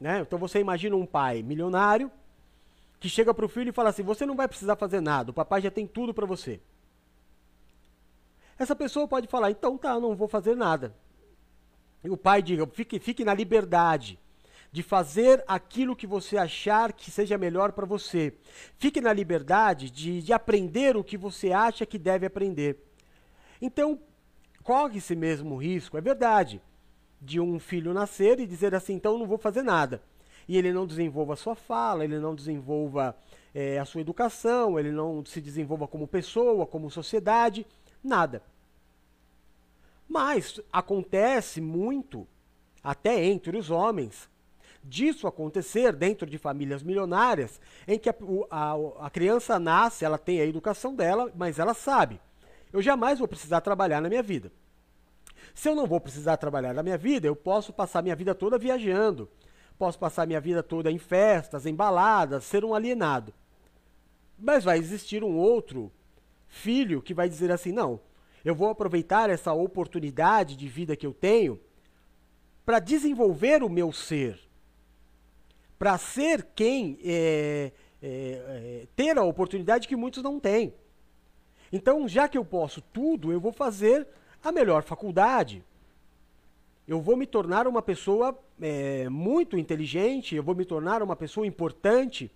né? 0.00 0.20
Então 0.20 0.38
você 0.38 0.60
imagina 0.60 0.96
um 0.96 1.06
pai 1.06 1.42
milionário 1.42 2.10
que 3.00 3.08
chega 3.08 3.34
para 3.34 3.44
o 3.44 3.48
filho 3.48 3.70
e 3.70 3.72
fala 3.72 3.90
assim: 3.90 4.02
Você 4.02 4.24
não 4.24 4.36
vai 4.36 4.46
precisar 4.46 4.76
fazer 4.76 5.00
nada, 5.00 5.30
o 5.30 5.34
papai 5.34 5.60
já 5.60 5.70
tem 5.70 5.86
tudo 5.86 6.14
para 6.14 6.26
você. 6.26 6.60
Essa 8.58 8.76
pessoa 8.76 9.08
pode 9.08 9.26
falar: 9.26 9.50
Então 9.50 9.76
tá, 9.76 9.98
não 9.98 10.14
vou 10.14 10.28
fazer 10.28 10.54
nada. 10.54 10.94
E 12.04 12.10
o 12.10 12.16
pai 12.16 12.40
diga: 12.40 12.66
Fique, 12.66 13.00
fique 13.00 13.24
na 13.24 13.34
liberdade 13.34 14.18
de 14.72 14.82
fazer 14.82 15.42
aquilo 15.48 15.96
que 15.96 16.06
você 16.06 16.36
achar 16.36 16.92
que 16.92 17.10
seja 17.10 17.36
melhor 17.36 17.72
para 17.72 17.86
você. 17.86 18.32
Fique 18.78 19.00
na 19.00 19.12
liberdade 19.12 19.90
de, 19.90 20.22
de 20.22 20.32
aprender 20.32 20.96
o 20.96 21.04
que 21.04 21.16
você 21.16 21.52
acha 21.52 21.84
que 21.84 21.98
deve 21.98 22.26
aprender. 22.26 22.78
Então, 23.60 23.98
corre 24.62 24.98
esse 24.98 25.16
mesmo 25.16 25.56
risco, 25.56 25.98
é 25.98 26.00
verdade, 26.00 26.62
de 27.20 27.40
um 27.40 27.58
filho 27.58 27.92
nascer 27.92 28.38
e 28.38 28.46
dizer 28.46 28.74
assim: 28.74 28.94
então 28.94 29.18
não 29.18 29.26
vou 29.26 29.38
fazer 29.38 29.62
nada. 29.62 30.02
E 30.48 30.56
ele 30.56 30.72
não 30.72 30.86
desenvolva 30.86 31.34
a 31.34 31.36
sua 31.36 31.54
fala, 31.54 32.04
ele 32.04 32.18
não 32.18 32.34
desenvolva 32.34 33.16
é, 33.54 33.78
a 33.78 33.84
sua 33.84 34.00
educação, 34.00 34.78
ele 34.78 34.90
não 34.90 35.24
se 35.24 35.40
desenvolva 35.40 35.86
como 35.86 36.08
pessoa, 36.08 36.66
como 36.66 36.90
sociedade, 36.90 37.66
nada. 38.02 38.42
Mas 40.08 40.60
acontece 40.72 41.60
muito, 41.60 42.26
até 42.82 43.24
entre 43.24 43.56
os 43.56 43.70
homens, 43.70 44.28
disso 44.82 45.26
acontecer 45.26 45.92
dentro 45.94 46.26
de 46.26 46.38
famílias 46.38 46.82
milionárias, 46.82 47.60
em 47.86 47.98
que 47.98 48.08
a, 48.08 48.14
a, 48.50 49.06
a 49.06 49.10
criança 49.10 49.58
nasce, 49.58 50.04
ela 50.04 50.18
tem 50.18 50.40
a 50.40 50.46
educação 50.46 50.94
dela, 50.94 51.30
mas 51.36 51.58
ela 51.58 51.74
sabe: 51.74 52.20
eu 52.72 52.80
jamais 52.80 53.18
vou 53.18 53.28
precisar 53.28 53.60
trabalhar 53.60 54.00
na 54.00 54.08
minha 54.08 54.22
vida. 54.22 54.50
Se 55.54 55.68
eu 55.68 55.74
não 55.74 55.86
vou 55.86 56.00
precisar 56.00 56.36
trabalhar 56.36 56.72
na 56.72 56.82
minha 56.82 56.96
vida, 56.98 57.26
eu 57.26 57.36
posso 57.36 57.72
passar 57.72 58.02
minha 58.02 58.16
vida 58.16 58.34
toda 58.34 58.58
viajando, 58.58 59.28
posso 59.78 59.98
passar 59.98 60.26
minha 60.26 60.40
vida 60.40 60.62
toda 60.62 60.90
em 60.90 60.98
festas, 60.98 61.66
em 61.66 61.74
baladas, 61.74 62.44
ser 62.44 62.64
um 62.64 62.74
alienado. 62.74 63.34
Mas 64.38 64.64
vai 64.64 64.78
existir 64.78 65.22
um 65.22 65.36
outro 65.36 65.92
filho 66.48 67.02
que 67.02 67.14
vai 67.14 67.28
dizer 67.28 67.50
assim: 67.50 67.72
não, 67.72 68.00
eu 68.44 68.54
vou 68.54 68.68
aproveitar 68.68 69.28
essa 69.28 69.52
oportunidade 69.52 70.56
de 70.56 70.68
vida 70.68 70.96
que 70.96 71.06
eu 71.06 71.12
tenho 71.12 71.60
para 72.64 72.78
desenvolver 72.78 73.62
o 73.62 73.68
meu 73.68 73.92
ser 73.92 74.49
para 75.80 75.96
ser 75.96 76.46
quem 76.54 76.98
é, 77.02 77.72
é, 78.02 78.10
é, 78.10 78.86
ter 78.94 79.16
a 79.16 79.24
oportunidade 79.24 79.88
que 79.88 79.96
muitos 79.96 80.22
não 80.22 80.38
têm. 80.38 80.74
Então, 81.72 82.06
já 82.06 82.28
que 82.28 82.36
eu 82.36 82.44
posso 82.44 82.82
tudo, 82.82 83.32
eu 83.32 83.40
vou 83.40 83.50
fazer 83.50 84.06
a 84.44 84.52
melhor 84.52 84.82
faculdade. 84.82 85.64
Eu 86.86 87.00
vou 87.00 87.16
me 87.16 87.26
tornar 87.26 87.66
uma 87.66 87.80
pessoa 87.80 88.38
é, 88.60 89.08
muito 89.08 89.56
inteligente, 89.56 90.36
eu 90.36 90.42
vou 90.42 90.54
me 90.54 90.66
tornar 90.66 91.02
uma 91.02 91.16
pessoa 91.16 91.46
importante. 91.46 92.30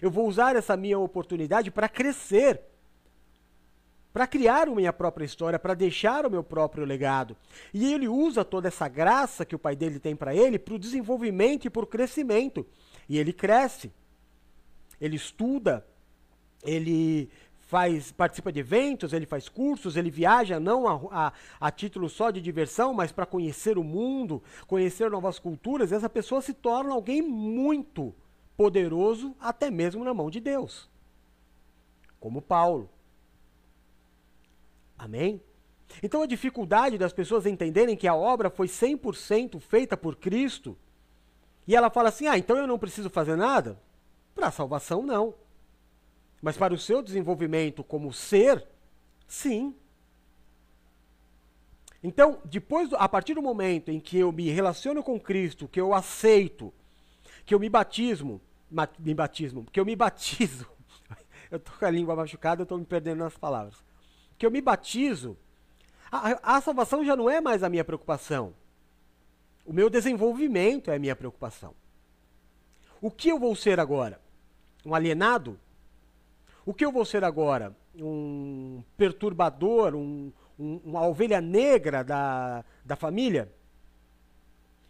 Eu 0.00 0.08
vou 0.08 0.28
usar 0.28 0.54
essa 0.54 0.76
minha 0.76 1.00
oportunidade 1.00 1.72
para 1.72 1.88
crescer 1.88 2.60
para 4.18 4.26
criar 4.26 4.66
a 4.66 4.74
minha 4.74 4.92
própria 4.92 5.24
história, 5.24 5.60
para 5.60 5.74
deixar 5.74 6.26
o 6.26 6.30
meu 6.30 6.42
próprio 6.42 6.84
legado. 6.84 7.36
E 7.72 7.94
ele 7.94 8.08
usa 8.08 8.44
toda 8.44 8.66
essa 8.66 8.88
graça 8.88 9.44
que 9.44 9.54
o 9.54 9.58
pai 9.60 9.76
dele 9.76 10.00
tem 10.00 10.16
para 10.16 10.34
ele 10.34 10.58
para 10.58 10.74
o 10.74 10.78
desenvolvimento 10.78 11.66
e 11.66 11.70
para 11.70 11.84
o 11.84 11.86
crescimento. 11.86 12.66
E 13.08 13.16
ele 13.16 13.32
cresce, 13.32 13.92
ele 15.00 15.14
estuda, 15.14 15.86
ele 16.64 17.30
faz 17.60 18.10
participa 18.10 18.50
de 18.50 18.58
eventos, 18.58 19.12
ele 19.12 19.24
faz 19.24 19.48
cursos, 19.48 19.96
ele 19.96 20.10
viaja 20.10 20.58
não 20.58 20.88
a, 20.88 21.28
a, 21.28 21.32
a 21.60 21.70
título 21.70 22.08
só 22.08 22.32
de 22.32 22.40
diversão, 22.40 22.92
mas 22.92 23.12
para 23.12 23.24
conhecer 23.24 23.78
o 23.78 23.84
mundo, 23.84 24.42
conhecer 24.66 25.08
novas 25.12 25.38
culturas. 25.38 25.92
essa 25.92 26.10
pessoa 26.10 26.42
se 26.42 26.54
torna 26.54 26.92
alguém 26.92 27.22
muito 27.22 28.12
poderoso, 28.56 29.36
até 29.38 29.70
mesmo 29.70 30.02
na 30.02 30.12
mão 30.12 30.28
de 30.28 30.40
Deus, 30.40 30.90
como 32.18 32.42
Paulo. 32.42 32.90
Amém? 34.98 35.40
Então 36.02 36.22
a 36.22 36.26
dificuldade 36.26 36.98
das 36.98 37.12
pessoas 37.12 37.46
entenderem 37.46 37.96
que 37.96 38.08
a 38.08 38.14
obra 38.14 38.50
foi 38.50 38.66
100% 38.66 39.60
feita 39.60 39.96
por 39.96 40.16
Cristo, 40.16 40.76
e 41.66 41.76
ela 41.76 41.90
fala 41.90 42.08
assim: 42.08 42.26
ah, 42.26 42.36
então 42.36 42.56
eu 42.56 42.66
não 42.66 42.78
preciso 42.78 43.08
fazer 43.08 43.36
nada? 43.36 43.80
Para 44.34 44.48
a 44.48 44.52
salvação, 44.52 45.02
não. 45.02 45.34
Mas 46.42 46.56
para 46.56 46.74
o 46.74 46.78
seu 46.78 47.02
desenvolvimento 47.02 47.82
como 47.82 48.12
ser, 48.12 48.66
sim. 49.26 49.74
Então, 52.02 52.40
depois, 52.44 52.92
a 52.92 53.08
partir 53.08 53.34
do 53.34 53.42
momento 53.42 53.90
em 53.90 53.98
que 53.98 54.18
eu 54.18 54.30
me 54.30 54.48
relaciono 54.50 55.02
com 55.02 55.18
Cristo, 55.18 55.66
que 55.66 55.80
eu 55.80 55.92
aceito, 55.92 56.72
que 57.44 57.52
eu 57.52 57.58
me 57.58 57.68
batismo, 57.68 58.40
me 59.00 59.14
batismo, 59.14 59.66
que 59.72 59.80
eu 59.80 59.84
me 59.84 59.96
batizo, 59.96 60.64
eu 61.50 61.58
tô 61.58 61.72
com 61.72 61.84
a 61.84 61.90
língua 61.90 62.14
machucada, 62.14 62.60
eu 62.60 62.64
estou 62.64 62.78
me 62.78 62.84
perdendo 62.84 63.18
nas 63.18 63.36
palavras 63.36 63.87
que 64.38 64.46
eu 64.46 64.50
me 64.50 64.60
batizo, 64.60 65.36
a, 66.10 66.56
a 66.56 66.60
salvação 66.60 67.04
já 67.04 67.16
não 67.16 67.28
é 67.28 67.40
mais 67.40 67.62
a 67.62 67.68
minha 67.68 67.84
preocupação. 67.84 68.54
O 69.66 69.72
meu 69.72 69.90
desenvolvimento 69.90 70.90
é 70.90 70.96
a 70.96 70.98
minha 70.98 71.16
preocupação. 71.16 71.74
O 73.00 73.10
que 73.10 73.28
eu 73.28 73.38
vou 73.38 73.54
ser 73.54 73.78
agora? 73.78 74.20
Um 74.84 74.94
alienado? 74.94 75.58
O 76.64 76.72
que 76.72 76.84
eu 76.84 76.90
vou 76.92 77.04
ser 77.04 77.24
agora? 77.24 77.76
Um 77.94 78.82
perturbador? 78.96 79.94
Um, 79.94 80.32
um, 80.58 80.80
uma 80.84 81.06
ovelha 81.06 81.40
negra 81.40 82.02
da, 82.02 82.64
da 82.84 82.96
família? 82.96 83.52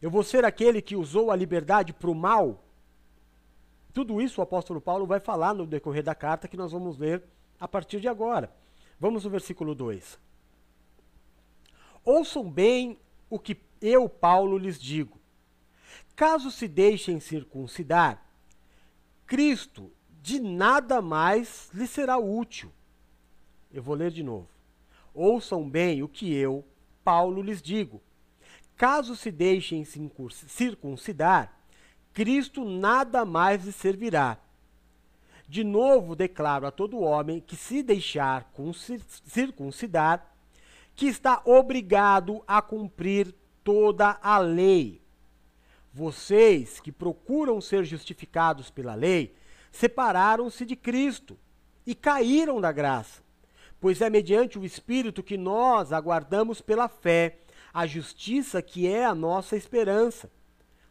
Eu 0.01 0.11
vou 0.11 0.23
ser 0.23 0.45
aquele 0.45 0.81
que 0.81 0.95
usou 0.95 1.31
a 1.31 1.37
liberdade 1.37 1.93
para 1.93 2.11
o 2.11 2.15
mal? 2.15 2.63
Tudo 3.93 4.21
isso 4.21 4.41
o 4.41 4.45
apóstolo 4.45 4.81
Paulo 4.81 5.07
vai 5.07 5.19
falar 5.19 5.55
no 5.55 5.67
decorrer 5.67 6.05
da 6.05 6.15
carta 6.15 6.47
que 6.47 6.57
nós 6.57 6.71
vamos 6.71 6.99
ler 6.99 7.25
a 7.59 7.67
partir 7.67 8.01
de 8.01 8.07
agora. 8.07 8.53
Vamos 9.01 9.25
no 9.25 9.31
versículo 9.31 9.75
2. 9.75 10.19
Ouçam 12.05 12.51
bem 12.51 12.99
o 13.31 13.39
que 13.39 13.57
eu, 13.81 14.09
Paulo, 14.09 14.59
lhes 14.59 14.79
digo. 14.79 15.19
Caso 16.17 16.51
se 16.51 16.67
deixem 16.67 17.21
circuncidar, 17.21 18.27
Cristo 19.27 19.93
de 20.21 20.41
nada 20.41 21.01
mais 21.01 21.71
lhe 21.73 21.87
será 21.87 22.19
útil. 22.19 22.73
Eu 23.71 23.83
vou 23.83 23.95
ler 23.95 24.11
de 24.11 24.23
novo. 24.23 24.49
Ouçam 25.15 25.69
bem 25.69 26.03
o 26.03 26.09
que 26.09 26.35
eu, 26.35 26.65
Paulo, 27.05 27.41
lhes 27.41 27.63
digo. 27.63 28.03
Caso 28.77 29.15
se 29.15 29.31
deixem 29.31 29.85
circuncidar, 29.85 31.57
Cristo 32.13 32.65
nada 32.65 33.25
mais 33.25 33.65
lhe 33.65 33.73
servirá 33.73 34.41
de 35.49 35.65
novo 35.65 36.15
declaro 36.15 36.67
a 36.67 36.71
todo 36.71 37.01
homem 37.01 37.41
que 37.41 37.57
se 37.57 37.83
deixar 37.83 38.53
circuncidar, 39.25 40.35
que 40.95 41.07
está 41.07 41.41
obrigado 41.45 42.43
a 42.47 42.61
cumprir 42.61 43.35
toda 43.65 44.19
a 44.23 44.39
lei. 44.39 45.01
Vocês 45.93 46.81
que 46.81 46.93
procuram 46.93 47.61
ser 47.61 47.85
justificados 47.85 48.71
pela 48.71 48.95
lei, 48.95 49.35
separaram-se 49.73 50.67
de 50.67 50.77
Cristo 50.77 51.39
e 51.87 51.95
caíram 51.95 52.61
da 52.61 52.71
graça, 52.71 53.23
pois 53.81 54.03
é 54.03 54.11
mediante 54.11 54.59
o 54.59 54.65
Espírito 54.65 55.23
que 55.23 55.39
nós 55.39 55.93
aguardamos 55.93 56.61
pela 56.61 56.89
fé 56.89 57.39
a 57.73 57.87
justiça 57.87 58.61
que 58.61 58.87
é 58.87 59.05
a 59.05 59.15
nossa 59.15 59.57
esperança. 59.57 60.31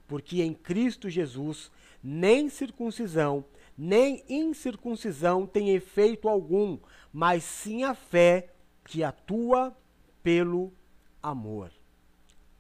Porque 0.08 0.42
em 0.42 0.54
Cristo 0.54 1.10
Jesus 1.10 1.70
nem 2.02 2.50
circuncisão, 2.50 3.44
nem 3.78 4.24
incircuncisão 4.28 5.46
tem 5.46 5.70
efeito 5.70 6.28
algum, 6.28 6.80
mas 7.14 7.44
sim 7.44 7.84
a 7.84 7.94
fé 7.94 8.54
que 8.84 9.04
atua 9.04 9.78
pelo 10.24 10.74
amor. 11.22 11.72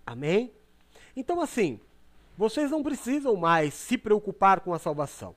Amém? 0.06 0.54
Então, 1.16 1.42
assim, 1.42 1.80
vocês 2.38 2.70
não 2.70 2.84
precisam 2.84 3.36
mais 3.36 3.74
se 3.74 3.98
preocupar 3.98 4.60
com 4.60 4.74
a 4.74 4.80
salvação. 4.80 5.36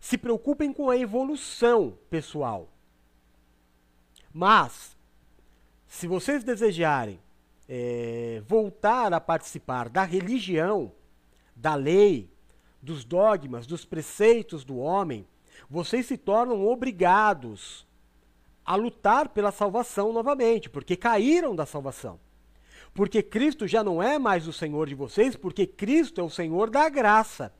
Se 0.00 0.18
preocupem 0.18 0.72
com 0.72 0.90
a 0.90 0.98
evolução 0.98 1.98
pessoal. 2.10 2.68
Mas, 4.32 4.94
se 5.86 6.06
vocês 6.06 6.44
desejarem 6.44 7.18
é, 7.66 8.42
voltar 8.46 9.14
a 9.14 9.20
participar 9.20 9.88
da 9.88 10.04
religião, 10.04 10.92
da 11.56 11.74
lei, 11.74 12.30
dos 12.84 13.04
dogmas, 13.04 13.66
dos 13.66 13.84
preceitos 13.84 14.62
do 14.62 14.76
homem, 14.76 15.26
vocês 15.68 16.06
se 16.06 16.16
tornam 16.16 16.66
obrigados 16.66 17.86
a 18.64 18.76
lutar 18.76 19.30
pela 19.30 19.50
salvação 19.50 20.12
novamente, 20.12 20.68
porque 20.68 20.96
caíram 20.96 21.56
da 21.56 21.66
salvação. 21.66 22.20
Porque 22.92 23.22
Cristo 23.22 23.66
já 23.66 23.82
não 23.82 24.02
é 24.02 24.18
mais 24.18 24.46
o 24.46 24.52
Senhor 24.52 24.86
de 24.86 24.94
vocês, 24.94 25.34
porque 25.34 25.66
Cristo 25.66 26.20
é 26.20 26.24
o 26.24 26.30
Senhor 26.30 26.70
da 26.70 26.88
graça. 26.88 27.52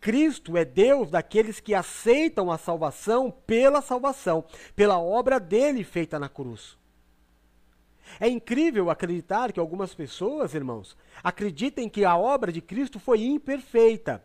Cristo 0.00 0.56
é 0.56 0.64
Deus 0.64 1.10
daqueles 1.10 1.60
que 1.60 1.74
aceitam 1.74 2.50
a 2.50 2.58
salvação 2.58 3.30
pela 3.30 3.80
salvação, 3.80 4.44
pela 4.74 4.98
obra 4.98 5.38
dele 5.38 5.84
feita 5.84 6.18
na 6.18 6.28
cruz. 6.28 6.76
É 8.20 8.28
incrível 8.28 8.90
acreditar 8.90 9.52
que 9.52 9.60
algumas 9.60 9.94
pessoas, 9.94 10.54
irmãos, 10.54 10.96
acreditem 11.22 11.88
que 11.88 12.04
a 12.04 12.16
obra 12.16 12.52
de 12.52 12.60
Cristo 12.60 12.98
foi 12.98 13.22
imperfeita, 13.22 14.22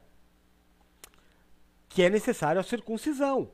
que 1.97 2.03
é 2.03 2.09
necessária 2.11 2.61
a 2.61 2.63
circuncisão, 2.63 3.49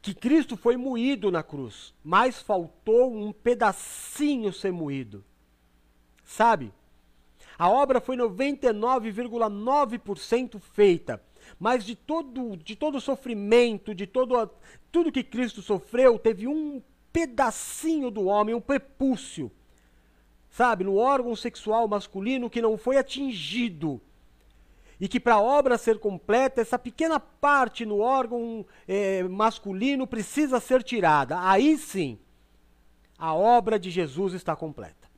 que 0.00 0.14
Cristo 0.14 0.56
foi 0.56 0.76
moído 0.76 1.28
na 1.28 1.42
cruz, 1.42 1.92
mas 2.04 2.40
faltou 2.40 3.12
um 3.12 3.32
pedacinho 3.32 4.52
ser 4.52 4.70
moído. 4.70 5.24
Sabe? 6.22 6.72
A 7.58 7.68
obra 7.68 8.00
foi 8.00 8.16
99,9% 8.16 10.60
feita, 10.60 11.20
mas 11.58 11.84
de 11.84 11.96
todo 11.96 12.56
de 12.56 12.76
todo 12.76 12.98
o 12.98 13.00
sofrimento, 13.00 13.92
de 13.92 14.06
todo 14.06 14.48
tudo 14.92 15.10
que 15.10 15.24
Cristo 15.24 15.62
sofreu, 15.62 16.20
teve 16.20 16.46
um 16.46 16.80
pedacinho 17.12 18.08
do 18.08 18.26
homem, 18.26 18.54
um 18.54 18.60
prepúcio, 18.60 19.50
sabe, 20.48 20.84
no 20.84 20.94
órgão 20.94 21.34
sexual 21.34 21.88
masculino 21.88 22.48
que 22.48 22.62
não 22.62 22.78
foi 22.78 22.98
atingido. 22.98 24.00
E 25.02 25.08
que 25.08 25.18
para 25.18 25.34
a 25.34 25.42
obra 25.42 25.76
ser 25.76 25.98
completa, 25.98 26.60
essa 26.60 26.78
pequena 26.78 27.18
parte 27.18 27.84
no 27.84 27.98
órgão 27.98 28.64
é, 28.86 29.24
masculino 29.24 30.06
precisa 30.06 30.60
ser 30.60 30.80
tirada. 30.84 31.40
Aí 31.42 31.76
sim, 31.76 32.20
a 33.18 33.34
obra 33.34 33.80
de 33.80 33.90
Jesus 33.90 34.32
está 34.32 34.54
completa. 34.54 35.10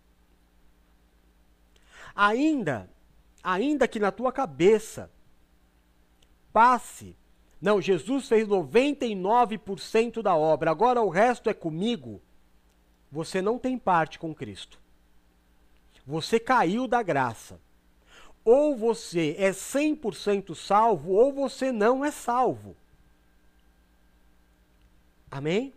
Ainda, 2.17 2.91
ainda 3.43 3.87
que 3.87 4.01
na 4.01 4.11
tua 4.11 4.33
cabeça 4.33 5.13
passe 6.51 7.15
não, 7.61 7.79
Jesus 7.79 8.27
fez 8.27 8.49
99% 8.49 10.23
da 10.23 10.35
obra, 10.35 10.71
agora 10.71 11.03
o 11.03 11.11
resto 11.11 11.51
é 11.51 11.55
comigo. 11.55 12.23
Você 13.13 13.43
não 13.43 13.59
tem 13.59 13.79
parte 13.79 14.19
com 14.19 14.35
Cristo. 14.35 14.81
Você 16.07 16.41
caiu 16.41 16.87
da 16.87 17.03
graça. 17.03 17.61
Ou 18.45 18.77
você 18.77 19.35
é 19.39 19.51
100% 19.51 20.55
salvo, 20.55 21.13
ou 21.13 21.33
você 21.33 21.73
não 21.73 22.05
é 22.05 22.11
salvo. 22.11 22.77
Amém? 25.31 25.73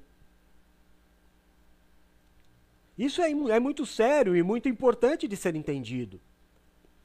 Isso 2.97 3.22
é, 3.22 3.32
é 3.32 3.59
muito 3.59 3.86
sério 3.86 4.36
e 4.36 4.43
muito 4.43 4.68
importante 4.68 5.28
de 5.28 5.38
ser 5.38 5.55
entendido. 5.55 6.20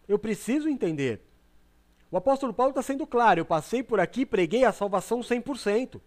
Eu 0.09 0.19
preciso 0.19 0.69
entender. 0.69 1.21
O 2.11 2.17
apóstolo 2.17 2.53
Paulo 2.53 2.71
está 2.71 2.83
sendo 2.83 3.07
claro: 3.07 3.41
eu 3.41 3.45
passei 3.45 3.83
por 3.83 4.01
aqui, 4.01 4.27
preguei 4.27 4.65
a 4.65 4.73
salvação 4.73 5.21
100%. 5.21 6.01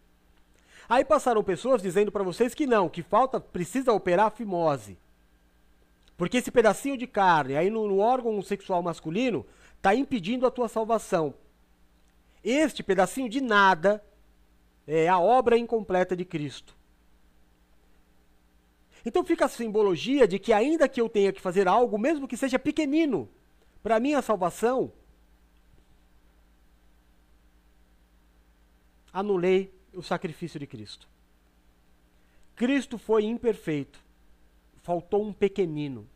Aí 0.88 1.04
passaram 1.04 1.44
pessoas 1.44 1.82
dizendo 1.82 2.12
para 2.12 2.24
vocês 2.24 2.54
que 2.54 2.68
não, 2.68 2.90
que 2.90 3.02
falta, 3.02 3.40
precisa 3.40 3.92
operar 3.92 4.28
a 4.28 4.32
fimose. 4.32 4.98
Porque 6.18 6.38
esse 6.38 6.52
pedacinho 6.52 6.98
de 6.98 7.08
carne 7.08 7.58
aí 7.58 7.70
no, 7.70 7.88
no 7.88 8.00
órgão 8.00 8.42
sexual 8.42 8.82
masculino 8.82 9.46
está 9.76 9.94
impedindo 9.94 10.46
a 10.48 10.52
tua 10.52 10.68
salvação. 10.68 11.34
Este 12.44 12.82
pedacinho 12.84 13.30
de 13.30 13.42
nada 13.42 14.04
é 14.88 15.08
a 15.08 15.20
obra 15.20 15.58
incompleta 15.58 16.16
de 16.16 16.24
Cristo. 16.24 16.76
Então 19.06 19.24
fica 19.24 19.46
a 19.46 19.50
simbologia 19.50 20.28
de 20.28 20.40
que 20.40 20.52
ainda 20.52 20.88
que 20.88 21.00
eu 21.00 21.08
tenha 21.08 21.32
que 21.32 21.42
fazer 21.42 21.68
algo, 21.68 21.98
mesmo 21.98 22.28
que 22.28 22.38
seja 22.38 22.58
pequenino, 22.58 23.30
para 23.84 24.00
minha 24.00 24.22
salvação, 24.22 24.92
anulei 29.14 29.74
o 29.94 30.02
sacrifício 30.02 30.60
de 30.60 30.66
Cristo. 30.66 31.08
Cristo 32.56 32.98
foi 32.98 33.26
imperfeito. 33.26 34.05
Faltou 34.86 35.24
um 35.24 35.34
pequenino. 35.34 36.08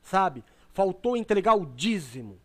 Sabe? 0.00 0.44
Faltou 0.72 1.16
entregar 1.16 1.56
o 1.56 1.66
dízimo. 1.66 2.38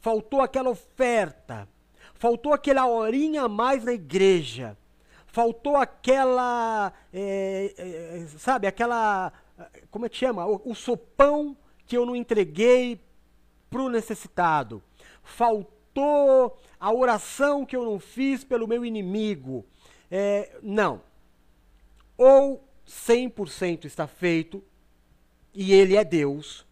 Faltou 0.00 0.40
aquela 0.40 0.68
oferta. 0.68 1.68
Faltou 2.14 2.52
aquela 2.52 2.88
horinha 2.88 3.44
a 3.44 3.48
mais 3.48 3.84
na 3.84 3.92
igreja. 3.92 4.76
Faltou 5.28 5.76
aquela. 5.76 6.92
É, 7.12 7.72
é, 7.78 8.26
sabe? 8.36 8.66
Aquela. 8.66 9.32
Como 9.92 10.06
é 10.06 10.08
que 10.08 10.16
chama? 10.16 10.44
O, 10.44 10.72
o 10.72 10.74
sopão 10.74 11.56
que 11.86 11.96
eu 11.96 12.04
não 12.04 12.16
entreguei 12.16 13.00
para 13.70 13.80
o 13.80 13.88
necessitado. 13.88 14.82
Faltou 15.22 16.58
a 16.80 16.92
oração 16.92 17.64
que 17.64 17.76
eu 17.76 17.84
não 17.84 18.00
fiz 18.00 18.42
pelo 18.42 18.66
meu 18.66 18.84
inimigo. 18.84 19.64
É, 20.10 20.58
não. 20.60 21.00
Ou 22.18 22.71
100% 22.92 23.86
está 23.86 24.06
feito 24.06 24.62
e 25.54 25.72
ele 25.72 25.96
é 25.96 26.04
Deus, 26.04 26.66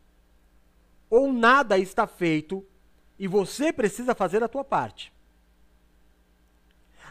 ou 1.09 1.33
nada 1.33 1.79
está 1.79 2.07
feito 2.07 2.65
e 3.19 3.27
você 3.27 3.73
precisa 3.73 4.15
fazer 4.15 4.43
a 4.43 4.49
tua 4.49 4.65
parte. 4.65 5.13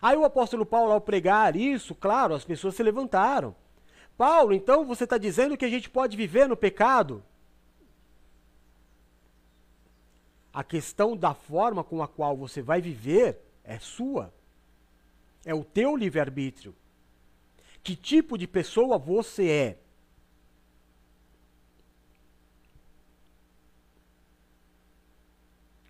Aí 0.01 0.16
o 0.16 0.24
apóstolo 0.24 0.66
Paulo, 0.66 0.93
ao 0.93 1.01
pregar 1.01 1.55
isso, 1.55 1.93
claro, 1.93 2.34
as 2.34 2.45
pessoas 2.45 2.76
se 2.76 2.84
levantaram. 2.84 3.55
Paulo, 4.18 4.53
então 4.53 4.86
você 4.86 5.03
está 5.03 5.18
dizendo 5.18 5.57
que 5.57 5.66
a 5.66 5.70
gente 5.70 5.89
pode 5.89 6.16
viver 6.16 6.47
no 6.47 6.55
pecado? 6.55 7.24
A 10.53 10.64
questão 10.64 11.16
da 11.18 11.34
forma 11.34 11.84
com 11.84 12.01
a 12.01 12.07
qual 12.07 12.38
você 12.38 12.62
vai 12.62 12.82
viver 12.82 13.39
é 13.64 13.80
sua. 13.80 14.34
É 15.45 15.53
o 15.53 15.64
teu 15.64 15.95
livre-arbítrio. 15.95 16.76
Que 17.90 17.96
tipo 17.96 18.38
de 18.38 18.46
pessoa 18.46 19.00
você 19.00 19.50
é? 19.50 19.80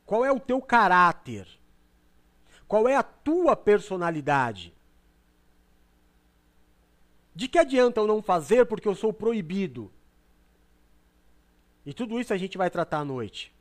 Qual 0.05 0.23
é 0.23 0.31
o 0.31 0.39
teu 0.39 0.61
caráter? 0.61 1.45
Qual 2.69 2.87
é 2.87 2.95
a 2.95 3.03
tua 3.03 3.53
personalidade? 3.53 4.73
De 7.35 7.49
que 7.49 7.59
adianta 7.59 7.99
eu 7.99 8.07
não 8.07 8.21
fazer 8.21 8.65
porque 8.65 8.87
eu 8.87 8.95
sou 8.95 9.11
proibido? 9.11 9.91
E 11.85 11.93
tudo 11.93 12.17
isso 12.17 12.33
a 12.33 12.37
gente 12.37 12.57
vai 12.57 12.69
tratar 12.69 12.99
à 12.99 13.03
noite. 13.03 13.53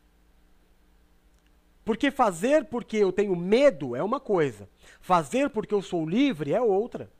Porque 1.85 2.13
fazer 2.13 2.67
porque 2.67 2.99
eu 2.99 3.11
tenho 3.11 3.35
medo 3.35 3.97
é 3.97 4.03
uma 4.05 4.21
coisa, 4.21 4.71
fazer 5.01 5.51
porque 5.51 5.75
eu 5.75 5.83
sou 5.83 6.09
livre 6.09 6.55
é 6.55 6.61
outra. 6.61 7.18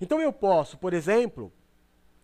Então 0.00 0.20
eu 0.20 0.32
posso, 0.32 0.78
por 0.78 0.92
exemplo, 0.92 1.52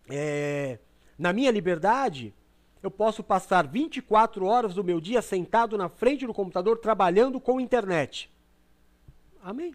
é, 0.09 0.79
na 1.17 1.33
minha 1.33 1.51
liberdade, 1.51 2.33
eu 2.81 2.91
posso 2.91 3.23
passar 3.23 3.67
24 3.67 4.45
horas 4.45 4.75
do 4.75 4.83
meu 4.83 5.01
dia 5.01 5.21
sentado 5.21 5.77
na 5.77 5.89
frente 5.89 6.25
do 6.25 6.33
computador 6.33 6.77
trabalhando 6.77 7.39
com 7.39 7.59
internet. 7.59 8.31
Amém. 9.41 9.73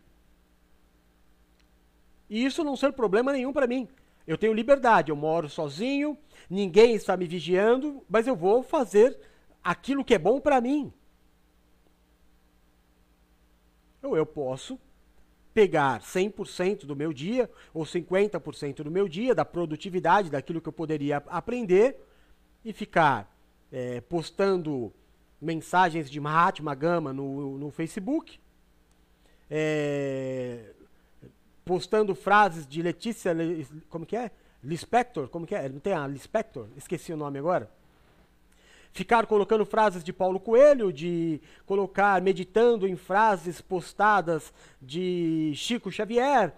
E 2.29 2.45
isso 2.45 2.63
não 2.63 2.77
ser 2.77 2.93
problema 2.93 3.33
nenhum 3.33 3.53
para 3.53 3.67
mim. 3.67 3.89
Eu 4.27 4.39
tenho 4.39 4.53
liberdade, 4.53 5.11
eu 5.11 5.17
moro 5.17 5.49
sozinho, 5.49 6.17
ninguém 6.49 6.95
está 6.95 7.17
me 7.17 7.27
vigiando, 7.27 8.05
mas 8.09 8.27
eu 8.27 8.37
vou 8.37 8.63
fazer 8.63 9.19
aquilo 9.63 10.05
que 10.05 10.15
é 10.15 10.19
bom 10.19 10.41
para 10.41 10.61
mim. 10.61 10.93
Ou 14.03 14.17
eu 14.17 14.25
posso 14.25 14.79
pegar 15.53 16.01
100% 16.01 16.87
do 16.87 16.95
meu 16.95 17.13
dia 17.13 17.51
ou 17.75 17.85
50% 17.85 18.83
do 18.83 18.91
meu 18.91 19.09
dia, 19.09 19.35
da 19.35 19.45
produtividade, 19.45 20.31
daquilo 20.31 20.61
que 20.61 20.69
eu 20.69 20.73
poderia 20.73 21.19
aprender, 21.29 21.97
e 22.65 22.73
ficar 22.73 23.35
é, 23.73 24.01
postando 24.03 24.93
mensagens 25.41 26.11
de 26.11 26.21
Mahatma 26.21 26.75
Gama 26.75 27.13
no, 27.13 27.57
no 27.57 27.71
Facebook, 27.71 28.39
é, 29.51 30.73
postando 31.65 32.15
frases 32.15 32.67
de 32.67 32.83
Letícia, 32.83 33.35
como 33.89 34.05
que 34.05 34.17
é? 34.17 34.31
Lispector, 34.63 35.29
como 35.29 35.47
que 35.47 35.55
é? 35.55 35.69
Não 35.69 35.81
tem 35.81 35.95
a 35.95 36.07
Lispector? 36.07 36.69
Esqueci 36.77 37.13
o 37.13 37.17
nome 37.17 37.39
agora 37.39 37.80
ficar 38.93 39.27
colocando 39.27 39.65
frases 39.65 40.03
de 40.03 40.13
Paulo 40.13 40.41
Coelho, 40.41 40.93
de 40.93 41.41
colocar, 41.67 42.21
meditando 42.21 42.87
em 42.87 42.97
frases 42.97 43.61
postadas 43.61 44.53
de 44.81 45.53
Chico 45.55 45.91
Xavier, 45.91 46.53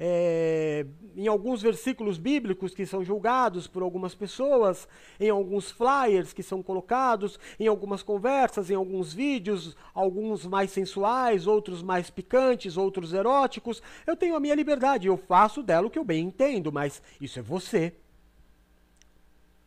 é, 0.00 0.86
em 1.16 1.26
alguns 1.26 1.60
versículos 1.60 2.18
bíblicos 2.18 2.72
que 2.72 2.86
são 2.86 3.02
julgados 3.02 3.66
por 3.66 3.82
algumas 3.82 4.14
pessoas, 4.14 4.86
em 5.18 5.28
alguns 5.28 5.72
flyers 5.72 6.32
que 6.32 6.42
são 6.42 6.62
colocados, 6.62 7.38
em 7.58 7.66
algumas 7.66 8.02
conversas, 8.02 8.70
em 8.70 8.74
alguns 8.74 9.12
vídeos, 9.12 9.76
alguns 9.92 10.46
mais 10.46 10.70
sensuais, 10.70 11.48
outros 11.48 11.82
mais 11.82 12.10
picantes, 12.10 12.76
outros 12.76 13.12
eróticos. 13.12 13.82
Eu 14.06 14.14
tenho 14.14 14.36
a 14.36 14.40
minha 14.40 14.54
liberdade, 14.54 15.08
eu 15.08 15.16
faço 15.16 15.62
dela 15.62 15.88
o 15.88 15.90
que 15.90 15.98
eu 15.98 16.04
bem 16.04 16.26
entendo, 16.26 16.70
mas 16.70 17.02
isso 17.20 17.40
é 17.40 17.42
você. 17.42 17.92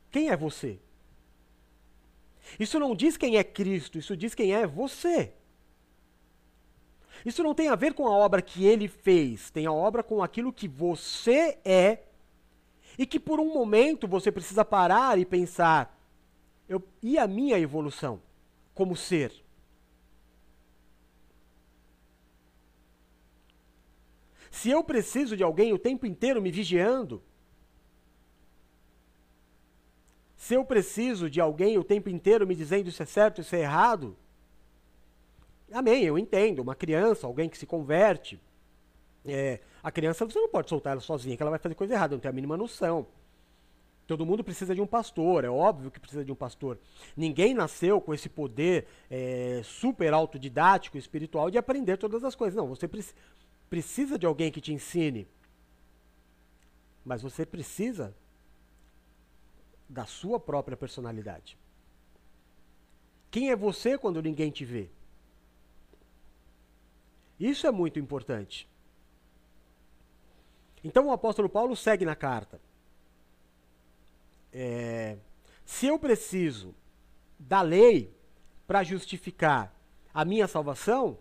Quem 0.09 0.29
é 0.29 0.37
você? 0.37 0.79
Isso 2.59 2.79
não 2.79 2.95
diz 2.95 3.17
quem 3.17 3.37
é 3.37 3.43
Cristo, 3.43 3.97
isso 3.97 4.15
diz 4.15 4.35
quem 4.35 4.53
é 4.53 4.65
você. 4.67 5.33
Isso 7.25 7.43
não 7.43 7.53
tem 7.53 7.69
a 7.69 7.75
ver 7.75 7.93
com 7.93 8.07
a 8.07 8.11
obra 8.11 8.41
que 8.41 8.65
ele 8.65 8.87
fez, 8.87 9.49
tem 9.51 9.65
a 9.65 9.71
obra 9.71 10.01
com 10.01 10.23
aquilo 10.23 10.51
que 10.51 10.67
você 10.67 11.57
é 11.63 12.03
e 12.97 13.05
que 13.05 13.19
por 13.19 13.39
um 13.39 13.53
momento 13.53 14.07
você 14.07 14.31
precisa 14.31 14.65
parar 14.65 15.19
e 15.19 15.25
pensar: 15.25 15.97
eu, 16.67 16.81
e 17.01 17.17
a 17.17 17.27
minha 17.27 17.59
evolução 17.59 18.21
como 18.73 18.95
ser? 18.95 19.31
Se 24.49 24.69
eu 24.69 24.83
preciso 24.83 25.37
de 25.37 25.43
alguém 25.43 25.71
o 25.71 25.79
tempo 25.79 26.05
inteiro 26.05 26.41
me 26.41 26.51
vigiando, 26.51 27.23
Se 30.41 30.55
eu 30.55 30.65
preciso 30.65 31.29
de 31.29 31.39
alguém 31.39 31.77
o 31.77 31.83
tempo 31.83 32.09
inteiro 32.09 32.47
me 32.47 32.55
dizendo 32.55 32.89
isso 32.89 33.03
é 33.03 33.05
certo, 33.05 33.41
isso 33.41 33.55
é 33.55 33.59
errado, 33.59 34.17
amém, 35.71 36.03
eu 36.03 36.17
entendo. 36.17 36.63
Uma 36.63 36.73
criança, 36.73 37.27
alguém 37.27 37.47
que 37.47 37.55
se 37.55 37.67
converte, 37.67 38.41
é, 39.23 39.59
a 39.83 39.91
criança 39.91 40.25
você 40.25 40.39
não 40.39 40.49
pode 40.49 40.67
soltar 40.67 40.93
ela 40.93 40.99
sozinha, 40.99 41.37
que 41.37 41.43
ela 41.43 41.51
vai 41.51 41.59
fazer 41.59 41.75
coisa 41.75 41.93
errada, 41.93 42.15
não 42.15 42.19
tem 42.19 42.27
a 42.27 42.33
mínima 42.33 42.57
noção. 42.57 43.05
Todo 44.07 44.25
mundo 44.25 44.43
precisa 44.43 44.73
de 44.73 44.81
um 44.81 44.87
pastor, 44.87 45.45
é 45.45 45.49
óbvio 45.49 45.91
que 45.91 45.99
precisa 45.99 46.25
de 46.25 46.31
um 46.31 46.35
pastor. 46.35 46.79
Ninguém 47.15 47.53
nasceu 47.53 48.01
com 48.01 48.11
esse 48.11 48.27
poder 48.27 48.87
é, 49.11 49.61
super 49.63 50.11
autodidático, 50.11 50.97
espiritual, 50.97 51.51
de 51.51 51.59
aprender 51.59 51.97
todas 51.97 52.23
as 52.23 52.33
coisas. 52.33 52.57
Não, 52.57 52.67
você 52.67 52.87
pre 52.87 53.05
precisa 53.69 54.17
de 54.17 54.25
alguém 54.25 54.51
que 54.51 54.59
te 54.59 54.73
ensine. 54.73 55.27
Mas 57.05 57.21
você 57.21 57.45
precisa 57.45 58.15
da 59.91 60.05
sua 60.05 60.39
própria 60.39 60.77
personalidade. 60.77 61.57
Quem 63.29 63.51
é 63.51 63.55
você 63.55 63.97
quando 63.97 64.21
ninguém 64.21 64.49
te 64.49 64.63
vê? 64.63 64.89
Isso 67.37 67.67
é 67.67 67.71
muito 67.71 67.99
importante. 67.99 68.69
Então 70.83 71.07
o 71.07 71.11
apóstolo 71.11 71.49
Paulo 71.49 71.75
segue 71.75 72.05
na 72.05 72.15
carta. 72.15 72.59
É, 74.53 75.17
se 75.65 75.87
eu 75.87 75.99
preciso 75.99 76.73
da 77.37 77.61
lei 77.61 78.15
para 78.65 78.83
justificar 78.83 79.75
a 80.13 80.23
minha 80.23 80.47
salvação, 80.47 81.17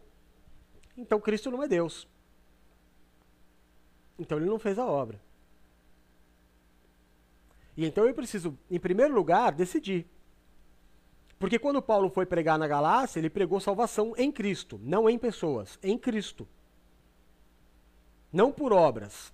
então 0.96 1.20
Cristo 1.20 1.50
não 1.50 1.62
é 1.62 1.68
Deus. 1.68 2.06
Então 4.18 4.38
ele 4.38 4.46
não 4.46 4.58
fez 4.58 4.78
a 4.78 4.86
obra. 4.86 5.20
E 7.80 7.86
então 7.86 8.04
eu 8.04 8.12
preciso, 8.12 8.58
em 8.70 8.78
primeiro 8.78 9.14
lugar, 9.14 9.52
decidir. 9.52 10.06
Porque 11.38 11.58
quando 11.58 11.80
Paulo 11.80 12.10
foi 12.10 12.26
pregar 12.26 12.58
na 12.58 12.68
Galácia, 12.68 13.18
ele 13.18 13.30
pregou 13.30 13.58
salvação 13.58 14.12
em 14.18 14.30
Cristo, 14.30 14.78
não 14.82 15.08
em 15.08 15.18
pessoas, 15.18 15.78
em 15.82 15.96
Cristo. 15.96 16.46
Não 18.30 18.52
por 18.52 18.70
obras. 18.70 19.32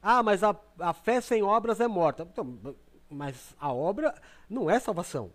Ah, 0.00 0.22
mas 0.22 0.44
a, 0.44 0.54
a 0.78 0.92
fé 0.92 1.20
sem 1.20 1.42
obras 1.42 1.80
é 1.80 1.88
morta. 1.88 2.28
Então, 2.32 2.76
mas 3.08 3.52
a 3.58 3.72
obra 3.72 4.14
não 4.48 4.70
é 4.70 4.78
salvação. 4.78 5.32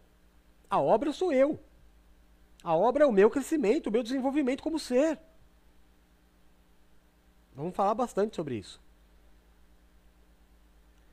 A 0.70 0.80
obra 0.80 1.12
sou 1.12 1.34
eu. 1.34 1.60
A 2.64 2.74
obra 2.74 3.04
é 3.04 3.06
o 3.06 3.12
meu 3.12 3.30
crescimento, 3.30 3.88
o 3.88 3.92
meu 3.92 4.02
desenvolvimento 4.02 4.64
como 4.64 4.80
ser. 4.80 5.20
Vamos 7.54 7.76
falar 7.76 7.94
bastante 7.94 8.38
sobre 8.38 8.56
isso. 8.56 8.85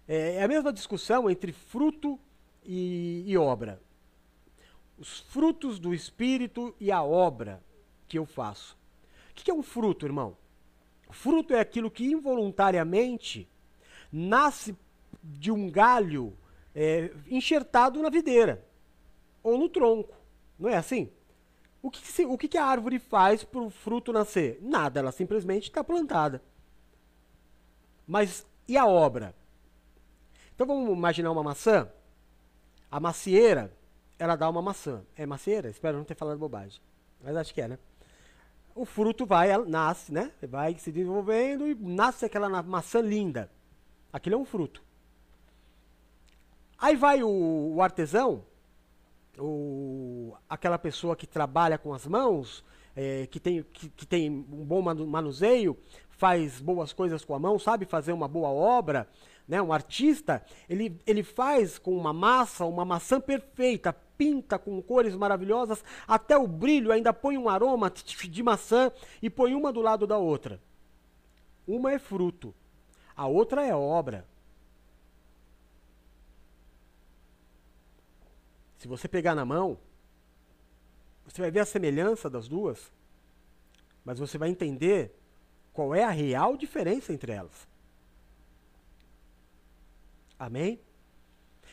É, 0.07 0.37
é 0.37 0.43
a 0.43 0.49
mesma 0.49 0.73
discussão 0.73 1.31
entre 1.31 1.53
fruto 1.53 2.19
e, 2.65 3.25
e 3.27 3.37
obra. 3.37 3.81
Os 4.99 5.21
frutos 5.21 5.79
do 5.79 5.95
Espírito 5.95 6.75
e 6.79 6.93
a 6.93 7.03
obra 7.03 7.63
que 8.07 8.19
eu 8.19 8.27
faço. 8.27 8.77
O 9.31 9.35
que 9.35 9.51
é 9.51 9.55
um 9.55 9.63
fruto, 9.63 10.07
irmão? 10.07 10.37
Fruto 11.11 11.55
é 11.55 11.61
aquilo 11.61 11.91
que 11.91 12.05
involuntariamente 12.05 13.49
nasce 14.11 14.77
de 15.23 15.51
um 15.51 15.71
galho 15.71 16.37
é, 16.75 17.11
enxertado 17.31 18.01
na 18.03 18.11
videira 18.11 18.65
ou 19.43 19.59
no 19.59 19.69
tronco. 19.69 20.15
Não 20.59 20.69
é 20.69 20.77
assim? 20.77 21.11
O 21.83 21.91
que, 21.91 22.07
se, 22.07 22.25
o 22.25 22.39
que 22.39 22.57
a 22.57 22.65
árvore 22.65 22.99
faz 22.99 23.43
para 23.43 23.61
o 23.61 23.71
fruto 23.71 24.13
nascer? 24.13 24.59
Nada, 24.63 25.01
ela 25.01 25.11
simplesmente 25.11 25.65
está 25.65 25.83
plantada. 25.83 26.41
Mas 28.07 28.47
e 28.69 28.77
a 28.77 28.87
obra? 28.87 29.35
Então 30.55 30.67
vamos 30.67 30.97
imaginar 30.97 31.31
uma 31.31 31.43
maçã? 31.43 31.91
A 32.91 33.01
macieira, 33.01 33.73
ela 34.19 34.37
dá 34.37 34.49
uma 34.49 34.63
maçã. 34.63 35.03
É 35.17 35.25
macieira? 35.27 35.69
Espero 35.71 35.97
não 35.99 36.05
ter 36.05 36.15
falado 36.15 36.39
bobagem. 36.39 36.81
Mas 37.23 37.37
acho 37.37 37.55
que 37.55 37.61
é, 37.61 37.69
né? 37.69 37.79
O 38.75 38.85
fruto 38.85 39.27
vai, 39.27 39.57
nasce, 39.67 40.13
né? 40.13 40.33
Vai 40.43 40.75
se 40.79 40.91
desenvolvendo 40.91 41.67
e 41.67 41.75
nasce 41.75 42.25
aquela 42.25 42.63
maçã 42.63 43.01
linda. 43.01 43.51
Aquilo 44.13 44.37
é 44.37 44.39
um 44.39 44.45
fruto. 44.45 44.83
Aí 46.79 46.97
vai 46.97 47.23
o, 47.23 47.75
o 47.75 47.81
artesão, 47.81 48.45
o, 49.39 50.35
aquela 50.49 50.79
pessoa 50.79 51.15
que 51.15 51.27
trabalha 51.27 51.79
com 51.79 51.95
as 51.95 52.07
mãos, 52.07 52.65
é, 52.97 53.27
que, 53.29 53.39
tem, 53.39 53.63
que, 53.63 53.89
que, 53.89 54.05
tem 54.05 54.29
um 54.29 54.65
bom 54.65 54.83
manuseio, 55.07 55.79
faz 56.11 56.61
boas 56.61 56.93
coisas 56.93 57.25
com 57.25 57.35
a 57.35 57.39
mão, 57.39 57.59
sabe 57.59 57.87
fazer 57.87 58.13
uma 58.13 58.27
boa 58.27 58.49
obra, 58.49 59.09
né? 59.47 59.61
um 59.61 59.73
artista, 59.73 60.45
ele, 60.69 61.01
ele 61.07 61.23
faz 61.23 61.79
com 61.79 61.97
uma 61.97 62.13
massa 62.13 62.65
uma 62.65 62.85
maçã 62.85 63.21
perfeita, 63.21 63.93
pinta 64.17 64.59
com 64.59 64.81
cores 64.83 65.15
maravilhosas, 65.15 65.85
até 66.07 66.37
o 66.37 66.47
brilho 66.47 66.93
ainda 66.93 67.13
põe 67.13 67.37
um 67.37 67.49
aroma 67.49 67.91
de 67.91 68.43
maçã 68.43 68.91
e 69.21 69.29
põe 69.29 69.55
uma 69.55 69.73
do 69.73 69.81
lado 69.81 70.07
da 70.07 70.19
outra. 70.19 70.61
Uma 71.67 71.93
é 71.93 71.99
fruto, 71.99 72.55
a 73.17 73.27
outra 73.27 73.65
é 73.65 73.75
obra. 73.75 74.27
Se 78.79 78.89
você 78.89 79.07
pegar 79.07 79.35
na 79.35 79.45
mão, 79.45 79.79
você 81.25 81.41
vai 81.41 81.51
ver 81.51 81.61
a 81.61 81.65
semelhança 81.65 82.29
das 82.29 82.49
duas, 82.49 82.93
mas 84.05 84.19
você 84.19 84.37
vai 84.37 84.49
entender 84.49 85.17
qual 85.73 85.95
é 85.95 86.05
a 86.05 86.11
real 86.11 86.57
diferença 86.57 87.13
entre 87.13 87.33
elas. 87.33 87.72
Amém? 90.43 90.81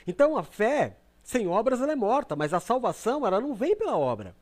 Então 0.05 0.37
a 0.37 0.43
fé 0.43 0.99
sem 1.23 1.47
obras 1.47 1.81
ela 1.81 1.91
é 1.91 1.95
morta, 1.95 2.35
mas 2.35 2.53
a 2.53 2.59
salvação 2.59 3.25
ela 3.25 3.41
não 3.41 3.55
vem 3.55 3.75
pela 3.75 3.97
obra. 3.97 4.35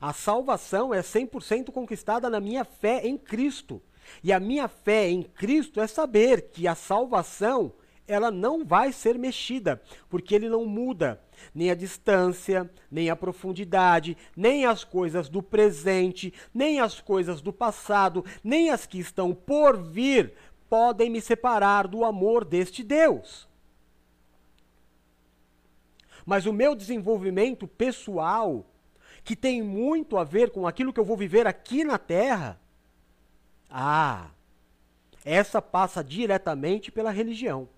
A 0.00 0.14
salvação 0.14 0.94
é 0.94 1.00
100% 1.00 1.70
conquistada 1.70 2.30
na 2.30 2.40
minha 2.40 2.64
fé 2.64 3.06
em 3.06 3.18
Cristo. 3.18 3.82
E 4.24 4.32
a 4.32 4.40
minha 4.40 4.68
fé 4.68 5.10
em 5.10 5.22
Cristo 5.22 5.82
é 5.82 5.86
saber 5.86 6.48
que 6.50 6.66
a 6.66 6.74
salvação 6.74 7.74
ela 8.06 8.30
não 8.30 8.64
vai 8.64 8.90
ser 8.90 9.18
mexida, 9.18 9.80
porque 10.08 10.34
ele 10.34 10.48
não 10.48 10.64
muda 10.64 11.20
nem 11.54 11.70
a 11.70 11.74
distância, 11.74 12.70
nem 12.90 13.10
a 13.10 13.16
profundidade, 13.16 14.16
nem 14.36 14.64
as 14.64 14.82
coisas 14.82 15.28
do 15.28 15.42
presente, 15.42 16.32
nem 16.54 16.80
as 16.80 17.00
coisas 17.00 17.40
do 17.40 17.52
passado, 17.52 18.24
nem 18.42 18.70
as 18.70 18.86
que 18.86 18.98
estão 18.98 19.34
por 19.34 19.76
vir 19.76 20.32
podem 20.72 21.10
me 21.10 21.20
separar 21.20 21.86
do 21.86 22.02
amor 22.02 22.46
deste 22.46 22.82
Deus. 22.82 23.46
Mas 26.24 26.46
o 26.46 26.52
meu 26.52 26.74
desenvolvimento 26.74 27.68
pessoal, 27.68 28.64
que 29.22 29.36
tem 29.36 29.60
muito 29.60 30.16
a 30.16 30.24
ver 30.24 30.50
com 30.50 30.66
aquilo 30.66 30.90
que 30.90 30.98
eu 30.98 31.04
vou 31.04 31.14
viver 31.14 31.46
aqui 31.46 31.84
na 31.84 31.98
terra, 31.98 32.58
ah, 33.68 34.30
essa 35.22 35.60
passa 35.60 36.02
diretamente 36.02 36.90
pela 36.90 37.10
religião. 37.10 37.68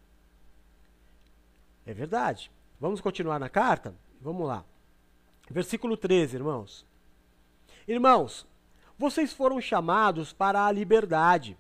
É 1.85 1.93
verdade. 1.93 2.49
Vamos 2.79 3.01
continuar 3.01 3.41
na 3.41 3.49
carta? 3.49 3.93
Vamos 4.21 4.47
lá. 4.47 4.65
Versículo 5.51 5.97
13, 5.97 6.37
irmãos. 6.37 6.87
Irmãos, 7.89 8.47
vocês 8.97 9.33
foram 9.33 9.61
chamados 9.61 10.33
para 10.33 10.65
a 10.65 10.71
liberdade, 10.71 11.59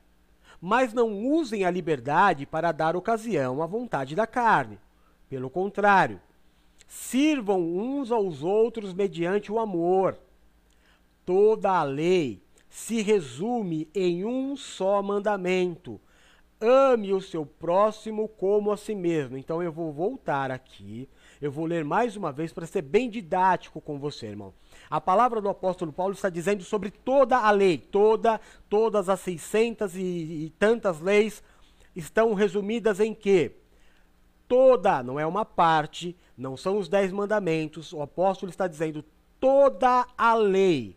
mas 0.64 0.94
não 0.94 1.26
usem 1.26 1.66
a 1.66 1.70
liberdade 1.70 2.46
para 2.46 2.72
dar 2.72 2.96
ocasião 2.96 3.62
à 3.62 3.66
vontade 3.66 4.14
da 4.14 4.26
carne. 4.26 4.78
Pelo 5.28 5.50
contrário, 5.50 6.18
sirvam 6.88 7.60
uns 7.60 8.10
aos 8.10 8.42
outros 8.42 8.94
mediante 8.94 9.52
o 9.52 9.58
amor. 9.58 10.16
Toda 11.22 11.70
a 11.70 11.82
lei 11.82 12.40
se 12.70 13.02
resume 13.02 13.86
em 13.94 14.24
um 14.24 14.56
só 14.56 15.02
mandamento: 15.02 16.00
ame 16.58 17.12
o 17.12 17.20
seu 17.20 17.44
próximo 17.44 18.26
como 18.26 18.72
a 18.72 18.76
si 18.78 18.94
mesmo. 18.94 19.36
Então 19.36 19.62
eu 19.62 19.70
vou 19.70 19.92
voltar 19.92 20.50
aqui, 20.50 21.06
eu 21.42 21.52
vou 21.52 21.66
ler 21.66 21.84
mais 21.84 22.16
uma 22.16 22.32
vez 22.32 22.54
para 22.54 22.64
ser 22.64 22.80
bem 22.80 23.10
didático 23.10 23.82
com 23.82 23.98
você, 23.98 24.28
irmão. 24.28 24.54
A 24.90 25.00
palavra 25.00 25.40
do 25.40 25.48
apóstolo 25.48 25.92
Paulo 25.92 26.14
está 26.14 26.28
dizendo 26.28 26.62
sobre 26.62 26.90
toda 26.90 27.38
a 27.38 27.50
lei, 27.50 27.78
toda, 27.78 28.40
todas 28.68 29.08
as 29.08 29.20
600 29.20 29.96
e, 29.96 30.00
e 30.00 30.52
tantas 30.58 31.00
leis 31.00 31.42
estão 31.94 32.34
resumidas 32.34 33.00
em 33.00 33.14
que 33.14 33.52
toda, 34.46 35.02
não 35.02 35.18
é 35.18 35.26
uma 35.26 35.44
parte, 35.44 36.16
não 36.36 36.56
são 36.56 36.78
os 36.78 36.88
dez 36.88 37.12
mandamentos. 37.12 37.92
O 37.92 38.02
apóstolo 38.02 38.50
está 38.50 38.66
dizendo 38.66 39.04
toda 39.40 40.06
a 40.16 40.34
lei 40.34 40.96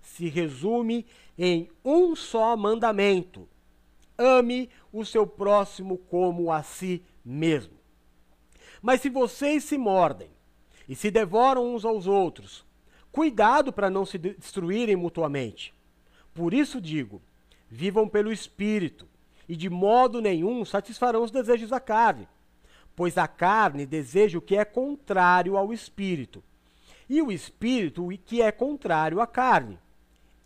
se 0.00 0.28
resume 0.28 1.06
em 1.36 1.68
um 1.84 2.16
só 2.16 2.56
mandamento: 2.56 3.48
ame 4.16 4.70
o 4.92 5.04
seu 5.04 5.26
próximo 5.26 5.98
como 5.98 6.50
a 6.50 6.62
si 6.62 7.02
mesmo. 7.24 7.78
Mas 8.80 9.00
se 9.00 9.08
vocês 9.08 9.64
se 9.64 9.76
mordem 9.76 10.30
e 10.88 10.94
se 10.94 11.10
devoram 11.10 11.74
uns 11.74 11.84
aos 11.84 12.06
outros, 12.06 12.64
cuidado 13.18 13.72
para 13.72 13.90
não 13.90 14.06
se 14.06 14.16
destruírem 14.16 14.94
mutuamente. 14.94 15.74
Por 16.32 16.54
isso 16.54 16.80
digo: 16.80 17.20
vivam 17.68 18.08
pelo 18.08 18.30
espírito, 18.30 19.08
e 19.48 19.56
de 19.56 19.68
modo 19.68 20.20
nenhum 20.20 20.64
satisfarão 20.64 21.24
os 21.24 21.32
desejos 21.32 21.70
da 21.70 21.80
carne, 21.80 22.28
pois 22.94 23.18
a 23.18 23.26
carne 23.26 23.84
deseja 23.84 24.38
o 24.38 24.40
que 24.40 24.56
é 24.56 24.64
contrário 24.64 25.56
ao 25.56 25.72
espírito, 25.72 26.44
e 27.08 27.20
o 27.20 27.32
espírito 27.32 28.06
o 28.06 28.16
que 28.16 28.40
é 28.40 28.52
contrário 28.52 29.20
à 29.20 29.26
carne 29.26 29.80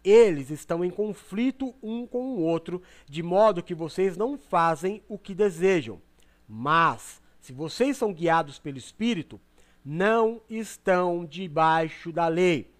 eles 0.02 0.50
estão 0.50 0.84
em 0.84 0.90
conflito 0.90 1.72
um 1.80 2.06
com 2.06 2.34
o 2.34 2.40
outro, 2.40 2.82
de 3.06 3.22
modo 3.22 3.62
que 3.62 3.72
vocês 3.72 4.16
não 4.16 4.36
fazem 4.36 5.00
o 5.08 5.16
que 5.16 5.32
desejam. 5.32 6.02
Mas, 6.48 7.22
se 7.38 7.52
vocês 7.52 7.96
são 7.96 8.12
guiados 8.12 8.58
pelo 8.58 8.78
Espírito, 8.78 9.40
não 9.84 10.40
estão 10.48 11.24
debaixo 11.24 12.12
da 12.12 12.28
lei. 12.28 12.72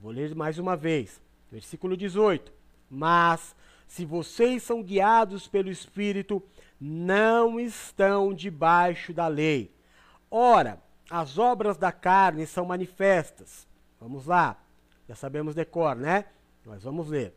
Vou 0.00 0.10
ler 0.10 0.34
mais 0.34 0.58
uma 0.58 0.76
vez, 0.76 1.20
versículo 1.50 1.96
18. 1.96 2.52
Mas, 2.90 3.54
se 3.86 4.04
vocês 4.04 4.62
são 4.62 4.82
guiados 4.82 5.46
pelo 5.46 5.70
Espírito, 5.70 6.42
não 6.80 7.60
estão 7.60 8.34
debaixo 8.34 9.12
da 9.12 9.28
lei. 9.28 9.72
Ora, 10.30 10.82
as 11.08 11.38
obras 11.38 11.76
da 11.76 11.92
carne 11.92 12.46
são 12.46 12.64
manifestas. 12.64 13.66
Vamos 14.00 14.26
lá, 14.26 14.60
já 15.08 15.14
sabemos 15.14 15.54
decor, 15.54 15.94
né? 15.94 16.24
Nós 16.64 16.82
vamos 16.82 17.08
ler. 17.08 17.34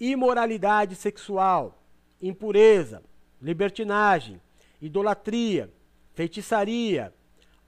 Imoralidade 0.00 0.96
sexual, 0.96 1.80
impureza, 2.20 3.02
libertinagem, 3.40 4.40
idolatria, 4.80 5.72
feitiçaria, 6.14 7.14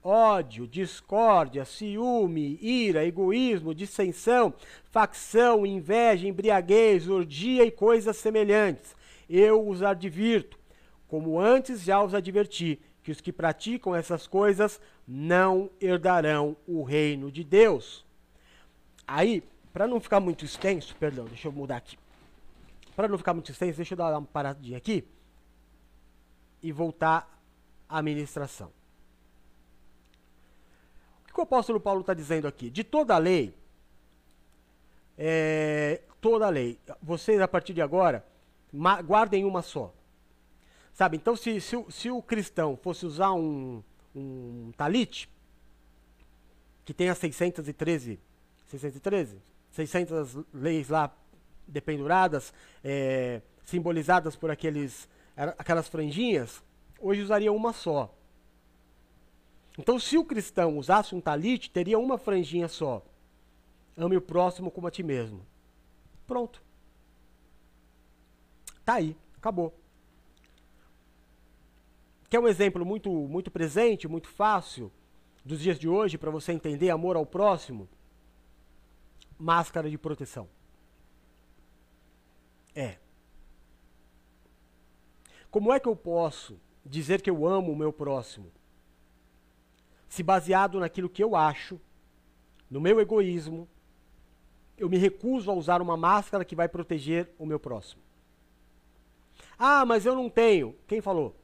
ódio, 0.07 0.65
discórdia, 0.65 1.65
ciúme, 1.65 2.57
ira, 2.61 3.05
egoísmo, 3.05 3.75
dissensão, 3.75 4.53
facção, 4.85 5.65
inveja, 5.65 6.27
embriaguez, 6.27 7.09
orgia 7.09 7.65
e 7.65 7.71
coisas 7.71 8.15
semelhantes. 8.15 8.95
Eu 9.29 9.67
os 9.67 9.83
advirto, 9.83 10.57
como 11.07 11.39
antes 11.39 11.81
já 11.81 12.01
os 12.01 12.13
adverti, 12.13 12.79
que 13.03 13.11
os 13.11 13.19
que 13.19 13.33
praticam 13.33 13.93
essas 13.93 14.25
coisas 14.25 14.79
não 15.05 15.69
herdarão 15.79 16.55
o 16.65 16.83
reino 16.83 17.29
de 17.29 17.43
Deus. 17.43 18.05
Aí, 19.05 19.43
para 19.73 19.87
não 19.87 19.99
ficar 19.99 20.19
muito 20.19 20.45
extenso, 20.45 20.95
perdão, 20.95 21.25
deixa 21.25 21.49
eu 21.49 21.51
mudar 21.51 21.77
aqui. 21.77 21.97
Para 22.95 23.07
não 23.07 23.17
ficar 23.17 23.33
muito 23.33 23.51
extenso, 23.51 23.75
deixa 23.75 23.93
eu 23.93 23.97
dar 23.97 24.17
uma 24.17 24.27
paradinha 24.27 24.77
aqui 24.77 25.05
e 26.63 26.71
voltar 26.71 27.41
à 27.87 28.01
ministração. 28.01 28.76
O 31.37 31.39
que 31.39 31.41
o 31.41 31.43
apóstolo 31.43 31.79
Paulo 31.79 32.01
está 32.01 32.15
dizendo 32.15 32.47
aqui? 32.47 32.67
De 32.67 32.83
toda 32.83 33.13
a 33.13 33.19
lei, 33.19 33.53
é, 35.15 36.01
toda 36.19 36.47
a 36.47 36.49
lei, 36.49 36.79
vocês 36.99 37.39
a 37.39 37.47
partir 37.47 37.75
de 37.75 37.81
agora, 37.81 38.25
guardem 39.05 39.45
uma 39.45 39.61
só. 39.61 39.93
Sabe, 40.91 41.15
então 41.15 41.35
se, 41.35 41.61
se, 41.61 41.85
se 41.91 42.09
o 42.09 42.23
cristão 42.23 42.75
fosse 42.75 43.05
usar 43.05 43.33
um, 43.33 43.83
um 44.15 44.71
talite, 44.75 45.29
que 46.83 47.07
as 47.07 47.19
613, 47.19 48.19
613? 48.65 49.37
600 49.73 50.37
leis 50.51 50.89
lá 50.89 51.15
dependuradas, 51.67 52.51
é, 52.83 53.43
simbolizadas 53.63 54.35
por 54.35 54.49
aqueles, 54.49 55.07
aquelas 55.35 55.87
franjinhas, 55.87 56.63
hoje 56.99 57.21
usaria 57.21 57.51
uma 57.53 57.73
só. 57.73 58.16
Então, 59.77 59.99
se 59.99 60.17
o 60.17 60.25
cristão 60.25 60.77
usasse 60.77 61.13
um 61.13 61.21
talite, 61.21 61.69
teria 61.69 61.99
uma 61.99 62.17
franjinha 62.17 62.67
só. 62.67 63.05
Ame 63.95 64.17
o 64.17 64.21
próximo 64.21 64.71
como 64.71 64.87
a 64.87 64.91
ti 64.91 65.03
mesmo. 65.03 65.45
Pronto. 66.25 66.61
Tá 68.83 68.95
aí, 68.95 69.15
acabou. 69.35 69.73
Quer 72.29 72.39
um 72.39 72.47
exemplo 72.47 72.85
muito, 72.85 73.09
muito 73.09 73.51
presente, 73.51 74.07
muito 74.07 74.27
fácil 74.27 74.91
dos 75.45 75.59
dias 75.59 75.79
de 75.79 75.87
hoje 75.87 76.17
para 76.17 76.31
você 76.31 76.51
entender 76.51 76.89
amor 76.89 77.15
ao 77.15 77.25
próximo? 77.25 77.87
máscara 79.37 79.89
de 79.89 79.97
proteção. 79.97 80.47
É. 82.73 82.97
Como 85.49 85.71
é 85.71 85.79
que 85.79 85.87
eu 85.87 85.95
posso 85.95 86.59
dizer 86.85 87.21
que 87.21 87.29
eu 87.29 87.45
amo 87.45 87.71
o 87.71 87.75
meu 87.75 87.93
próximo? 87.93 88.51
Se 90.07 90.23
baseado 90.23 90.79
naquilo 90.79 91.09
que 91.09 91.23
eu 91.23 91.35
acho, 91.35 91.79
no 92.69 92.81
meu 92.81 92.99
egoísmo, 92.99 93.67
eu 94.77 94.89
me 94.89 94.97
recuso 94.97 95.49
a 95.49 95.53
usar 95.53 95.81
uma 95.81 95.97
máscara 95.97 96.45
que 96.45 96.55
vai 96.55 96.67
proteger 96.67 97.29
o 97.37 97.45
meu 97.45 97.59
próximo. 97.59 98.01
Ah, 99.57 99.85
mas 99.85 100.05
eu 100.05 100.15
não 100.15 100.29
tenho. 100.29 100.75
Quem 100.87 101.01
falou? 101.01 101.35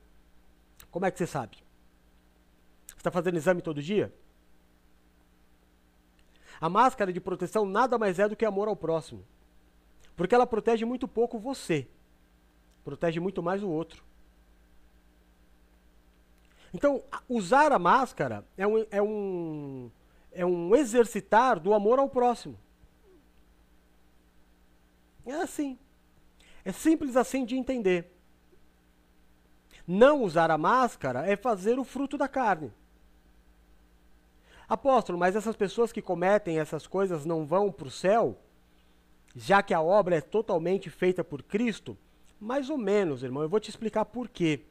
Como 0.91 1.05
é 1.05 1.11
que 1.11 1.18
você 1.18 1.26
sabe? 1.26 1.57
Você 2.88 2.97
está 2.97 3.11
fazendo 3.11 3.38
exame 3.38 3.61
todo 3.61 3.82
dia? 3.82 4.14
A 6.61 6.70
máscara 6.70 7.11
de 7.11 7.20
proteção 7.20 7.66
nada 7.66 7.97
mais 7.97 8.20
é 8.20 8.30
do 8.30 8.36
que 8.36 8.45
amor 8.45 8.68
ao 8.68 8.76
próximo. 8.76 9.26
Porque 10.16 10.36
ela 10.36 10.45
protege 10.45 10.86
muito 10.86 11.07
pouco 11.07 11.39
você, 11.39 11.88
protege 12.86 13.20
muito 13.20 13.41
mais 13.41 13.64
o 13.64 13.70
outro. 13.70 14.03
Então, 16.74 17.03
usar 17.30 17.71
a 17.71 17.78
máscara 17.78 18.43
é 18.57 18.65
um, 18.65 18.86
é 18.89 19.01
um, 19.01 19.91
é 20.32 20.45
um 20.45 20.76
exercitar 20.76 21.59
do 21.59 21.74
amor 21.74 21.99
ao 21.99 22.09
próximo. 22.09 22.57
É 25.26 25.34
assim. 25.34 25.78
É 26.65 26.71
simples 26.71 27.15
assim 27.15 27.45
de 27.45 27.55
entender. 27.55 28.11
Não 29.86 30.24
usar 30.24 30.49
a 30.49 30.57
máscara 30.57 31.30
é 31.30 31.36
fazer 31.36 31.78
o 31.78 31.84
fruto 31.84 32.17
da 32.17 32.28
carne. 32.28 32.71
Apóstolo, 34.67 35.19
mas 35.19 35.36
essas 35.36 35.55
pessoas 35.55 35.91
que 35.91 36.01
cometem 36.01 36.57
essas 36.57 36.88
coisas 36.88 37.26
não 37.26 37.45
vão 37.45 37.71
para 37.71 37.88
o 37.88 37.91
céu? 37.91 38.38
Já 39.36 39.61
que 39.61 39.74
a 39.74 39.82
obra 39.82 40.15
é 40.15 40.21
totalmente 40.21 40.89
feita 40.89 41.24
por 41.24 41.43
Cristo? 41.43 41.97
Mais 42.39 42.69
ou 42.69 42.78
menos, 42.78 43.24
irmão. 43.24 43.43
Eu 43.43 43.49
vou 43.49 43.59
te 43.59 43.69
explicar 43.69 44.05
por 44.05 44.30
quê. 44.30 44.61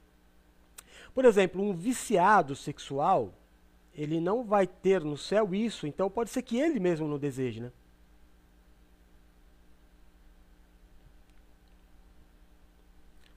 Por 1.14 1.24
exemplo, 1.24 1.62
um 1.62 1.74
viciado 1.74 2.56
sexual, 2.56 3.34
ele 3.94 4.20
não 4.20 4.44
vai 4.44 4.66
ter 4.66 5.04
no 5.04 5.16
céu 5.16 5.54
isso, 5.54 5.86
então 5.86 6.10
pode 6.10 6.30
ser 6.30 6.42
que 6.42 6.58
ele 6.58 6.80
mesmo 6.80 7.06
não 7.06 7.18
deseje, 7.18 7.60
né? 7.60 7.70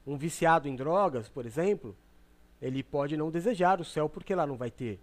Um 0.07 0.17
viciado 0.17 0.67
em 0.67 0.75
drogas, 0.75 1.27
por 1.27 1.45
exemplo, 1.45 1.95
ele 2.61 2.83
pode 2.83 3.17
não 3.17 3.31
desejar 3.31 3.81
o 3.81 3.85
céu 3.85 4.07
porque 4.07 4.35
lá 4.35 4.45
não 4.45 4.55
vai 4.55 4.71
ter. 4.71 4.99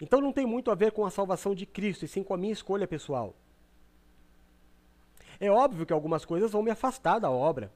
Então 0.00 0.20
não 0.20 0.32
tem 0.32 0.46
muito 0.46 0.70
a 0.70 0.74
ver 0.74 0.92
com 0.92 1.04
a 1.04 1.10
salvação 1.10 1.54
de 1.54 1.66
Cristo, 1.66 2.04
e 2.04 2.08
sim 2.08 2.22
com 2.22 2.34
a 2.34 2.36
minha 2.36 2.52
escolha 2.52 2.86
pessoal. 2.86 3.34
É 5.40 5.50
óbvio 5.50 5.84
que 5.84 5.92
algumas 5.92 6.24
coisas 6.24 6.52
vão 6.52 6.62
me 6.62 6.70
afastar 6.70 7.18
da 7.18 7.30
obra. 7.30 7.70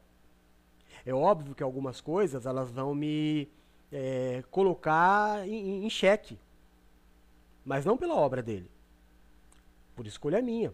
É 1.09 1.15
óbvio 1.15 1.55
que 1.55 1.63
algumas 1.63 2.03
coisas 2.03 2.45
elas 2.45 2.71
vão 2.71 2.95
me 2.95 3.49
é, 3.91 4.45
colocar 4.51 5.49
em, 5.49 5.87
em 5.87 5.89
xeque. 5.89 6.39
Mas 7.65 7.87
não 7.87 7.97
pela 7.97 8.15
obra 8.15 8.43
dele. 8.43 8.71
Por 9.97 10.07
escolha 10.07 10.43
minha. 10.43 10.71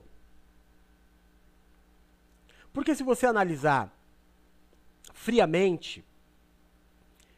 Porque 2.72 2.96
se 2.96 3.04
você 3.04 3.26
analisar 3.26 3.96
friamente, 5.12 6.04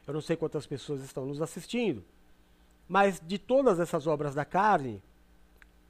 eu 0.07 0.15
não 0.15 0.23
sei 0.23 0.35
quantas 0.35 0.67
pessoas 0.67 1.03
estão 1.03 1.27
nos 1.27 1.43
assistindo, 1.43 2.03
mas 2.89 3.21
de 3.21 3.39
todas 3.39 3.79
essas 3.79 4.07
obras 4.07 4.35
da 4.35 4.47
carne, 4.47 5.03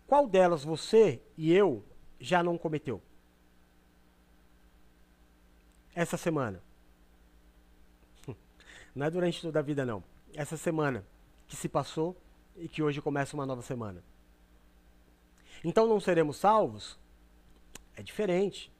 qual 0.08 0.26
delas 0.26 0.64
você 0.64 1.22
e 1.38 1.52
eu 1.52 1.84
já 2.18 2.42
não 2.42 2.58
cometeu? 2.58 3.00
Essa 5.94 6.16
semana. 6.16 6.65
Não 8.96 9.04
é 9.04 9.10
durante 9.10 9.42
toda 9.42 9.58
a 9.58 9.62
vida, 9.62 9.84
não. 9.84 10.02
Essa 10.34 10.56
semana 10.56 11.04
que 11.46 11.54
se 11.54 11.68
passou 11.68 12.16
e 12.56 12.66
que 12.66 12.82
hoje 12.82 13.02
começa 13.02 13.36
uma 13.36 13.44
nova 13.44 13.60
semana. 13.60 14.02
Então 15.62 15.86
não 15.86 16.00
seremos 16.00 16.38
salvos? 16.38 16.98
É 17.94 18.02
diferente. 18.02 18.72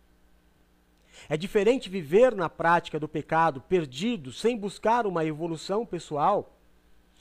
É 1.28 1.36
diferente 1.36 1.90
viver 1.90 2.34
na 2.34 2.48
prática 2.48 2.98
do 2.98 3.06
pecado, 3.06 3.60
perdido, 3.60 4.32
sem 4.32 4.56
buscar 4.56 5.06
uma 5.06 5.22
evolução 5.22 5.84
pessoal, 5.84 6.56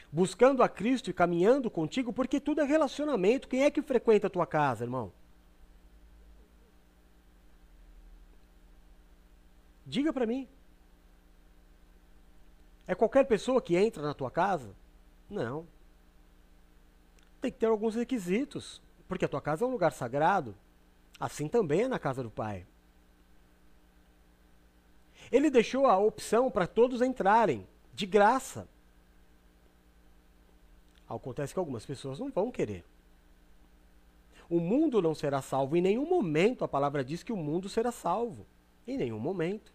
buscando 0.10 0.64
a 0.64 0.70
Cristo 0.70 1.10
e 1.10 1.14
caminhando 1.14 1.70
contigo, 1.70 2.14
porque 2.14 2.40
tudo 2.40 2.62
é 2.62 2.64
relacionamento. 2.64 3.50
Quem 3.50 3.64
é 3.64 3.72
que 3.72 3.82
frequenta 3.82 4.28
a 4.28 4.30
tua 4.30 4.48
casa, 4.48 4.86
irmão? 4.86 5.12
Diga 9.86 10.14
para 10.14 10.26
mim. 10.26 10.48
É 12.88 12.94
qualquer 12.94 13.26
pessoa 13.26 13.62
que 13.62 13.76
entra 13.76 14.04
na 14.04 14.14
tua 14.14 14.30
casa? 14.30 14.76
Não. 15.30 15.68
Tem 17.42 17.52
que 17.52 17.58
ter 17.58 17.66
alguns 17.66 17.96
requisitos, 17.96 18.82
porque 19.08 19.26
a 19.26 19.28
tua 19.28 19.42
casa 19.42 19.66
é 19.66 19.68
um 19.68 19.72
lugar 19.72 19.92
sagrado. 19.92 20.56
Assim 21.20 21.48
também 21.48 21.84
é 21.84 21.88
na 21.88 22.00
casa 22.00 22.22
do 22.22 22.30
Pai. 22.30 22.66
Ele 25.32 25.50
deixou 25.50 25.88
a 25.88 25.98
opção 25.98 26.52
para 26.52 26.68
todos 26.68 27.02
entrarem, 27.02 27.68
de 27.94 28.06
graça. 28.06 28.68
Acontece 31.08 31.54
que 31.54 31.60
algumas 31.60 31.86
pessoas 31.86 32.20
não 32.20 32.30
vão 32.30 32.52
querer. 32.52 32.84
O 34.50 34.60
mundo 34.60 35.02
não 35.02 35.16
será 35.16 35.42
salvo. 35.42 35.76
Em 35.76 35.82
nenhum 35.82 36.08
momento 36.08 36.64
a 36.64 36.68
palavra 36.68 37.04
diz 37.04 37.24
que 37.24 37.34
o 37.34 37.38
mundo 37.38 37.68
será 37.68 37.92
salvo. 37.92 38.46
Em 38.88 38.98
nenhum 38.98 39.20
momento. 39.20 39.74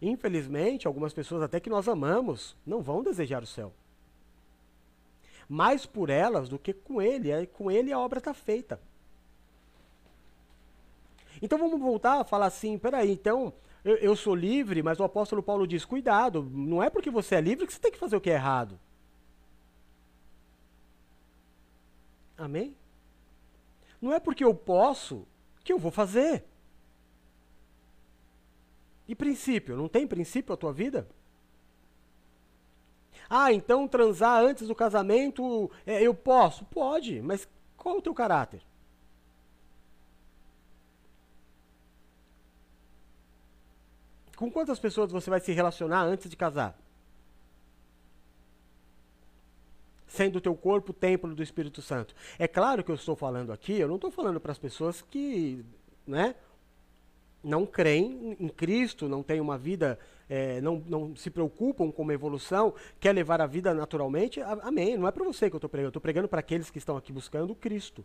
Infelizmente, 0.00 0.86
algumas 0.86 1.12
pessoas, 1.12 1.42
até 1.42 1.58
que 1.58 1.70
nós 1.70 1.88
amamos, 1.88 2.56
não 2.64 2.80
vão 2.80 3.02
desejar 3.02 3.42
o 3.42 3.46
céu. 3.46 3.72
Mais 5.48 5.86
por 5.86 6.08
elas 6.10 6.48
do 6.48 6.58
que 6.58 6.72
com 6.72 7.02
ele. 7.02 7.46
Com 7.46 7.70
ele 7.70 7.92
a 7.92 7.98
obra 7.98 8.18
está 8.18 8.32
feita. 8.32 8.80
Então 11.42 11.58
vamos 11.58 11.80
voltar 11.80 12.20
a 12.20 12.24
falar 12.24 12.46
assim, 12.46 12.78
peraí, 12.78 13.12
então 13.12 13.52
eu, 13.84 13.96
eu, 13.96 14.16
sou 14.16 14.34
livre, 14.34 14.82
mas 14.82 14.98
o 14.98 15.04
apóstolo 15.04 15.42
Paulo 15.42 15.66
diz, 15.66 15.84
cuidado, 15.84 16.42
não 16.52 16.82
é 16.82 16.90
porque 16.90 17.10
você 17.10 17.36
é 17.36 17.40
livre 17.40 17.66
que 17.66 17.72
você 17.72 17.78
tem 17.78 17.92
que 17.92 17.98
fazer 17.98 18.16
o 18.16 18.20
que 18.20 18.30
é 18.30 18.34
errado. 18.34 18.78
Amém? 22.36 22.76
Não 24.00 24.12
é 24.12 24.20
porque 24.20 24.44
eu 24.44 24.54
posso 24.54 25.26
que 25.64 25.72
eu 25.72 25.78
vou 25.78 25.90
fazer. 25.90 26.44
E 29.08 29.14
princípio? 29.14 29.76
Não 29.76 29.88
tem 29.88 30.06
princípio 30.06 30.52
a 30.52 30.56
tua 30.56 30.72
vida? 30.72 31.08
Ah, 33.28 33.52
então 33.52 33.88
transar 33.88 34.42
antes 34.42 34.68
do 34.68 34.74
casamento 34.74 35.70
é, 35.86 36.02
eu 36.02 36.14
posso? 36.14 36.64
Pode, 36.66 37.20
mas 37.22 37.48
qual 37.76 37.98
o 37.98 38.02
teu 38.02 38.14
caráter? 38.14 38.62
Com 44.36 44.50
quantas 44.50 44.78
pessoas 44.78 45.10
você 45.10 45.28
vai 45.28 45.40
se 45.40 45.52
relacionar 45.52 46.02
antes 46.02 46.30
de 46.30 46.36
casar? 46.36 46.78
Sendo 50.06 50.36
o 50.36 50.40
teu 50.40 50.54
corpo 50.54 50.92
o 50.92 50.94
templo 50.94 51.34
do 51.34 51.42
Espírito 51.42 51.82
Santo. 51.82 52.14
É 52.38 52.46
claro 52.46 52.84
que 52.84 52.90
eu 52.90 52.94
estou 52.94 53.16
falando 53.16 53.52
aqui, 53.52 53.78
eu 53.78 53.88
não 53.88 53.96
estou 53.96 54.10
falando 54.10 54.40
para 54.40 54.52
as 54.52 54.58
pessoas 54.58 55.02
que, 55.02 55.64
né, 56.06 56.34
não 57.48 57.64
creem 57.66 58.36
em 58.38 58.48
Cristo, 58.48 59.08
não 59.08 59.22
têm 59.22 59.40
uma 59.40 59.56
vida, 59.56 59.98
é, 60.28 60.60
não, 60.60 60.82
não 60.86 61.16
se 61.16 61.30
preocupam 61.30 61.90
com 61.90 62.02
uma 62.02 62.12
evolução, 62.12 62.74
quer 63.00 63.12
levar 63.12 63.40
a 63.40 63.46
vida 63.46 63.72
naturalmente, 63.74 64.40
amém. 64.40 64.96
Não 64.96 65.08
é 65.08 65.10
para 65.10 65.24
você 65.24 65.48
que 65.48 65.56
eu 65.56 65.58
estou 65.58 65.70
pregando, 65.70 65.86
eu 65.86 65.90
estou 65.90 66.02
pregando 66.02 66.28
para 66.28 66.40
aqueles 66.40 66.70
que 66.70 66.78
estão 66.78 66.96
aqui 66.96 67.12
buscando 67.12 67.54
Cristo. 67.54 68.04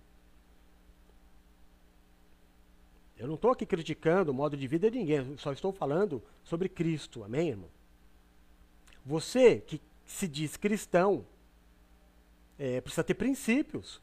Eu 3.18 3.28
não 3.28 3.36
estou 3.36 3.52
aqui 3.52 3.66
criticando 3.66 4.32
o 4.32 4.34
modo 4.34 4.58
de 4.58 4.68
vida 4.68 4.89
de 4.89 4.98
ninguém, 4.98 5.38
só 5.38 5.52
estou 5.52 5.72
falando 5.72 6.22
sobre 6.44 6.68
Cristo, 6.68 7.24
amém, 7.24 7.50
irmão? 7.50 7.70
Você 9.06 9.60
que 9.60 9.82
se 10.06 10.28
diz 10.28 10.56
cristão, 10.58 11.26
é, 12.58 12.80
precisa 12.82 13.04
ter 13.04 13.14
princípios. 13.14 14.02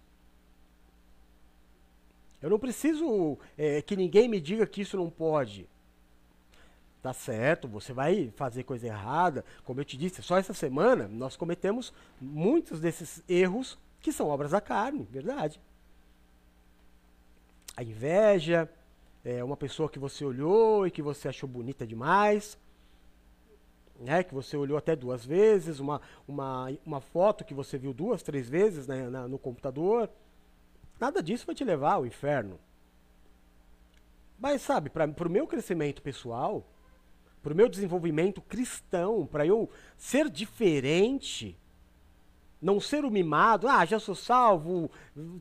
Eu 2.42 2.50
não 2.50 2.58
preciso 2.58 3.38
é, 3.56 3.82
que 3.82 3.96
ninguém 3.96 4.28
me 4.28 4.40
diga 4.40 4.66
que 4.66 4.80
isso 4.80 4.96
não 4.96 5.10
pode. 5.10 5.68
Tá 7.02 7.12
certo, 7.12 7.66
você 7.66 7.92
vai 7.92 8.30
fazer 8.36 8.64
coisa 8.64 8.86
errada. 8.86 9.44
Como 9.64 9.80
eu 9.80 9.84
te 9.84 9.96
disse, 9.96 10.22
só 10.22 10.36
essa 10.36 10.52
semana 10.52 11.08
nós 11.08 11.36
cometemos 11.36 11.92
muitos 12.20 12.80
desses 12.80 13.22
erros 13.28 13.78
que 14.00 14.12
são 14.12 14.28
obras 14.28 14.50
da 14.50 14.60
carne, 14.60 15.06
verdade. 15.10 15.60
A 17.76 17.82
inveja, 17.82 18.68
é 19.24 19.44
uma 19.44 19.56
pessoa 19.56 19.88
que 19.88 19.98
você 19.98 20.24
olhou 20.24 20.86
e 20.86 20.90
que 20.90 21.02
você 21.02 21.28
achou 21.28 21.48
bonita 21.48 21.86
demais, 21.86 22.58
né, 23.98 24.22
que 24.22 24.34
você 24.34 24.56
olhou 24.56 24.78
até 24.78 24.96
duas 24.96 25.24
vezes, 25.24 25.78
uma, 25.78 26.00
uma, 26.26 26.72
uma 26.86 27.00
foto 27.00 27.44
que 27.44 27.52
você 27.52 27.76
viu 27.76 27.92
duas, 27.92 28.22
três 28.22 28.48
vezes 28.48 28.86
né, 28.86 29.10
na, 29.10 29.28
no 29.28 29.38
computador. 29.38 30.08
Nada 31.00 31.22
disso 31.22 31.46
vai 31.46 31.54
te 31.54 31.64
levar 31.64 31.94
ao 31.94 32.06
inferno. 32.06 32.60
Mas 34.38 34.60
sabe, 34.60 34.90
para 34.90 35.06
o 35.26 35.30
meu 35.30 35.46
crescimento 35.46 36.02
pessoal, 36.02 36.66
para 37.42 37.54
o 37.54 37.56
meu 37.56 37.68
desenvolvimento 37.68 38.42
cristão, 38.42 39.26
para 39.26 39.46
eu 39.46 39.70
ser 39.96 40.28
diferente, 40.28 41.58
não 42.60 42.78
ser 42.78 43.04
o 43.04 43.10
mimado, 43.10 43.66
ah, 43.66 43.84
já 43.86 43.98
sou 43.98 44.14
salvo, 44.14 44.90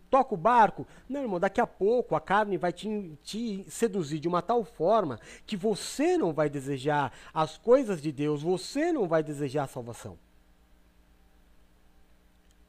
toco 0.10 0.36
o 0.36 0.38
barco. 0.38 0.88
Não, 1.10 1.22
irmão, 1.22 1.40
daqui 1.40 1.60
a 1.60 1.68
pouco 1.68 2.16
a 2.16 2.22
carne 2.22 2.58
vai 2.58 2.72
te, 2.72 3.18
te, 3.22 3.66
seduzir 3.70 4.20
de 4.20 4.28
uma 4.30 4.42
tal 4.42 4.64
forma 4.64 5.20
que 5.46 5.58
você 5.58 6.18
não 6.18 6.32
vai 6.32 6.50
desejar 6.50 7.12
as 7.34 7.58
coisas 7.58 8.02
de 8.02 8.14
Deus, 8.14 8.42
você 8.42 8.94
não 8.94 9.08
vai 9.08 9.22
desejar 9.22 9.64
a 9.64 9.68
salvação. 9.68 10.18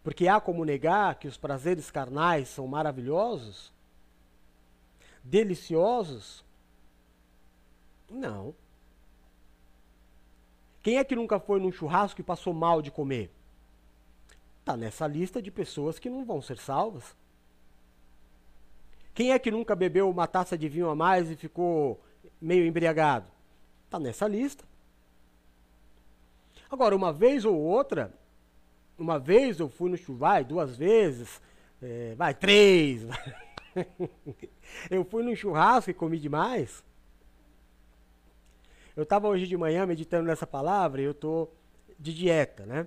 Porque 0.02 0.26
há 0.28 0.40
como 0.40 0.64
negar 0.64 1.16
que 1.16 1.28
os 1.28 1.36
prazeres 1.36 1.90
carnais 1.90 2.48
são 2.48 2.66
maravilhosos? 2.66 3.72
Deliciosos? 5.22 6.44
Não. 8.08 8.54
Quem 10.82 10.96
é 10.96 11.04
que 11.04 11.14
nunca 11.14 11.38
foi 11.38 11.60
num 11.60 11.70
churrasco 11.70 12.20
e 12.20 12.24
passou 12.24 12.54
mal 12.54 12.80
de 12.80 12.90
comer? 12.90 13.30
Está 14.60 14.76
nessa 14.76 15.06
lista 15.06 15.42
de 15.42 15.50
pessoas 15.50 15.98
que 15.98 16.08
não 16.08 16.24
vão 16.24 16.40
ser 16.40 16.58
salvas. 16.58 17.14
Quem 19.14 19.32
é 19.32 19.38
que 19.38 19.50
nunca 19.50 19.76
bebeu 19.76 20.08
uma 20.08 20.26
taça 20.26 20.56
de 20.56 20.68
vinho 20.68 20.88
a 20.88 20.94
mais 20.94 21.30
e 21.30 21.36
ficou 21.36 22.00
meio 22.40 22.64
embriagado? 22.64 23.26
Está 23.84 23.98
nessa 23.98 24.26
lista. 24.26 24.64
Agora, 26.70 26.96
uma 26.96 27.12
vez 27.12 27.44
ou 27.44 27.56
outra, 27.56 28.14
uma 29.00 29.18
vez 29.18 29.58
eu 29.58 29.68
fui 29.68 29.90
no 29.90 29.96
chuvaio, 29.96 30.44
duas 30.44 30.76
vezes, 30.76 31.40
é, 31.82 32.14
vai, 32.16 32.34
três. 32.34 33.06
eu 34.90 35.04
fui 35.04 35.22
no 35.22 35.34
churrasco 35.34 35.90
e 35.90 35.94
comi 35.94 36.18
demais. 36.18 36.84
Eu 38.96 39.04
estava 39.04 39.28
hoje 39.28 39.46
de 39.46 39.56
manhã 39.56 39.86
meditando 39.86 40.26
nessa 40.26 40.46
palavra 40.46 41.00
e 41.00 41.04
eu 41.04 41.12
estou 41.12 41.54
de 41.98 42.12
dieta, 42.12 42.66
né? 42.66 42.86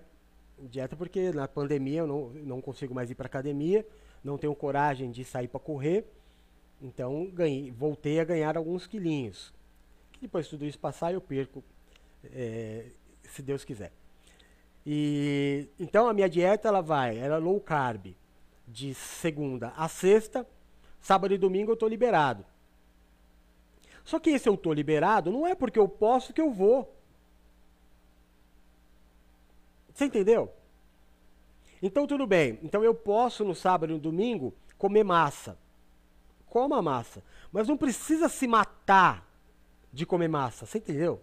Dieta 0.59 0.95
porque 0.95 1.31
na 1.31 1.47
pandemia 1.47 1.99
eu 1.99 2.07
não, 2.07 2.29
não 2.29 2.61
consigo 2.61 2.93
mais 2.93 3.09
ir 3.09 3.15
para 3.15 3.25
academia, 3.25 3.85
não 4.23 4.37
tenho 4.37 4.53
coragem 4.53 5.11
de 5.11 5.25
sair 5.25 5.47
para 5.47 5.59
correr, 5.59 6.05
então 6.81 7.29
ganhei, 7.33 7.71
voltei 7.71 8.19
a 8.19 8.23
ganhar 8.23 8.57
alguns 8.57 8.85
quilinhos. 8.85 9.53
Depois 10.21 10.47
tudo 10.47 10.65
isso 10.65 10.79
passar 10.79 11.13
eu 11.13 11.21
perco, 11.21 11.63
é, 12.25 12.85
se 13.23 13.41
Deus 13.41 13.65
quiser. 13.65 13.91
E 14.85 15.69
então 15.79 16.07
a 16.07 16.13
minha 16.13 16.29
dieta 16.29 16.67
ela 16.67 16.81
vai, 16.81 17.17
ela 17.17 17.35
é 17.35 17.39
low 17.39 17.59
carb, 17.59 18.13
de 18.67 18.93
segunda 18.93 19.73
a 19.77 19.87
sexta, 19.87 20.47
sábado 20.99 21.33
e 21.33 21.37
domingo 21.37 21.71
eu 21.71 21.75
estou 21.75 21.87
liberado. 21.87 22.45
Só 24.03 24.19
que 24.19 24.31
esse 24.31 24.49
eu 24.49 24.55
estou 24.55 24.73
liberado 24.73 25.31
não 25.31 25.47
é 25.47 25.55
porque 25.55 25.79
eu 25.79 25.87
posso 25.87 26.33
que 26.33 26.41
eu 26.41 26.51
vou. 26.51 26.93
Você 29.93 30.05
entendeu? 30.05 30.51
Então 31.81 32.07
tudo 32.07 32.25
bem. 32.25 32.59
Então 32.63 32.83
eu 32.83 32.93
posso 32.93 33.45
no 33.45 33.55
sábado 33.55 33.91
e 33.91 33.93
no 33.93 33.99
domingo 33.99 34.53
comer 34.77 35.03
massa. 35.03 35.57
Coma 36.47 36.81
massa. 36.81 37.23
Mas 37.51 37.67
não 37.67 37.77
precisa 37.77 38.27
se 38.27 38.47
matar 38.47 39.25
de 39.91 40.05
comer 40.05 40.27
massa. 40.27 40.65
Você 40.65 40.79
entendeu? 40.79 41.21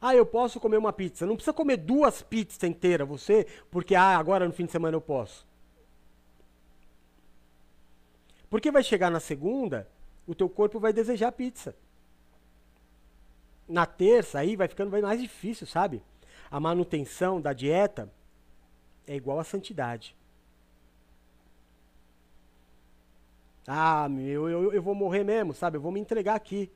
Ah, 0.00 0.14
eu 0.14 0.24
posso 0.24 0.60
comer 0.60 0.76
uma 0.76 0.92
pizza. 0.92 1.26
Não 1.26 1.34
precisa 1.34 1.52
comer 1.52 1.76
duas 1.76 2.22
pizzas 2.22 2.62
inteiras, 2.62 3.08
você, 3.08 3.46
porque 3.70 3.94
ah, 3.94 4.16
agora 4.16 4.46
no 4.46 4.52
fim 4.52 4.66
de 4.66 4.72
semana 4.72 4.96
eu 4.96 5.00
posso. 5.00 5.46
Porque 8.48 8.70
vai 8.70 8.82
chegar 8.82 9.10
na 9.10 9.20
segunda, 9.20 9.88
o 10.26 10.34
teu 10.34 10.48
corpo 10.48 10.80
vai 10.80 10.92
desejar 10.92 11.32
pizza. 11.32 11.74
Na 13.68 13.84
terça 13.84 14.38
aí 14.38 14.56
vai 14.56 14.68
ficando 14.68 14.90
mais 15.02 15.20
difícil, 15.20 15.66
sabe? 15.66 16.02
A 16.50 16.58
manutenção 16.58 17.40
da 17.40 17.52
dieta 17.52 18.10
é 19.06 19.14
igual 19.14 19.38
à 19.38 19.44
santidade. 19.44 20.16
Ah, 23.66 24.08
meu, 24.08 24.48
eu, 24.48 24.72
eu 24.72 24.82
vou 24.82 24.94
morrer 24.94 25.24
mesmo, 25.24 25.52
sabe? 25.52 25.76
Eu 25.76 25.82
vou 25.82 25.92
me 25.92 26.00
entregar 26.00 26.34
aqui. 26.34 26.70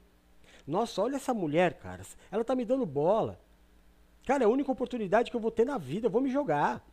Nossa, 0.66 1.02
olha 1.02 1.16
essa 1.16 1.34
mulher, 1.34 1.74
cara. 1.74 2.02
Ela 2.30 2.44
tá 2.44 2.54
me 2.54 2.64
dando 2.64 2.86
bola. 2.86 3.40
Cara, 4.24 4.44
é 4.44 4.46
a 4.46 4.50
única 4.50 4.70
oportunidade 4.70 5.30
que 5.30 5.36
eu 5.36 5.40
vou 5.40 5.50
ter 5.50 5.64
na 5.64 5.78
vida. 5.78 6.06
Eu 6.06 6.10
vou 6.10 6.20
me 6.20 6.30
jogar. 6.30 6.84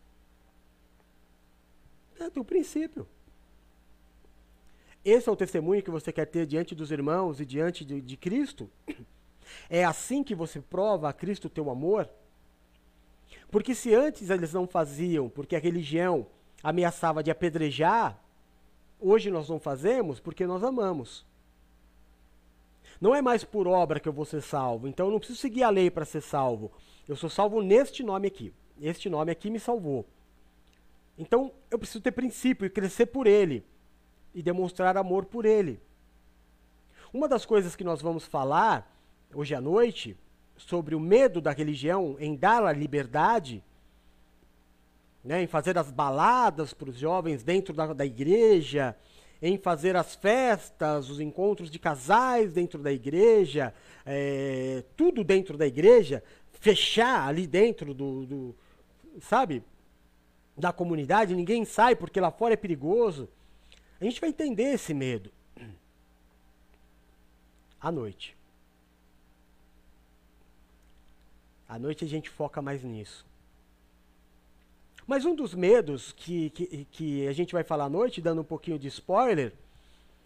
É 2.20 2.30
teu 2.30 2.44
princípio. 2.44 3.08
Esse 5.04 5.30
é 5.30 5.32
o 5.32 5.36
testemunho 5.36 5.82
que 5.82 5.92
você 5.92 6.12
quer 6.12 6.26
ter 6.26 6.46
diante 6.46 6.76
dos 6.76 6.92
irmãos 6.92 7.40
e 7.40 7.46
diante 7.46 7.86
de, 7.86 8.02
de 8.02 8.18
Cristo? 8.18 8.70
É 9.68 9.84
assim 9.84 10.24
que 10.24 10.36
você 10.36 10.62
prova 10.62 11.10
a 11.10 11.14
Cristo 11.14 11.46
o 11.46 11.50
teu 11.50 11.72
amor? 11.72 12.08
Porque 13.50 13.74
se 13.74 13.96
antes 13.96 14.30
eles 14.30 14.54
não 14.54 14.68
faziam, 14.68 15.28
porque 15.28 15.56
a 15.56 15.60
religião 15.60 16.28
ameaçava 16.62 17.24
de 17.24 17.32
apedrejar, 17.32 18.16
hoje 19.00 19.32
nós 19.32 19.50
não 19.50 19.60
fazemos 19.60 20.20
porque 20.20 20.46
nós 20.46 20.64
amamos. 20.64 21.26
Não 23.00 23.16
é 23.16 23.22
mais 23.22 23.44
por 23.44 23.68
obra 23.68 24.00
que 24.00 24.10
eu 24.10 24.14
vou 24.14 24.26
ser 24.26 24.42
salvo. 24.42 24.88
Então 24.88 25.08
eu 25.08 25.12
não 25.12 25.20
preciso 25.20 25.40
seguir 25.40 25.64
a 25.64 25.70
lei 25.70 25.90
para 25.90 26.06
ser 26.06 26.22
salvo. 26.22 26.72
Eu 27.08 27.16
sou 27.16 27.30
salvo 27.30 27.62
neste 27.62 28.04
nome 28.04 28.28
aqui. 28.28 28.54
Este 28.82 29.10
nome 29.10 29.32
aqui 29.32 29.50
me 29.50 29.60
salvou. 29.60 30.06
Então 31.18 31.52
eu 31.70 31.78
preciso 31.78 32.02
ter 32.02 32.12
princípio 32.12 32.66
e 32.66 32.70
crescer 32.70 33.08
por 33.08 33.28
ele 33.28 33.66
e 34.34 34.42
demonstrar 34.42 34.98
amor 34.98 35.26
por 35.26 35.46
ele. 35.46 35.80
Uma 37.14 37.28
das 37.28 37.46
coisas 37.46 37.76
que 37.76 37.84
nós 37.84 38.02
vamos 38.02 38.26
falar 38.26 38.94
hoje 39.34 39.56
à 39.56 39.62
noite 39.62 40.16
sobre 40.58 40.94
o 40.94 41.00
medo 41.00 41.42
da 41.42 41.52
religião 41.52 42.16
em 42.20 42.36
dar 42.36 42.64
a 42.64 42.72
liberdade, 42.72 43.64
né, 45.24 45.42
em 45.42 45.48
fazer 45.48 45.78
as 45.78 45.90
baladas 45.90 46.74
para 46.74 46.90
os 46.90 46.98
jovens 46.98 47.44
dentro 47.44 47.74
da, 47.74 47.94
da 47.94 48.06
igreja, 48.06 48.96
em 49.42 49.58
fazer 49.58 49.96
as 49.96 50.16
festas, 50.16 51.10
os 51.10 51.20
encontros 51.20 51.72
de 51.72 51.80
casais 51.80 52.54
dentro 52.54 52.82
da 52.82 52.92
igreja, 52.92 53.74
é, 54.06 54.84
tudo 54.98 55.24
dentro 55.24 55.58
da 55.58 55.66
igreja, 55.66 56.24
fechar 56.52 57.28
ali 57.28 57.48
dentro 57.48 57.94
do, 57.94 58.26
do, 58.26 58.56
sabe, 59.22 59.64
da 60.58 60.74
comunidade, 60.74 61.36
ninguém 61.36 61.64
sai 61.64 61.96
porque 61.96 62.20
lá 62.20 62.32
fora 62.32 62.54
é 62.54 62.58
perigoso. 62.58 63.30
A 64.00 64.04
gente 64.04 64.20
vai 64.20 64.30
entender 64.30 64.74
esse 64.74 64.94
medo 64.94 65.32
à 67.80 67.92
noite. 67.92 68.38
À 71.68 71.80
noite 71.80 72.04
a 72.04 72.08
gente 72.08 72.30
foca 72.30 72.62
mais 72.62 72.84
nisso. 72.84 73.26
Mas 75.10 75.26
um 75.26 75.34
dos 75.34 75.56
medos 75.56 76.12
que, 76.12 76.52
que, 76.52 76.86
que 76.92 77.28
a 77.28 77.34
gente 77.34 77.52
vai 77.52 77.64
falar 77.64 77.86
à 77.86 77.90
noite, 77.90 78.22
dando 78.22 78.42
um 78.42 78.44
pouquinho 78.44 78.78
de 78.78 78.90
spoiler, 78.90 79.56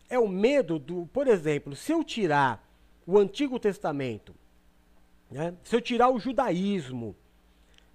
é 0.10 0.20
o 0.20 0.28
medo 0.28 0.78
do, 0.78 1.06
por 1.06 1.26
exemplo, 1.26 1.74
se 1.74 1.94
eu 1.94 2.04
tirar 2.04 2.62
o 3.08 3.18
Antigo 3.18 3.58
Testamento, 3.58 4.36
né, 5.32 5.54
se 5.64 5.74
eu 5.74 5.80
tirar 5.80 6.10
o 6.10 6.20
judaísmo, 6.20 7.16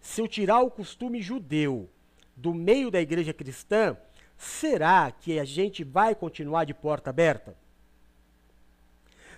se 0.00 0.22
eu 0.22 0.26
tirar 0.26 0.62
o 0.62 0.70
costume 0.70 1.20
judeu 1.20 1.90
do 2.34 2.54
meio 2.54 2.90
da 2.90 3.02
igreja 3.02 3.34
cristã, 3.34 3.94
será 4.38 5.10
que 5.10 5.38
a 5.38 5.44
gente 5.44 5.84
vai 5.84 6.14
continuar 6.14 6.64
de 6.64 6.72
porta 6.72 7.10
aberta? 7.10 7.54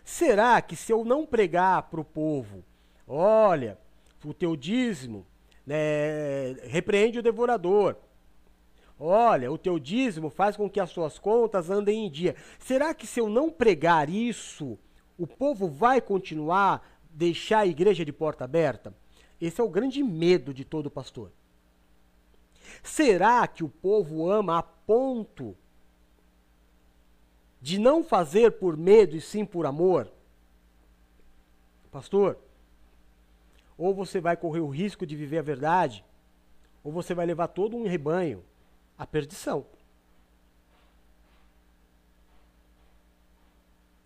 Será 0.05 0.63
que 0.63 0.77
se 0.77 0.93
eu 0.93 1.05
não 1.05 1.27
pregar 1.27 1.83
para 1.91 2.01
o 2.01 2.05
povo, 2.05 2.63
olha, 3.09 3.77
o 4.25 4.33
teu 4.33 4.55
dízimo 4.55 5.27
né, 5.67 6.53
repreende 6.65 7.19
o 7.19 7.23
devorador. 7.23 7.97
Olha, 8.99 9.51
o 9.51 9.57
teu 9.57 9.79
dízimo 9.79 10.29
faz 10.29 10.57
com 10.57 10.69
que 10.69 10.79
as 10.79 10.91
suas 10.91 11.19
contas 11.19 11.71
andem 11.71 12.07
em 12.07 12.11
dia. 12.11 12.37
Será 12.59 12.93
que 12.93 13.07
se 13.07 13.19
eu 13.19 13.31
não 13.31 13.51
pregar 13.51 14.11
isso, 14.11 14.79
o 15.17 15.27
povo 15.27 15.69
vai 15.69 16.01
continuar 16.01 16.87
deixar 17.11 17.61
a 17.61 17.67
igreja 17.67 18.05
de 18.05 18.13
porta 18.13 18.45
aberta? 18.45 18.95
Esse 19.41 19.61
é 19.61 19.65
o 19.65 19.71
grande 19.71 20.03
medo 20.03 20.53
de 20.53 20.67
todo 20.67 20.91
pastor. 20.91 21.33
Será 22.83 23.47
que 23.47 23.65
o 23.65 23.69
povo 23.69 24.31
ama 24.31 24.59
a 24.59 24.63
ponto 24.63 25.57
de 27.61 27.79
não 27.79 28.05
fazer 28.05 28.53
por 28.53 28.77
medo 28.77 29.17
e 29.17 29.21
sim 29.21 29.45
por 29.45 29.65
amor? 29.65 30.11
Pastor, 31.91 32.39
ou 33.81 33.95
você 33.95 34.21
vai 34.21 34.37
correr 34.37 34.61
o 34.61 34.69
risco 34.69 35.07
de 35.07 35.17
viver 35.17 35.39
a 35.39 35.43
verdade, 35.43 36.05
ou 36.85 36.93
você 36.93 37.15
vai 37.15 37.25
levar 37.25 37.49
todo 37.49 37.75
um 37.79 37.89
rebanho 37.89 38.45
à 38.99 39.07
perdição. 39.07 39.65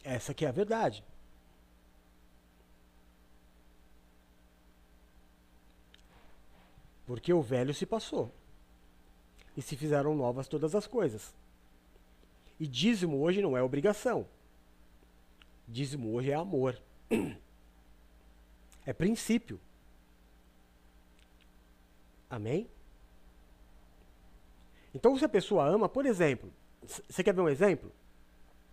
Essa 0.04 0.32
que 0.32 0.44
é 0.44 0.48
a 0.48 0.52
verdade. 0.52 1.02
Porque 7.04 7.32
o 7.32 7.42
velho 7.42 7.74
se 7.74 7.84
passou. 7.84 8.30
E 9.56 9.62
se 9.62 9.76
fizeram 9.76 10.14
novas 10.14 10.46
todas 10.46 10.76
as 10.76 10.86
coisas. 10.86 11.34
E 12.60 12.66
dízimo 12.68 13.20
hoje 13.20 13.42
não 13.42 13.56
é 13.56 13.62
obrigação. 13.62 14.24
Dízimo 15.66 16.12
hoje 16.12 16.30
é 16.30 16.34
amor. 16.34 16.80
É 18.86 18.92
princípio. 18.92 19.60
Amém? 22.28 22.68
Então, 24.94 25.16
se 25.18 25.24
a 25.24 25.28
pessoa 25.28 25.66
ama, 25.66 25.88
por 25.88 26.06
exemplo, 26.06 26.52
você 27.08 27.22
quer 27.22 27.34
ver 27.34 27.40
um 27.40 27.48
exemplo? 27.48 27.90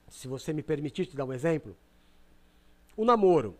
Se 0.09 0.27
você 0.27 0.53
me 0.53 0.61
permitir 0.61 1.05
te 1.05 1.15
dar 1.15 1.25
um 1.25 1.33
exemplo. 1.33 1.75
O 2.95 3.05
namoro. 3.05 3.57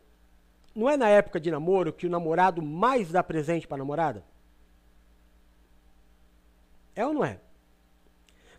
Não 0.75 0.89
é 0.89 0.95
na 0.95 1.09
época 1.09 1.39
de 1.39 1.49
namoro 1.49 1.91
que 1.91 2.07
o 2.07 2.09
namorado 2.09 2.61
mais 2.61 3.11
dá 3.11 3.23
presente 3.23 3.67
para 3.67 3.75
a 3.75 3.79
namorada? 3.79 4.23
É 6.95 7.05
ou 7.05 7.13
não 7.13 7.25
é? 7.25 7.39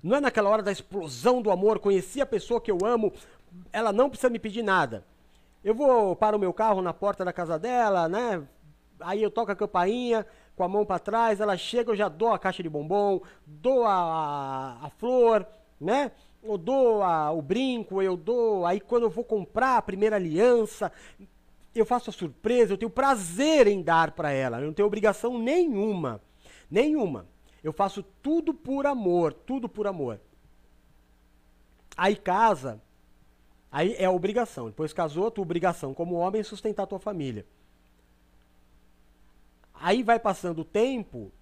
Não 0.03 0.17
é 0.17 0.21
naquela 0.21 0.51
hora 0.51 0.63
da 0.63 0.73
explosão 0.73 1.41
do 1.41 1.51
amor, 1.51 1.79
conheci 1.79 2.21
a 2.21 2.27
pessoa 2.27 2.61
que 2.61 2.71
eu 2.71 2.79
amo, 2.85 3.13
ela 3.73 3.93
não 3.93 4.11
precisa 4.11 4.31
me 4.31 4.39
pedir 4.39 4.63
nada. 4.63 5.07
Eu 5.65 5.75
vou 5.75 6.17
para 6.17 6.37
o 6.37 6.41
meu 6.41 6.53
carro 6.53 6.83
na 6.83 6.93
porta 6.93 7.25
da 7.25 7.33
casa 7.33 7.59
dela, 7.59 8.09
né? 8.09 8.43
Aí 8.99 9.23
eu 9.23 9.31
toco 9.31 9.53
a 9.53 9.57
campainha 9.57 10.27
com 10.57 10.65
a 10.65 10.69
mão 10.69 10.85
para 10.85 10.99
trás, 10.99 11.41
ela 11.41 11.57
chega, 11.57 11.91
eu 11.91 11.97
já 11.97 12.09
dou 12.09 12.33
a 12.33 12.39
caixa 12.39 12.63
de 12.63 12.69
bombom, 12.69 13.21
dou 13.47 13.85
a, 13.85 14.79
a 14.83 14.91
flor, 14.91 15.47
né? 15.81 16.13
Eu 16.43 16.59
dou 16.59 17.03
a, 17.03 17.31
o 17.31 17.41
brinco, 17.41 18.03
eu 18.03 18.17
dou. 18.17 18.67
Aí 18.67 18.81
quando 18.81 19.05
eu 19.05 19.11
vou 19.11 19.25
comprar 19.25 19.77
a 19.77 19.83
primeira 19.83 20.17
aliança, 20.17 20.91
eu 21.75 21.87
faço 21.87 22.11
a 22.11 22.13
surpresa, 22.13 22.73
eu 22.73 22.79
tenho 22.79 22.91
prazer 22.91 23.67
em 23.67 23.83
dar 23.83 24.11
para 24.11 24.31
ela, 24.31 24.61
eu 24.61 24.67
não 24.67 24.75
tenho 24.75 24.87
obrigação 24.87 25.39
nenhuma. 25.39 26.21
Nenhuma. 26.71 27.27
Eu 27.63 27.73
faço 27.73 28.03
tudo 28.23 28.53
por 28.53 28.87
amor, 28.87 29.33
tudo 29.33 29.69
por 29.69 29.87
amor. 29.87 30.21
Aí 31.97 32.17
casa, 32.17 32.81
Aí 33.73 33.97
é 33.99 34.07
obrigação. 34.09 34.67
Depois 34.67 34.93
casou, 34.93 35.31
tua 35.31 35.43
obrigação 35.43 35.95
como 35.95 36.17
homem 36.17 36.43
é 36.43 36.45
sustentar 36.45 36.87
tua 36.87 36.99
família. 36.99 37.47
Aí 39.73 40.03
vai 40.03 40.21
passando 40.21 40.61
o 40.61 40.65
tempo, 40.65 41.33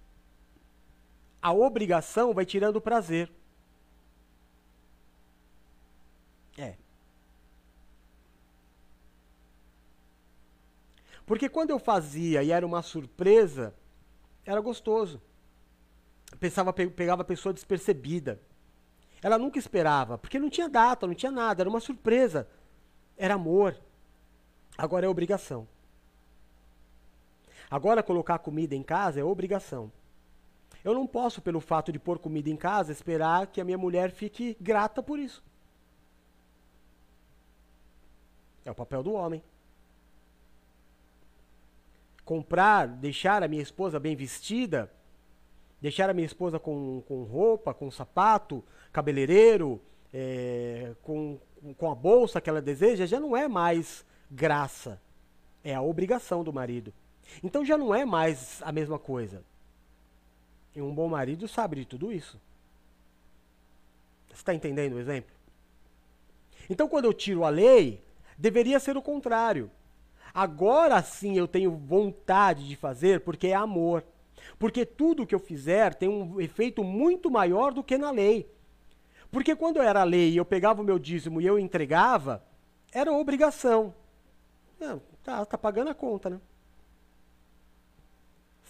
a 1.41 1.51
obrigação 1.51 2.33
vai 2.33 2.45
tirando 2.45 2.77
o 2.77 2.81
prazer. 2.81 3.29
É. 6.57 6.75
Porque 11.25 11.49
quando 11.49 11.71
eu 11.71 11.79
fazia 11.79 12.41
e 12.43 12.51
era 12.51 12.65
uma 12.65 12.81
surpresa, 12.81 13.75
era 14.45 14.59
gostoso. 14.61 15.21
Pensava, 16.39 16.71
pegava 16.71 17.23
a 17.23 17.25
pessoa 17.25 17.53
despercebida. 17.53 18.39
Ela 19.21 19.37
nunca 19.37 19.59
esperava, 19.59 20.17
porque 20.17 20.39
não 20.39 20.49
tinha 20.49 20.67
data, 20.67 21.05
não 21.05 21.13
tinha 21.13 21.31
nada, 21.31 21.61
era 21.61 21.69
uma 21.69 21.79
surpresa. 21.79 22.47
Era 23.17 23.35
amor. 23.35 23.77
Agora 24.77 25.05
é 25.05 25.09
obrigação. 25.09 25.67
Agora 27.69 28.01
colocar 28.01 28.39
comida 28.39 28.75
em 28.75 28.83
casa 28.83 29.19
é 29.19 29.23
obrigação. 29.23 29.91
Eu 30.83 30.95
não 30.95 31.05
posso, 31.05 31.41
pelo 31.41 31.61
fato 31.61 31.91
de 31.91 31.99
pôr 31.99 32.17
comida 32.17 32.49
em 32.49 32.57
casa, 32.57 32.91
esperar 32.91 33.47
que 33.47 33.61
a 33.61 33.63
minha 33.63 33.77
mulher 33.77 34.11
fique 34.11 34.57
grata 34.59 35.03
por 35.03 35.19
isso. 35.19 35.43
É 38.65 38.71
o 38.71 38.75
papel 38.75 39.03
do 39.03 39.13
homem. 39.13 39.43
Comprar, 42.25 42.87
deixar 42.87 43.43
a 43.43 43.47
minha 43.47 43.61
esposa 43.61 43.99
bem 43.99 44.15
vestida, 44.15 44.91
deixar 45.81 46.09
a 46.09 46.13
minha 46.13 46.25
esposa 46.25 46.59
com, 46.59 47.03
com 47.07 47.23
roupa, 47.23 47.73
com 47.73 47.89
sapato, 47.89 48.63
cabeleireiro, 48.91 49.81
é, 50.13 50.93
com, 51.01 51.39
com 51.77 51.91
a 51.91 51.95
bolsa 51.95 52.39
que 52.39 52.49
ela 52.49 52.61
deseja, 52.61 53.05
já 53.05 53.19
não 53.19 53.35
é 53.35 53.47
mais 53.47 54.05
graça. 54.29 55.01
É 55.63 55.73
a 55.73 55.81
obrigação 55.81 56.43
do 56.43 56.53
marido. 56.53 56.93
Então 57.43 57.65
já 57.65 57.77
não 57.77 57.93
é 57.93 58.05
mais 58.05 58.61
a 58.63 58.71
mesma 58.71 58.99
coisa. 58.99 59.43
E 60.75 60.81
um 60.81 60.93
bom 60.93 61.07
marido 61.07 61.47
sabe 61.47 61.77
de 61.77 61.85
tudo 61.85 62.11
isso. 62.11 62.39
Você 64.27 64.35
está 64.35 64.53
entendendo 64.53 64.93
o 64.93 64.99
exemplo? 64.99 65.31
Então, 66.69 66.87
quando 66.87 67.05
eu 67.05 67.13
tiro 67.13 67.43
a 67.43 67.49
lei, 67.49 68.01
deveria 68.37 68.79
ser 68.79 68.95
o 68.95 69.01
contrário. 69.01 69.69
Agora 70.33 71.01
sim 71.03 71.37
eu 71.37 71.47
tenho 71.47 71.71
vontade 71.71 72.65
de 72.65 72.75
fazer 72.77 73.19
porque 73.21 73.47
é 73.47 73.53
amor. 73.53 74.03
Porque 74.57 74.85
tudo 74.85 75.25
que 75.25 75.35
eu 75.35 75.39
fizer 75.39 75.95
tem 75.95 76.09
um 76.09 76.39
efeito 76.39 76.83
muito 76.83 77.29
maior 77.29 77.73
do 77.73 77.83
que 77.83 77.97
na 77.97 78.11
lei. 78.11 78.49
Porque 79.31 79.55
quando 79.55 79.77
eu 79.77 79.83
era 79.83 80.03
lei 80.03 80.31
e 80.31 80.37
eu 80.37 80.45
pegava 80.45 80.81
o 80.81 80.85
meu 80.85 80.99
dízimo 80.99 81.39
e 81.41 81.45
eu 81.45 81.57
entregava, 81.57 82.43
era 82.91 83.11
obrigação. 83.11 83.93
É, 84.79 84.99
tá, 85.23 85.45
tá 85.45 85.57
pagando 85.57 85.89
a 85.89 85.93
conta, 85.93 86.29
né? 86.29 86.41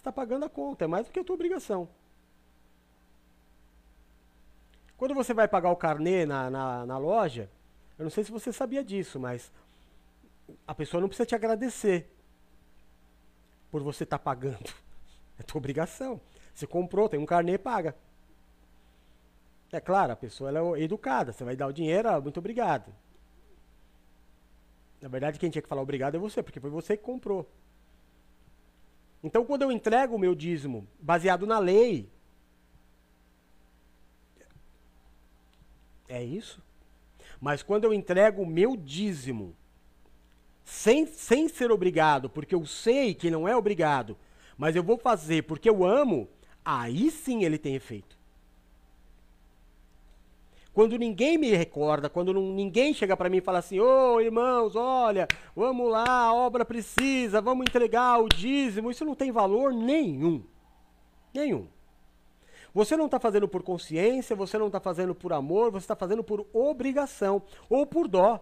está 0.02 0.12
pagando 0.12 0.44
a 0.44 0.48
conta, 0.48 0.84
é 0.84 0.88
mais 0.88 1.06
do 1.06 1.12
que 1.12 1.20
a 1.20 1.24
tua 1.24 1.34
obrigação. 1.34 1.88
Quando 4.96 5.14
você 5.14 5.32
vai 5.32 5.46
pagar 5.46 5.70
o 5.70 5.76
carnê 5.76 6.26
na, 6.26 6.50
na, 6.50 6.86
na 6.86 6.98
loja, 6.98 7.48
eu 7.96 8.02
não 8.02 8.10
sei 8.10 8.24
se 8.24 8.32
você 8.32 8.52
sabia 8.52 8.82
disso, 8.82 9.20
mas 9.20 9.52
a 10.66 10.74
pessoa 10.74 11.00
não 11.00 11.08
precisa 11.08 11.26
te 11.26 11.34
agradecer 11.36 12.10
por 13.70 13.80
você 13.82 14.02
estar 14.02 14.18
tá 14.18 14.24
pagando. 14.24 14.70
É 15.38 15.42
tua 15.42 15.58
obrigação. 15.58 16.20
Você 16.54 16.66
comprou, 16.66 17.08
tem 17.08 17.18
um 17.18 17.26
carnê, 17.26 17.58
paga. 17.58 17.96
É 19.72 19.80
claro, 19.80 20.12
a 20.12 20.16
pessoa 20.16 20.50
ela 20.50 20.78
é 20.78 20.82
educada. 20.82 21.32
Você 21.32 21.44
vai 21.44 21.56
dar 21.56 21.66
o 21.66 21.72
dinheiro, 21.72 22.08
ah, 22.08 22.20
muito 22.20 22.38
obrigado. 22.38 22.92
Na 25.00 25.08
verdade, 25.08 25.38
quem 25.38 25.50
tinha 25.50 25.62
que 25.62 25.68
falar 25.68 25.82
obrigado 25.82 26.14
é 26.14 26.18
você, 26.18 26.42
porque 26.42 26.60
foi 26.60 26.70
você 26.70 26.96
que 26.96 27.02
comprou. 27.02 27.50
Então, 29.24 29.44
quando 29.44 29.62
eu 29.62 29.72
entrego 29.72 30.14
o 30.14 30.18
meu 30.18 30.34
dízimo 30.34 30.86
baseado 31.00 31.46
na 31.46 31.58
lei, 31.58 32.08
é 36.08 36.22
isso. 36.22 36.62
Mas 37.40 37.62
quando 37.62 37.84
eu 37.84 37.94
entrego 37.94 38.42
o 38.42 38.46
meu 38.46 38.76
dízimo 38.76 39.56
sem, 40.64 41.06
sem 41.06 41.48
ser 41.48 41.70
obrigado, 41.70 42.28
porque 42.28 42.54
eu 42.54 42.64
sei 42.66 43.14
que 43.14 43.30
não 43.30 43.48
é 43.48 43.56
obrigado, 43.56 44.16
mas 44.62 44.76
eu 44.76 44.82
vou 44.84 44.96
fazer 44.96 45.42
porque 45.42 45.68
eu 45.68 45.84
amo, 45.84 46.28
aí 46.64 47.10
sim 47.10 47.42
ele 47.42 47.58
tem 47.58 47.74
efeito. 47.74 48.16
Quando 50.72 50.96
ninguém 50.96 51.36
me 51.36 51.50
recorda, 51.50 52.08
quando 52.08 52.32
não, 52.32 52.42
ninguém 52.42 52.94
chega 52.94 53.16
para 53.16 53.28
mim 53.28 53.38
e 53.38 53.40
fala 53.40 53.58
assim: 53.58 53.80
Ô 53.80 54.14
oh, 54.14 54.20
irmãos, 54.20 54.76
olha, 54.76 55.26
vamos 55.56 55.90
lá, 55.90 56.06
a 56.06 56.32
obra 56.32 56.64
precisa, 56.64 57.40
vamos 57.40 57.64
entregar 57.64 58.22
o 58.22 58.28
dízimo. 58.28 58.88
Isso 58.88 59.04
não 59.04 59.16
tem 59.16 59.32
valor 59.32 59.74
nenhum. 59.74 60.44
Nenhum. 61.34 61.66
Você 62.72 62.96
não 62.96 63.06
está 63.06 63.18
fazendo 63.18 63.48
por 63.48 63.64
consciência, 63.64 64.36
você 64.36 64.56
não 64.56 64.68
está 64.68 64.78
fazendo 64.78 65.12
por 65.12 65.32
amor, 65.32 65.72
você 65.72 65.82
está 65.82 65.96
fazendo 65.96 66.22
por 66.22 66.46
obrigação 66.52 67.42
ou 67.68 67.84
por 67.84 68.06
dó. 68.06 68.40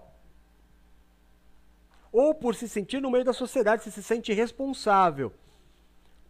Ou 2.13 2.35
por 2.35 2.55
se 2.55 2.69
sentir 2.69 3.01
no 3.01 3.11
meio 3.11 3.25
da 3.25 3.33
sociedade, 3.33 3.85
se 3.85 3.91
se 3.91 4.03
sente 4.03 4.35
responsável. 4.35 5.33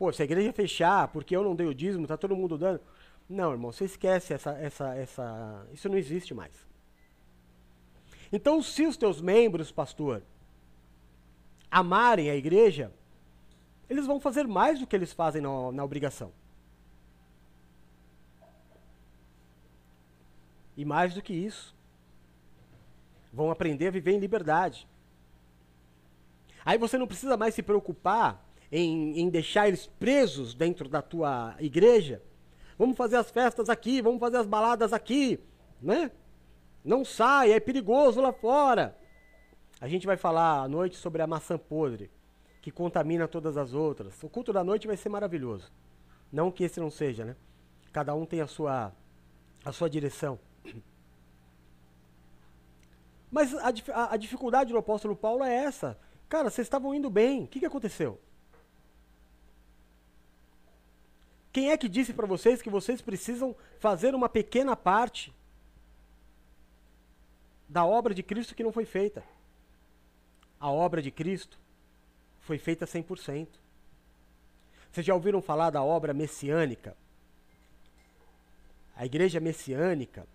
Pô, 0.00 0.10
se 0.10 0.22
a 0.22 0.24
igreja 0.24 0.50
fechar 0.50 1.08
porque 1.08 1.36
eu 1.36 1.44
não 1.44 1.54
dei 1.54 1.66
o 1.66 1.74
dízimo, 1.74 2.06
tá 2.06 2.16
todo 2.16 2.34
mundo 2.34 2.56
dando. 2.56 2.80
Não, 3.28 3.52
irmão, 3.52 3.70
você 3.70 3.84
esquece 3.84 4.32
essa, 4.32 4.52
essa, 4.52 4.94
essa. 4.94 5.66
Isso 5.74 5.90
não 5.90 5.98
existe 5.98 6.32
mais. 6.32 6.66
Então, 8.32 8.62
se 8.62 8.86
os 8.86 8.96
teus 8.96 9.20
membros, 9.20 9.70
pastor, 9.70 10.22
amarem 11.70 12.30
a 12.30 12.34
igreja, 12.34 12.90
eles 13.90 14.06
vão 14.06 14.18
fazer 14.18 14.48
mais 14.48 14.80
do 14.80 14.86
que 14.86 14.96
eles 14.96 15.12
fazem 15.12 15.42
na, 15.42 15.70
na 15.70 15.84
obrigação. 15.84 16.32
E 20.78 20.82
mais 20.82 21.12
do 21.12 21.20
que 21.20 21.34
isso, 21.34 21.76
vão 23.30 23.50
aprender 23.50 23.88
a 23.88 23.90
viver 23.90 24.12
em 24.12 24.18
liberdade. 24.18 24.88
Aí 26.64 26.78
você 26.78 26.96
não 26.96 27.06
precisa 27.06 27.36
mais 27.36 27.54
se 27.54 27.62
preocupar 27.62 28.48
em, 28.70 29.20
em 29.20 29.28
deixar 29.28 29.68
eles 29.68 29.86
presos 29.86 30.54
dentro 30.54 30.88
da 30.88 31.02
tua 31.02 31.54
igreja 31.58 32.22
Vamos 32.80 32.96
fazer 32.96 33.16
as 33.16 33.30
festas 33.30 33.68
aqui, 33.68 34.00
vamos 34.00 34.18
fazer 34.18 34.38
as 34.38 34.46
baladas 34.46 34.94
aqui, 34.94 35.38
né? 35.82 36.10
Não 36.82 37.04
sai, 37.04 37.52
é 37.52 37.60
perigoso 37.60 38.22
lá 38.22 38.32
fora. 38.32 38.96
A 39.78 39.86
gente 39.86 40.06
vai 40.06 40.16
falar 40.16 40.62
à 40.62 40.66
noite 40.66 40.96
sobre 40.96 41.20
a 41.20 41.26
maçã 41.26 41.58
podre, 41.58 42.10
que 42.62 42.70
contamina 42.70 43.28
todas 43.28 43.58
as 43.58 43.74
outras. 43.74 44.22
O 44.22 44.30
culto 44.30 44.50
da 44.50 44.64
noite 44.64 44.86
vai 44.86 44.96
ser 44.96 45.10
maravilhoso. 45.10 45.70
Não 46.32 46.50
que 46.50 46.64
esse 46.64 46.80
não 46.80 46.90
seja, 46.90 47.22
né? 47.22 47.36
Cada 47.92 48.14
um 48.14 48.24
tem 48.24 48.40
a 48.40 48.46
sua 48.46 48.94
a 49.62 49.72
sua 49.72 49.90
direção. 49.90 50.38
Mas 53.30 53.54
a, 53.54 53.74
a, 53.92 54.14
a 54.14 54.16
dificuldade 54.16 54.72
do 54.72 54.78
apóstolo 54.78 55.14
Paulo 55.14 55.44
é 55.44 55.54
essa. 55.54 55.98
Cara, 56.30 56.48
vocês 56.48 56.64
estavam 56.64 56.94
indo 56.94 57.10
bem. 57.10 57.44
O 57.44 57.46
que, 57.46 57.60
que 57.60 57.66
aconteceu? 57.66 58.18
Quem 61.52 61.70
é 61.70 61.76
que 61.76 61.88
disse 61.88 62.12
para 62.12 62.26
vocês 62.26 62.62
que 62.62 62.70
vocês 62.70 63.00
precisam 63.00 63.56
fazer 63.78 64.14
uma 64.14 64.28
pequena 64.28 64.76
parte 64.76 65.34
da 67.68 67.84
obra 67.84 68.14
de 68.14 68.22
Cristo 68.22 68.54
que 68.54 68.62
não 68.62 68.72
foi 68.72 68.84
feita? 68.84 69.24
A 70.58 70.70
obra 70.70 71.02
de 71.02 71.10
Cristo 71.10 71.58
foi 72.40 72.58
feita 72.58 72.86
100%. 72.86 73.48
Vocês 74.90 75.06
já 75.06 75.14
ouviram 75.14 75.40
falar 75.40 75.70
da 75.70 75.82
obra 75.82 76.12
messiânica? 76.12 76.96
A 78.96 79.06
igreja 79.06 79.40
messiânica 79.40 80.26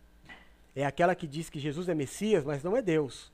é 0.76 0.86
aquela 0.86 1.16
que 1.16 1.28
diz 1.28 1.50
que 1.50 1.60
Jesus 1.60 1.88
é 1.88 1.94
Messias, 1.94 2.44
mas 2.44 2.64
não 2.64 2.76
é 2.76 2.82
Deus. 2.82 3.32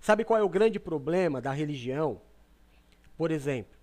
Sabe 0.00 0.24
qual 0.24 0.40
é 0.40 0.42
o 0.42 0.48
grande 0.48 0.80
problema 0.80 1.40
da 1.40 1.52
religião? 1.52 2.20
Por 3.16 3.30
exemplo, 3.30 3.75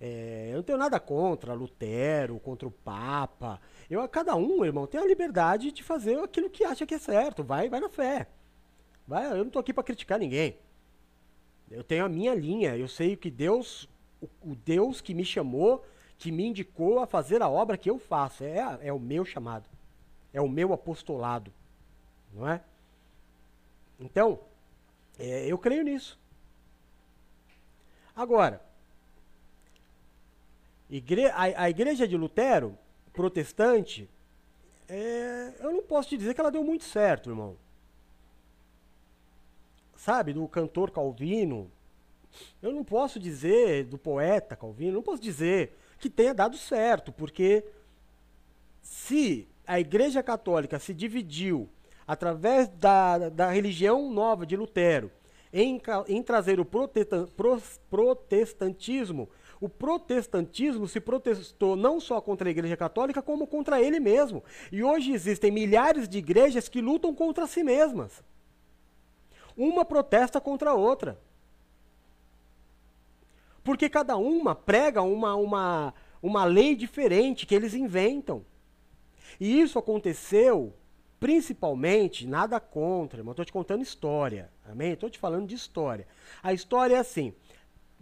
é, 0.00 0.50
eu 0.50 0.56
não 0.56 0.62
tenho 0.62 0.78
nada 0.78 1.00
contra 1.00 1.54
Lutero, 1.54 2.38
contra 2.38 2.68
o 2.68 2.70
Papa. 2.70 3.60
Eu, 3.90 4.06
cada 4.08 4.36
um, 4.36 4.64
irmão, 4.64 4.86
tem 4.86 5.00
a 5.00 5.06
liberdade 5.06 5.72
de 5.72 5.82
fazer 5.82 6.18
aquilo 6.18 6.48
que 6.48 6.64
acha 6.64 6.86
que 6.86 6.94
é 6.94 6.98
certo. 6.98 7.42
Vai, 7.42 7.68
vai 7.68 7.80
na 7.80 7.88
fé. 7.88 8.28
Vai, 9.06 9.26
eu 9.26 9.38
não 9.38 9.46
estou 9.46 9.60
aqui 9.60 9.72
para 9.72 9.82
criticar 9.82 10.18
ninguém. 10.18 10.56
Eu 11.70 11.82
tenho 11.82 12.04
a 12.04 12.08
minha 12.08 12.34
linha. 12.34 12.76
Eu 12.76 12.86
sei 12.86 13.16
que 13.16 13.30
Deus, 13.30 13.88
o, 14.20 14.28
o, 14.52 14.54
Deus 14.54 15.00
que 15.00 15.14
me 15.14 15.24
chamou, 15.24 15.84
que 16.16 16.30
me 16.30 16.46
indicou 16.46 17.00
a 17.00 17.06
fazer 17.06 17.42
a 17.42 17.48
obra 17.48 17.76
que 17.76 17.90
eu 17.90 17.98
faço. 17.98 18.44
É, 18.44 18.78
é 18.82 18.92
o 18.92 19.00
meu 19.00 19.24
chamado. 19.24 19.68
É 20.32 20.40
o 20.40 20.48
meu 20.48 20.72
apostolado. 20.72 21.52
Não 22.32 22.48
é? 22.48 22.62
Então, 23.98 24.38
é, 25.18 25.46
eu 25.46 25.58
creio 25.58 25.82
nisso. 25.82 26.16
Agora, 28.14 28.67
Igre 30.90 31.26
a, 31.26 31.62
a, 31.62 31.70
igreja 31.70 32.08
de 32.08 32.16
Lutero, 32.16 32.76
protestante, 33.12 34.08
é, 34.88 35.52
eu 35.60 35.72
não 35.72 35.82
posso 35.82 36.08
te 36.08 36.16
dizer 36.16 36.34
que 36.34 36.40
ela 36.40 36.50
deu 36.50 36.64
muito 36.64 36.84
certo, 36.84 37.30
irmão. 37.30 37.56
Sabe, 39.96 40.32
do 40.32 40.46
cantor 40.48 40.90
Calvino, 40.90 41.70
eu 42.62 42.72
não 42.72 42.84
posso 42.84 43.18
dizer 43.18 43.84
do 43.84 43.98
poeta 43.98 44.56
Calvino, 44.56 44.92
não 44.92 45.02
posso 45.02 45.20
dizer 45.20 45.76
que 45.98 46.08
tenha 46.08 46.32
dado 46.32 46.56
certo, 46.56 47.12
porque 47.12 47.64
se 48.80 49.46
a 49.66 49.78
Igreja 49.78 50.22
Católica 50.22 50.78
se 50.78 50.94
dividiu 50.94 51.68
através 52.06 52.68
da, 52.68 53.28
da 53.28 53.50
religião 53.50 54.10
nova 54.10 54.46
de 54.46 54.56
Lutero 54.56 55.10
em, 55.52 55.80
em 56.06 56.22
trazer 56.22 56.58
o 56.58 56.66
protestantismo. 57.90 59.28
O 59.60 59.68
protestantismo 59.68 60.86
se 60.86 61.00
protestou 61.00 61.74
não 61.74 61.98
só 61.98 62.20
contra 62.20 62.48
a 62.48 62.50
Igreja 62.50 62.76
Católica, 62.76 63.20
como 63.20 63.46
contra 63.46 63.82
ele 63.82 63.98
mesmo. 63.98 64.44
E 64.70 64.82
hoje 64.82 65.12
existem 65.12 65.50
milhares 65.50 66.08
de 66.08 66.18
igrejas 66.18 66.68
que 66.68 66.80
lutam 66.80 67.14
contra 67.14 67.46
si 67.46 67.64
mesmas. 67.64 68.22
Uma 69.56 69.84
protesta 69.84 70.40
contra 70.40 70.70
a 70.70 70.74
outra. 70.74 71.18
Porque 73.64 73.88
cada 73.88 74.16
uma 74.16 74.54
prega 74.54 75.02
uma, 75.02 75.34
uma, 75.34 75.94
uma 76.22 76.44
lei 76.44 76.76
diferente 76.76 77.44
que 77.44 77.54
eles 77.54 77.74
inventam. 77.74 78.44
E 79.40 79.60
isso 79.60 79.78
aconteceu 79.78 80.72
principalmente, 81.18 82.26
nada 82.26 82.60
contra, 82.60 83.22
mas 83.22 83.32
estou 83.32 83.44
te 83.44 83.52
contando 83.52 83.82
história, 83.82 84.50
amém? 84.64 84.92
Estou 84.92 85.10
te 85.10 85.18
falando 85.18 85.46
de 85.46 85.54
história. 85.54 86.06
A 86.42 86.52
história 86.52 86.94
é 86.94 86.98
assim: 86.98 87.34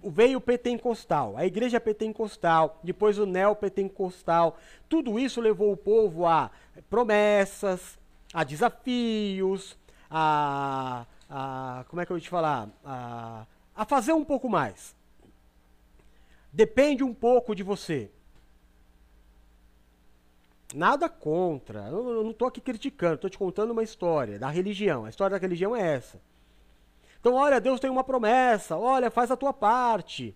veio 0.03 0.39
o 0.39 0.41
pentecostal, 0.41 1.37
a 1.37 1.47
igreja 1.47 1.81
pentecostal, 1.81 2.79
depois 2.83 3.19
o 3.19 3.27
neopentecostal. 3.27 4.59
Tudo 4.89 5.19
isso 5.19 5.41
levou 5.41 5.73
o 5.73 5.77
povo 5.77 6.27
a 6.27 6.51
promessas, 6.89 7.99
a 8.33 8.45
desafios, 8.45 9.77
a, 10.11 11.07
a 11.29 11.85
como 11.89 12.01
é 12.01 12.07
que 12.07 12.13
eu 12.13 12.17
vou 12.17 12.21
te 12.21 12.29
falar? 12.29 12.69
A, 12.85 13.47
a 13.75 13.85
fazer 13.85 14.13
um 14.13 14.25
pouco 14.25 14.49
mais. 14.49 14.95
Depende 16.53 17.05
um 17.05 17.13
pouco 17.13 17.55
de 17.55 17.63
você. 17.63 18.11
Nada 20.75 21.09
contra. 21.09 21.89
Eu 21.89 22.23
não 22.23 22.31
estou 22.31 22.49
aqui 22.49 22.61
criticando, 22.61 23.15
estou 23.17 23.31
te 23.31 23.39
contando 23.39 23.71
uma 23.71 23.83
história 23.83 24.39
da 24.39 24.49
religião. 24.49 25.05
A 25.05 25.11
história 25.11 25.39
da 25.39 25.41
religião 25.41 25.77
é 25.77 25.95
essa. 25.95 26.21
Então, 27.21 27.35
olha, 27.35 27.61
Deus 27.61 27.81
tem 27.81 27.91
uma 27.91 28.05
promessa. 28.05 28.77
Olha, 28.77 29.11
faz 29.11 29.31
a 29.31 29.37
tua 29.37 29.53
parte. 29.53 30.35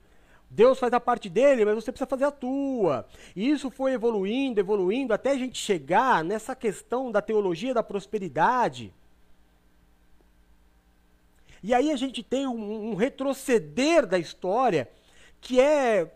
Deus 0.51 0.81
faz 0.81 0.93
a 0.93 0.98
parte 0.98 1.28
dele, 1.28 1.65
mas 1.65 1.77
você 1.77 1.93
precisa 1.93 2.09
fazer 2.09 2.24
a 2.24 2.31
tua. 2.32 3.07
E 3.36 3.48
isso 3.48 3.70
foi 3.70 3.93
evoluindo, 3.93 4.59
evoluindo, 4.59 5.15
até 5.15 5.31
a 5.31 5.39
gente 5.39 5.57
chegar 5.57 6.24
nessa 6.24 6.57
questão 6.57 7.12
da 7.12 7.23
teologia 7.23 7.73
da 7.73 7.85
prosperidade. 7.85 8.93
E 11.62 11.73
aí 11.73 11.93
a 11.93 11.97
gente 11.97 12.23
tem 12.23 12.48
um, 12.48 12.90
um 12.90 12.94
retroceder 12.94 14.07
da 14.07 14.19
história 14.19 14.90
que 15.40 15.61
é. 15.61 16.12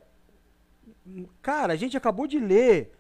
Cara, 1.41 1.75
a 1.75 1.77
gente 1.77 1.97
acabou 1.97 2.27
de 2.27 2.39
ler 2.39 2.93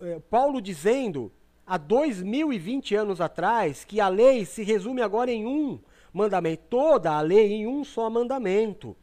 é, 0.00 0.20
Paulo 0.28 0.60
dizendo 0.60 1.32
há 1.66 1.76
2020 1.76 2.94
anos 2.94 3.20
atrás 3.20 3.84
que 3.84 4.00
a 4.00 4.08
lei 4.08 4.44
se 4.44 4.62
resume 4.62 5.00
agora 5.00 5.30
em 5.30 5.46
um 5.46 5.78
mandamento, 6.12 6.64
toda 6.68 7.12
a 7.12 7.20
lei 7.20 7.52
em 7.52 7.66
um 7.66 7.84
só 7.84 8.10
mandamento. 8.10 8.96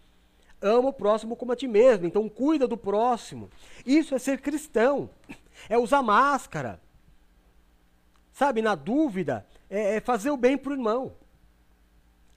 Ama 0.61 0.89
o 0.89 0.93
próximo 0.93 1.35
como 1.35 1.53
a 1.53 1.55
ti 1.55 1.67
mesmo, 1.67 2.05
então 2.05 2.27
cuida 2.27 2.67
do 2.67 2.77
próximo. 2.77 3.49
Isso 3.85 4.13
é 4.13 4.19
ser 4.19 4.41
cristão, 4.41 5.09
é 5.69 5.77
usar 5.77 6.01
máscara. 6.01 6.81
Sabe, 8.33 8.61
na 8.61 8.75
dúvida, 8.75 9.45
é, 9.69 9.95
é 9.95 9.99
fazer 9.99 10.31
o 10.31 10.37
bem 10.37 10.57
pro 10.57 10.73
irmão. 10.73 11.13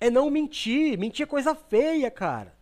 É 0.00 0.10
não 0.10 0.30
mentir. 0.30 0.98
Mentir 0.98 1.24
é 1.24 1.26
coisa 1.26 1.54
feia, 1.54 2.10
cara. 2.10 2.52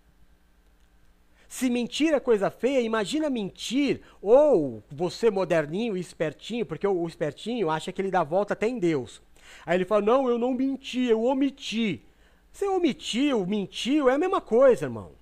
Se 1.48 1.68
mentir 1.68 2.12
é 2.12 2.20
coisa 2.20 2.50
feia, 2.50 2.80
imagina 2.80 3.28
mentir, 3.28 4.02
ou 4.22 4.82
você 4.88 5.30
moderninho 5.30 5.96
e 5.96 6.00
espertinho, 6.00 6.64
porque 6.64 6.86
o, 6.86 6.92
o 6.92 7.08
espertinho 7.08 7.70
acha 7.70 7.90
que 7.90 8.00
ele 8.00 8.10
dá 8.10 8.22
volta 8.22 8.52
até 8.52 8.68
em 8.68 8.78
Deus. 8.78 9.20
Aí 9.64 9.76
ele 9.76 9.84
fala: 9.84 10.02
Não, 10.02 10.28
eu 10.28 10.38
não 10.38 10.54
menti, 10.54 11.04
eu 11.04 11.22
omiti. 11.22 12.04
Você 12.52 12.66
omitiu, 12.66 13.46
mentiu, 13.46 14.08
é 14.08 14.14
a 14.14 14.18
mesma 14.18 14.40
coisa, 14.40 14.86
irmão. 14.86 15.12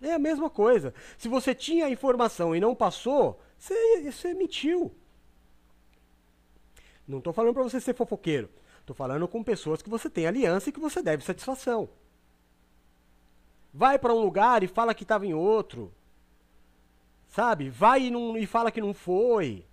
É 0.00 0.12
a 0.12 0.18
mesma 0.18 0.48
coisa. 0.48 0.94
Se 1.18 1.28
você 1.28 1.54
tinha 1.54 1.86
a 1.86 1.90
informação 1.90 2.54
e 2.54 2.60
não 2.60 2.74
passou, 2.74 3.40
você, 3.58 4.10
você 4.10 4.34
mentiu. 4.34 4.94
Não 7.06 7.18
estou 7.18 7.32
falando 7.32 7.54
para 7.54 7.62
você 7.62 7.80
ser 7.80 7.94
fofoqueiro. 7.94 8.48
Estou 8.80 8.94
falando 8.94 9.26
com 9.26 9.42
pessoas 9.42 9.82
que 9.82 9.90
você 9.90 10.08
tem 10.08 10.26
aliança 10.26 10.68
e 10.68 10.72
que 10.72 10.80
você 10.80 11.02
deve 11.02 11.24
satisfação. 11.24 11.88
Vai 13.72 13.98
para 13.98 14.14
um 14.14 14.20
lugar 14.20 14.62
e 14.62 14.68
fala 14.68 14.94
que 14.94 15.02
estava 15.02 15.26
em 15.26 15.34
outro. 15.34 15.92
Sabe? 17.28 17.68
Vai 17.68 18.04
e, 18.04 18.10
não, 18.10 18.36
e 18.36 18.46
fala 18.46 18.70
que 18.70 18.80
não 18.80 18.94
foi. 18.94 19.66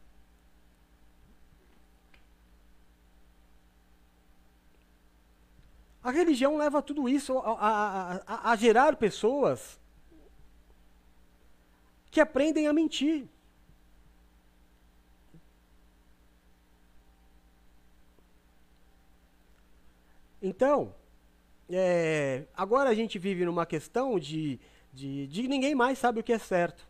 A 6.04 6.12
religião 6.12 6.58
leva 6.58 6.82
tudo 6.82 7.08
isso 7.08 7.38
a, 7.38 7.52
a, 7.54 8.16
a, 8.28 8.52
a, 8.52 8.56
gerar 8.58 8.98
pessoas 8.98 9.80
que 12.12 12.20
aprendem 12.20 12.68
a 12.68 12.74
mentir. 12.74 13.26
Então, 20.42 20.94
é, 21.70 22.44
agora 22.54 22.90
a 22.90 22.94
gente 22.94 23.18
vive 23.18 23.46
numa 23.46 23.66
questão 23.66 24.20
de, 24.20 24.60
de, 24.92 25.26
de 25.28 25.48
ninguém 25.48 25.74
mais 25.74 25.98
sabe 25.98 26.20
o 26.20 26.24
que 26.24 26.34
é 26.34 26.38
certo. 26.38 26.86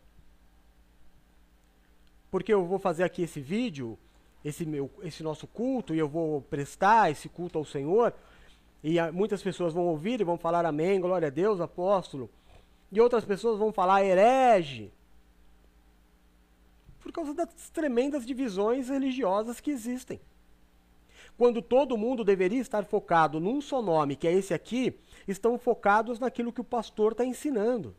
Porque 2.32 2.52
eu 2.52 2.66
vou 2.66 2.80
fazer 2.80 3.04
aqui 3.04 3.22
esse 3.22 3.40
vídeo, 3.40 3.96
esse, 4.44 4.66
meu, 4.66 4.90
esse 5.04 5.22
nosso 5.22 5.46
culto, 5.46 5.94
e 5.94 5.98
eu 6.00 6.08
vou 6.08 6.42
prestar 6.42 7.12
esse 7.12 7.28
culto 7.28 7.58
ao 7.58 7.64
Senhor, 7.64 8.12
e 8.84 9.00
muitas 9.10 9.42
pessoas 9.42 9.72
vão 9.72 9.86
ouvir 9.86 10.20
e 10.20 10.24
vão 10.24 10.38
falar 10.38 10.64
amém, 10.64 11.00
glória 11.00 11.26
a 11.26 11.30
Deus, 11.30 11.60
apóstolo. 11.60 12.30
E 12.92 13.00
outras 13.00 13.24
pessoas 13.24 13.58
vão 13.58 13.72
falar 13.72 14.04
herege. 14.04 14.92
Por 17.00 17.10
causa 17.10 17.34
das 17.34 17.70
tremendas 17.70 18.24
divisões 18.24 18.90
religiosas 18.90 19.58
que 19.58 19.72
existem 19.72 20.20
quando 21.36 21.60
todo 21.60 21.98
mundo 21.98 22.24
deveria 22.24 22.60
estar 22.60 22.84
focado 22.84 23.40
num 23.40 23.60
só 23.60 23.82
nome, 23.82 24.16
que 24.16 24.28
é 24.28 24.32
esse 24.32 24.54
aqui, 24.54 24.98
estão 25.26 25.58
focados 25.58 26.18
naquilo 26.18 26.52
que 26.52 26.60
o 26.60 26.64
pastor 26.64 27.12
está 27.12 27.24
ensinando. 27.24 27.94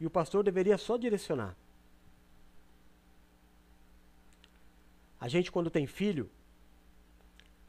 E 0.00 0.06
o 0.06 0.10
pastor 0.10 0.42
deveria 0.42 0.76
só 0.76 0.96
direcionar. 0.96 1.56
A 5.18 5.28
gente, 5.28 5.50
quando 5.50 5.70
tem 5.70 5.86
filho, 5.86 6.28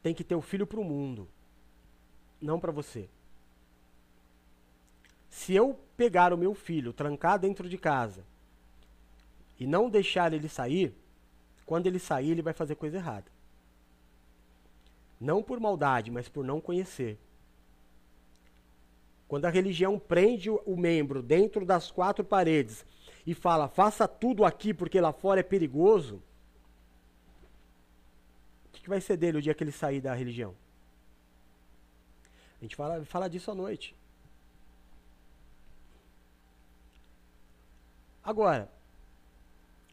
tem 0.08 0.14
que 0.14 0.24
ter 0.24 0.34
o 0.34 0.40
filho 0.40 0.66
para 0.66 0.80
o 0.80 0.84
mundo, 0.84 1.28
não 2.40 2.58
para 2.58 2.72
você. 2.72 3.10
Se 5.28 5.54
eu 5.54 5.78
pegar 5.98 6.32
o 6.32 6.38
meu 6.38 6.54
filho, 6.54 6.94
trancar 6.94 7.38
dentro 7.38 7.68
de 7.68 7.76
casa 7.76 8.24
e 9.60 9.66
não 9.66 9.90
deixar 9.90 10.32
ele 10.32 10.48
sair, 10.48 10.94
quando 11.66 11.86
ele 11.86 11.98
sair, 11.98 12.30
ele 12.30 12.40
vai 12.40 12.54
fazer 12.54 12.74
coisa 12.76 12.96
errada. 12.96 13.30
Não 15.20 15.42
por 15.42 15.60
maldade, 15.60 16.10
mas 16.10 16.26
por 16.26 16.42
não 16.42 16.58
conhecer. 16.58 17.18
Quando 19.26 19.44
a 19.44 19.50
religião 19.50 19.98
prende 19.98 20.48
o 20.48 20.74
membro 20.74 21.22
dentro 21.22 21.66
das 21.66 21.90
quatro 21.90 22.24
paredes 22.24 22.82
e 23.26 23.34
fala, 23.34 23.68
faça 23.68 24.08
tudo 24.08 24.42
aqui 24.42 24.72
porque 24.72 24.98
lá 24.98 25.12
fora 25.12 25.40
é 25.40 25.42
perigoso, 25.42 26.22
que, 28.88 28.90
vai 28.90 29.00
ser 29.00 29.18
dele 29.18 29.38
o 29.38 29.42
dia 29.42 29.54
que 29.54 29.62
ele 29.62 29.70
sair 29.70 30.00
da 30.00 30.14
religião? 30.14 30.56
A 32.58 32.64
gente 32.64 32.74
fala, 32.74 33.04
fala 33.04 33.28
disso 33.28 33.50
à 33.50 33.54
noite. 33.54 33.94
Agora, 38.24 38.70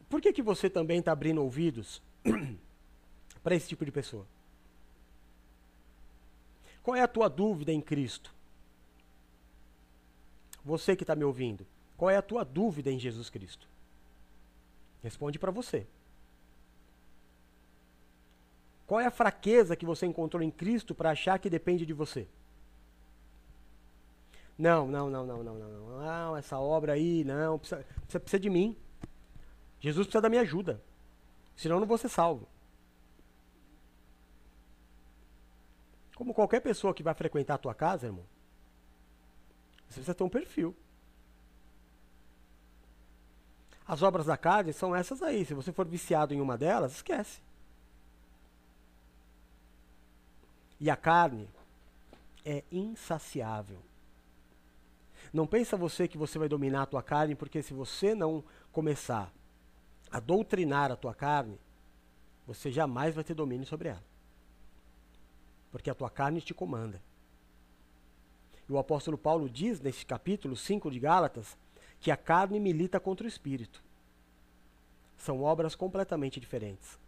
por 0.08 0.20
que, 0.20 0.32
que 0.32 0.42
você 0.42 0.68
também 0.68 0.98
está 0.98 1.12
abrindo 1.12 1.42
ouvidos 1.42 2.02
para 3.42 3.54
esse 3.54 3.68
tipo 3.68 3.84
de 3.84 3.92
pessoa? 3.92 4.26
Qual 6.82 6.96
é 6.96 7.02
a 7.02 7.08
tua 7.08 7.28
dúvida 7.28 7.72
em 7.72 7.80
Cristo? 7.80 8.34
Você 10.64 10.96
que 10.96 11.04
está 11.04 11.14
me 11.14 11.24
ouvindo, 11.24 11.66
qual 11.96 12.10
é 12.10 12.16
a 12.16 12.22
tua 12.22 12.44
dúvida 12.44 12.90
em 12.90 12.98
Jesus 12.98 13.30
Cristo? 13.30 13.68
Responde 15.02 15.38
para 15.38 15.52
você. 15.52 15.86
Qual 18.86 19.00
é 19.00 19.06
a 19.06 19.10
fraqueza 19.10 19.74
que 19.74 19.84
você 19.84 20.06
encontrou 20.06 20.42
em 20.42 20.50
Cristo 20.50 20.94
para 20.94 21.10
achar 21.10 21.38
que 21.38 21.50
depende 21.50 21.84
de 21.84 21.92
você? 21.92 22.28
Não, 24.56 24.86
não, 24.86 25.10
não, 25.10 25.26
não, 25.26 25.42
não, 25.42 25.54
não, 25.58 25.68
não, 25.68 25.98
não, 25.98 26.36
essa 26.36 26.58
obra 26.58 26.92
aí, 26.92 27.24
não, 27.24 27.58
precisa, 27.58 27.84
precisa, 27.84 28.20
precisa 28.20 28.40
de 28.40 28.48
mim. 28.48 28.76
Jesus 29.80 30.06
precisa 30.06 30.22
da 30.22 30.28
minha 30.28 30.42
ajuda. 30.42 30.80
Senão 31.56 31.76
eu 31.76 31.80
não 31.80 31.86
vou 31.86 31.98
ser 31.98 32.08
salvo. 32.08 32.48
Como 36.14 36.32
qualquer 36.32 36.60
pessoa 36.60 36.94
que 36.94 37.02
vai 37.02 37.12
frequentar 37.12 37.54
a 37.54 37.58
tua 37.58 37.74
casa, 37.74 38.06
irmão, 38.06 38.24
você 39.88 39.96
precisa 39.96 40.14
ter 40.14 40.24
um 40.24 40.28
perfil. 40.28 40.74
As 43.86 44.02
obras 44.02 44.26
da 44.26 44.36
carne 44.36 44.72
são 44.72 44.96
essas 44.96 45.22
aí. 45.22 45.44
Se 45.44 45.54
você 45.54 45.72
for 45.72 45.86
viciado 45.86 46.32
em 46.32 46.40
uma 46.40 46.56
delas, 46.56 46.92
esquece. 46.92 47.40
E 50.78 50.90
a 50.90 50.96
carne, 50.96 51.48
é 52.46 52.62
insaciável. 52.70 53.78
Não 55.32 55.48
pensa 55.48 55.76
você 55.76 56.06
que 56.06 56.16
você 56.16 56.38
vai 56.38 56.48
dominar 56.48 56.82
a 56.82 56.86
tua 56.86 57.02
carne, 57.02 57.34
porque 57.34 57.60
se 57.60 57.74
você 57.74 58.14
não 58.14 58.44
começar 58.70 59.32
a 60.12 60.20
doutrinar 60.20 60.92
a 60.92 60.96
tua 60.96 61.12
carne, 61.12 61.58
você 62.46 62.70
jamais 62.70 63.16
vai 63.16 63.24
ter 63.24 63.34
domínio 63.34 63.66
sobre 63.66 63.88
ela. 63.88 64.04
Porque 65.72 65.90
a 65.90 65.94
tua 65.94 66.08
carne 66.08 66.40
te 66.40 66.54
comanda. 66.54 67.02
E 68.68 68.72
o 68.72 68.78
apóstolo 68.78 69.18
Paulo 69.18 69.50
diz 69.50 69.80
nesse 69.80 70.06
capítulo 70.06 70.56
5 70.56 70.88
de 70.90 71.00
Gálatas 71.00 71.58
que 71.98 72.12
a 72.12 72.16
carne 72.16 72.60
milita 72.60 73.00
contra 73.00 73.24
o 73.24 73.28
espírito. 73.28 73.82
São 75.16 75.42
obras 75.42 75.74
completamente 75.74 76.38
diferentes. 76.38 76.98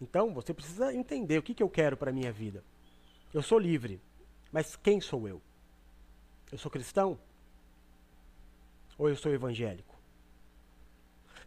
Então, 0.00 0.32
você 0.32 0.54
precisa 0.54 0.94
entender 0.94 1.38
o 1.38 1.42
que, 1.42 1.54
que 1.54 1.62
eu 1.62 1.68
quero 1.68 1.96
para 1.96 2.10
a 2.10 2.12
minha 2.12 2.32
vida. 2.32 2.62
Eu 3.32 3.42
sou 3.42 3.58
livre, 3.58 4.00
mas 4.52 4.76
quem 4.76 5.00
sou 5.00 5.28
eu? 5.28 5.42
Eu 6.50 6.58
sou 6.58 6.70
cristão? 6.70 7.18
Ou 8.96 9.08
eu 9.08 9.16
sou 9.16 9.32
evangélico? 9.32 9.96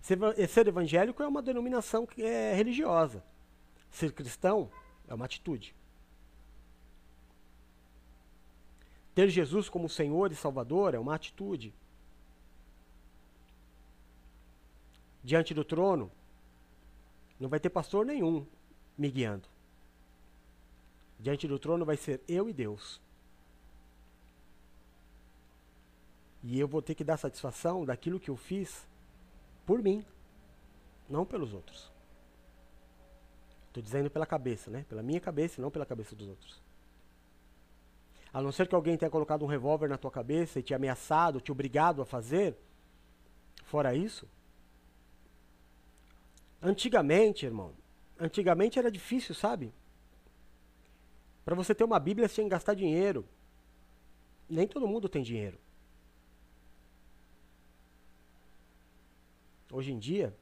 Ser 0.02 0.68
evangélico 0.68 1.22
é 1.22 1.28
uma 1.28 1.42
denominação 1.42 2.06
que 2.06 2.24
é 2.24 2.54
religiosa. 2.54 3.24
Ser 3.92 4.12
cristão 4.12 4.72
é 5.08 5.14
uma 5.14 5.26
atitude. 5.26 5.76
Ter 9.14 9.30
Jesus 9.30 9.70
como 9.70 9.90
Senhor 9.90 10.32
e 10.32 10.36
Salvador 10.36 10.94
é 10.96 11.00
uma 11.00 11.14
atitude. 11.14 11.74
Diante 15.24 15.54
do 15.54 15.64
trono, 15.64 16.12
não 17.42 17.50
vai 17.50 17.60
ter 17.60 17.72
pastor 17.72 18.06
nenhum 18.06 18.46
me 18.96 19.10
guiando. 19.10 19.50
Diante 21.20 21.48
do 21.48 21.58
trono 21.58 21.84
vai 21.84 21.98
ser 21.98 22.22
eu 22.28 22.48
e 22.48 22.54
Deus. 22.54 23.02
E 26.44 26.60
eu 26.60 26.68
vou 26.68 26.84
ter 26.84 26.94
que 26.94 27.04
dar 27.04 27.18
satisfação 27.18 27.84
daquilo 27.84 28.20
que 28.20 28.30
eu 28.30 28.38
fiz 28.38 28.88
por 29.66 29.82
mim, 29.82 30.06
não 31.10 31.26
pelos 31.26 31.52
outros. 31.52 31.92
Estou 33.68 33.82
dizendo 33.82 34.10
pela 34.12 34.26
cabeça, 34.26 34.70
né? 34.70 34.86
Pela 34.88 35.02
minha 35.02 35.20
cabeça 35.20 35.62
não 35.62 35.72
pela 35.72 35.86
cabeça 35.86 36.16
dos 36.16 36.28
outros. 36.28 36.62
A 38.32 38.40
não 38.40 38.52
ser 38.52 38.68
que 38.68 38.76
alguém 38.76 38.98
tenha 38.98 39.10
colocado 39.10 39.44
um 39.44 39.48
revólver 39.48 39.90
na 39.90 39.98
tua 39.98 40.12
cabeça 40.12 40.60
e 40.60 40.64
te 40.64 40.76
ameaçado, 40.76 41.42
te 41.42 41.52
obrigado 41.52 42.04
a 42.04 42.06
fazer. 42.06 42.56
Fora 43.64 43.96
isso. 43.96 44.28
Antigamente, 46.62 47.46
irmão, 47.46 47.74
antigamente 48.20 48.78
era 48.78 48.92
difícil, 48.92 49.34
sabe? 49.34 49.74
Para 51.44 51.56
você 51.56 51.74
ter 51.74 51.84
uma 51.84 52.00
Bíblia, 52.00 52.30
que 52.46 52.50
gastar 52.50 52.76
dinheiro. 52.76 53.28
Nem 54.48 54.68
todo 54.68 54.88
mundo 54.88 55.10
tem 55.10 55.24
dinheiro. 55.24 55.58
Hoje 59.72 59.92
em 59.92 59.98
dia, 59.98 60.36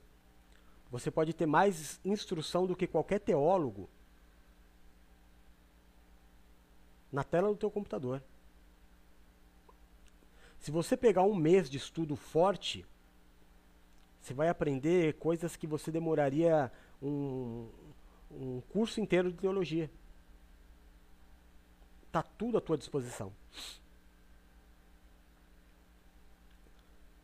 você 0.91 1.09
pode 1.09 1.33
ter 1.33 1.45
mais 1.45 1.99
instrução 2.03 2.65
do 2.65 2.75
que 2.75 2.87
qualquer 2.87 3.19
teólogo 3.19 3.87
na 7.11 7.23
tela 7.23 7.47
do 7.47 7.55
teu 7.55 7.71
computador. 7.71 8.21
Se 10.59 10.71
você 10.71 10.97
pegar 10.97 11.23
um 11.23 11.35
mês 11.35 11.69
de 11.69 11.77
estudo 11.77 12.15
forte, 12.15 12.85
você 14.21 14.33
vai 14.33 14.49
aprender 14.49 15.13
coisas 15.15 15.55
que 15.55 15.65
você 15.65 15.91
demoraria 15.91 16.71
um, 17.01 17.67
um 18.31 18.61
curso 18.69 18.99
inteiro 18.99 19.31
de 19.31 19.37
teologia. 19.37 19.89
Tá 22.11 22.23
tudo 22.23 22.57
à 22.57 22.61
tua 22.61 22.77
disposição. 22.77 23.31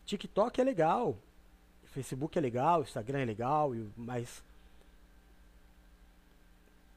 TikTok 0.06 0.62
é 0.62 0.64
legal, 0.64 1.18
Facebook 1.86 2.38
é 2.38 2.42
legal, 2.42 2.84
Instagram 2.84 3.20
é 3.20 3.26
legal, 3.26 3.72
mas 3.98 4.44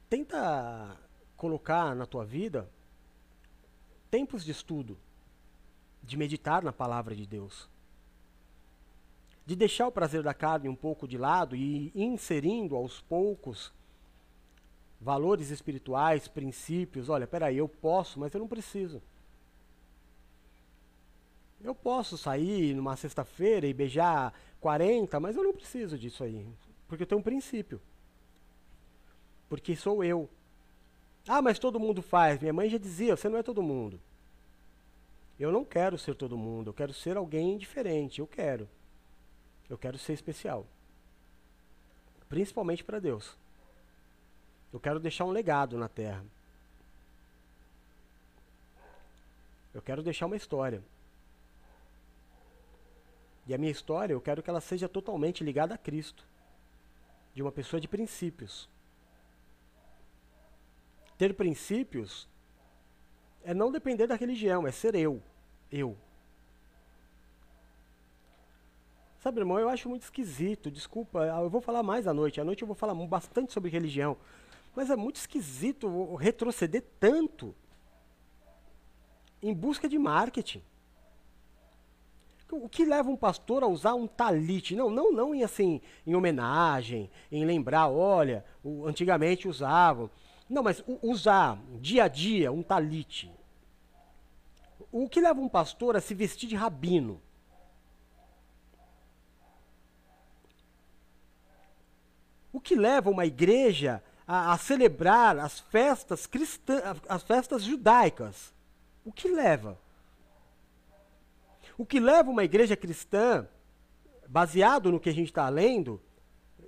tenta 0.07 0.95
colocar 1.35 1.95
na 1.95 2.05
tua 2.05 2.23
vida 2.23 2.69
tempos 4.11 4.43
de 4.43 4.51
estudo, 4.51 4.97
de 6.03 6.17
meditar 6.17 6.63
na 6.63 6.71
palavra 6.71 7.15
de 7.15 7.25
Deus, 7.25 7.67
de 9.49 9.55
deixar 9.55 9.87
o 9.87 9.91
prazer 9.91 10.21
da 10.21 10.31
carne 10.31 10.69
um 10.69 10.75
pouco 10.75 11.07
de 11.07 11.17
lado 11.17 11.55
e 11.55 11.91
inserindo 11.95 12.75
aos 12.75 13.01
poucos 13.01 13.73
valores 15.01 15.49
espirituais, 15.49 16.27
princípios. 16.27 17.09
Olha, 17.09 17.25
peraí, 17.25 17.57
eu 17.57 17.67
posso, 17.67 18.19
mas 18.19 18.31
eu 18.31 18.39
não 18.41 18.47
preciso. 18.47 19.01
Eu 21.63 21.73
posso 21.73 22.15
sair 22.15 22.75
numa 22.75 22.95
sexta-feira 22.95 23.65
e 23.65 23.73
beijar 23.73 24.35
40, 24.61 25.19
mas 25.19 25.35
eu 25.35 25.43
não 25.43 25.51
preciso 25.51 25.97
disso 25.97 26.23
aí. 26.23 26.45
Porque 26.87 27.01
eu 27.01 27.07
tenho 27.07 27.19
um 27.19 27.23
princípio. 27.23 27.81
Porque 29.49 29.75
sou 29.75 30.03
eu. 30.03 30.29
Ah, 31.27 31.41
mas 31.41 31.57
todo 31.57 31.79
mundo 31.79 32.03
faz. 32.03 32.39
Minha 32.39 32.53
mãe 32.53 32.69
já 32.69 32.77
dizia: 32.77 33.17
você 33.17 33.27
não 33.27 33.39
é 33.39 33.41
todo 33.41 33.63
mundo. 33.63 33.99
Eu 35.39 35.51
não 35.51 35.65
quero 35.65 35.97
ser 35.97 36.13
todo 36.13 36.37
mundo. 36.37 36.69
Eu 36.69 36.73
quero 36.75 36.93
ser 36.93 37.17
alguém 37.17 37.57
diferente. 37.57 38.19
Eu 38.19 38.27
quero. 38.27 38.69
Eu 39.69 39.77
quero 39.77 39.97
ser 39.97 40.13
especial. 40.13 40.65
Principalmente 42.27 42.83
para 42.83 42.99
Deus. 42.99 43.37
Eu 44.73 44.79
quero 44.79 44.99
deixar 44.99 45.25
um 45.25 45.31
legado 45.31 45.77
na 45.77 45.87
terra. 45.87 46.23
Eu 49.73 49.81
quero 49.81 50.01
deixar 50.01 50.25
uma 50.25 50.35
história. 50.35 50.83
E 53.47 53.53
a 53.53 53.57
minha 53.57 53.71
história, 53.71 54.13
eu 54.13 54.21
quero 54.21 54.43
que 54.43 54.49
ela 54.49 54.61
seja 54.61 54.87
totalmente 54.87 55.43
ligada 55.43 55.73
a 55.73 55.77
Cristo. 55.77 56.23
De 57.33 57.41
uma 57.41 57.51
pessoa 57.51 57.79
de 57.79 57.87
princípios. 57.87 58.67
Ter 61.17 61.33
princípios 61.33 62.27
é 63.43 63.53
não 63.53 63.71
depender 63.71 64.07
da 64.07 64.15
religião, 64.15 64.67
é 64.67 64.71
ser 64.71 64.95
eu. 64.95 65.21
Eu. 65.71 65.97
Sabe, 69.19 69.41
irmão, 69.41 69.59
eu 69.59 69.67
acho 69.67 69.89
muito 69.89 70.03
esquisito, 70.03 70.71
desculpa, 70.71 71.25
eu 71.25 71.49
vou 71.49 71.59
falar 71.59 71.83
mais 71.83 72.07
à 72.07 72.13
noite. 72.13 72.39
À 72.39 72.45
noite 72.45 72.61
eu 72.61 72.67
vou 72.67 72.75
falar 72.75 72.95
bastante 73.05 73.51
sobre 73.51 73.69
religião. 73.69 74.15
Mas 74.73 74.89
é 74.89 74.95
muito 74.95 75.17
esquisito 75.17 76.15
retroceder 76.15 76.83
tanto 76.97 77.53
em 79.43 79.53
busca 79.53 79.89
de 79.89 79.99
marketing. 79.99 80.63
O 82.49 82.69
que 82.69 82.85
leva 82.85 83.09
um 83.09 83.17
pastor 83.17 83.61
a 83.61 83.67
usar 83.67 83.93
um 83.93 84.07
talite? 84.07 84.73
Não, 84.73 84.89
não, 84.89 85.11
não 85.11 85.35
em 85.35 85.43
assim, 85.43 85.81
em 86.07 86.15
homenagem, 86.15 87.11
em 87.29 87.45
lembrar, 87.45 87.89
olha, 87.89 88.45
o, 88.63 88.87
antigamente 88.87 89.49
usavam. 89.49 90.09
Não, 90.49 90.63
mas 90.63 90.81
usar 91.03 91.61
dia 91.79 92.05
a 92.05 92.07
dia 92.07 92.53
um 92.53 92.63
talite. 92.63 93.29
O 94.91 95.09
que 95.09 95.19
leva 95.19 95.41
um 95.41 95.49
pastor 95.49 95.97
a 95.97 96.01
se 96.01 96.15
vestir 96.15 96.47
de 96.47 96.55
rabino? 96.55 97.21
O 102.51 102.59
que 102.59 102.75
leva 102.75 103.09
uma 103.09 103.25
igreja 103.25 104.03
a, 104.27 104.53
a 104.53 104.57
celebrar 104.57 105.37
as 105.37 105.59
festas 105.59 106.25
cristãs, 106.25 106.81
as 107.07 107.23
festas 107.23 107.63
judaicas? 107.63 108.53
O 109.05 109.11
que 109.11 109.27
leva? 109.27 109.77
O 111.77 111.85
que 111.85 111.99
leva 111.99 112.29
uma 112.29 112.43
igreja 112.43 112.75
cristã, 112.75 113.47
baseado 114.27 114.91
no 114.91 114.99
que 114.99 115.09
a 115.09 115.13
gente 115.13 115.29
está 115.29 115.47
lendo, 115.47 116.01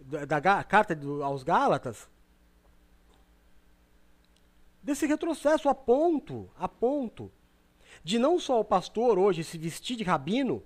da, 0.02 0.40
da 0.40 0.64
carta 0.64 0.96
do, 0.96 1.24
aos 1.24 1.44
Gálatas, 1.44 2.10
desse 4.82 5.06
retrocesso 5.06 5.70
a 5.70 5.76
ponto, 5.76 6.50
a 6.58 6.68
ponto, 6.68 7.32
de 8.04 8.18
não 8.18 8.40
só 8.40 8.60
o 8.60 8.66
pastor 8.66 9.20
hoje 9.20 9.44
se 9.44 9.58
vestir 9.58 9.96
de 9.96 10.04
rabino, 10.04 10.64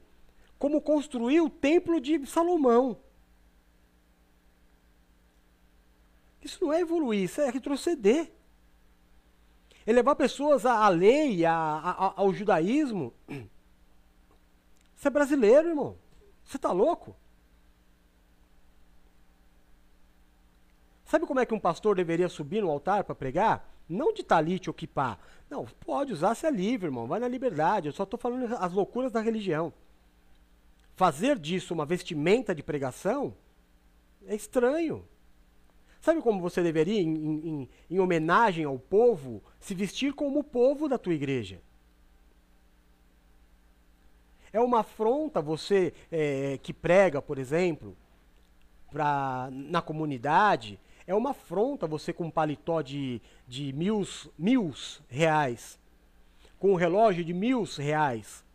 como 0.58 0.82
construir 0.82 1.42
o 1.42 1.50
templo 1.50 2.00
de 2.00 2.26
Salomão. 2.26 2.98
Isso 6.46 6.64
não 6.64 6.72
é 6.72 6.82
evoluir, 6.82 7.24
isso 7.24 7.42
é 7.42 7.50
retroceder. 7.50 8.32
É 9.84 9.92
levar 9.92 10.16
pessoas 10.16 10.64
à, 10.64 10.86
à 10.86 10.90
lei, 10.90 11.44
à, 11.44 11.56
à, 11.56 12.14
ao 12.16 12.32
judaísmo, 12.32 13.12
você 14.96 15.08
é 15.08 15.12
brasileiro, 15.12 15.70
irmão. 15.70 15.98
Você 16.44 16.58
está 16.58 16.72
louco? 16.72 17.16
Sabe 21.04 21.26
como 21.26 21.40
é 21.40 21.48
que 21.48 21.54
um 21.54 21.60
pastor 21.60 21.96
deveria 21.96 22.30
subir 22.30 22.62
no 22.62 22.70
altar 22.70 23.04
para 23.04 23.16
pregar? 23.16 23.68
Não 23.90 24.14
de 24.14 24.24
talite 24.24 24.70
ou 24.70 24.74
kipá. 24.74 25.18
Não, 25.50 25.66
pode 25.66 26.14
usar, 26.14 26.36
se 26.36 26.46
é 26.46 26.52
livre, 26.52 26.88
irmão. 26.88 27.08
Vai 27.08 27.20
na 27.20 27.28
liberdade. 27.28 27.88
Eu 27.88 27.94
só 27.94 28.04
estou 28.04 28.20
falando 28.20 28.56
as 28.56 28.72
loucuras 28.72 29.12
da 29.12 29.20
religião. 29.20 29.74
Fazer 30.96 31.40
disso 31.40 31.74
uma 31.74 31.88
vestimenta 31.88 32.54
de 32.54 32.62
pregação 32.62 33.36
é 34.28 34.36
estranho. 34.36 35.08
Sabe 36.06 36.22
como 36.22 36.40
você 36.40 36.62
deveria, 36.62 37.02
em, 37.02 37.16
em, 37.16 37.70
em 37.90 38.00
homenagem 38.00 38.64
ao 38.64 38.78
povo, 38.78 39.42
se 39.60 39.74
vestir 39.74 40.14
como 40.14 40.42
o 40.42 40.44
povo 40.44 40.88
da 40.88 41.00
tua 41.00 41.16
igreja? 41.16 41.60
É 44.54 44.60
uma 44.60 44.82
afronta 44.82 45.42
você 45.42 45.92
é, 46.12 46.60
que 46.62 46.72
prega, 46.72 47.24
por 47.24 47.40
exemplo, 47.40 47.98
pra, 48.92 49.50
na 49.52 49.82
comunidade. 49.82 50.80
É 51.08 51.16
uma 51.16 51.32
afronta 51.32 51.88
você 51.88 52.14
com 52.14 52.26
um 52.26 52.32
paletó 52.32 52.84
de, 52.84 53.20
de 53.48 53.74
mil, 53.74 54.08
mil 54.38 54.76
reais, 55.10 55.80
com 56.60 56.74
um 56.74 56.76
relógio 56.76 57.26
de 57.26 57.34
mil 57.34 57.64
reais, 57.64 58.46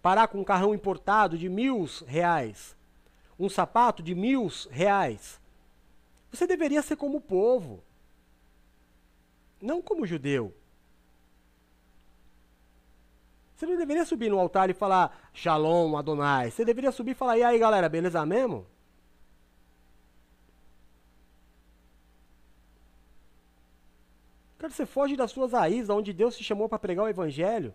parar 0.00 0.28
com 0.28 0.38
um 0.38 0.44
carrão 0.44 0.72
importado 0.72 1.36
de 1.36 1.48
mil 1.48 1.84
reais, 2.06 2.76
um 3.36 3.48
sapato 3.48 4.04
de 4.04 4.14
mil 4.14 4.46
reais. 4.70 5.41
Você 6.32 6.46
deveria 6.46 6.80
ser 6.80 6.96
como 6.96 7.18
o 7.18 7.20
povo, 7.20 7.84
não 9.60 9.82
como 9.82 10.06
judeu. 10.06 10.54
Você 13.54 13.66
não 13.66 13.76
deveria 13.76 14.04
subir 14.06 14.30
no 14.30 14.38
altar 14.38 14.70
e 14.70 14.74
falar 14.74 15.30
Shalom 15.34 15.96
Adonai. 15.96 16.50
Você 16.50 16.64
deveria 16.64 16.90
subir 16.90 17.10
e 17.12 17.14
falar: 17.14 17.36
e 17.36 17.44
aí 17.44 17.58
galera, 17.58 17.88
beleza 17.88 18.24
mesmo? 18.24 18.66
Cara, 24.58 24.72
você 24.72 24.86
foge 24.86 25.16
das 25.16 25.30
suas 25.30 25.52
raízes, 25.52 25.90
onde 25.90 26.12
Deus 26.12 26.36
te 26.36 26.42
chamou 26.42 26.68
para 26.68 26.78
pregar 26.78 27.04
o 27.04 27.08
evangelho. 27.08 27.74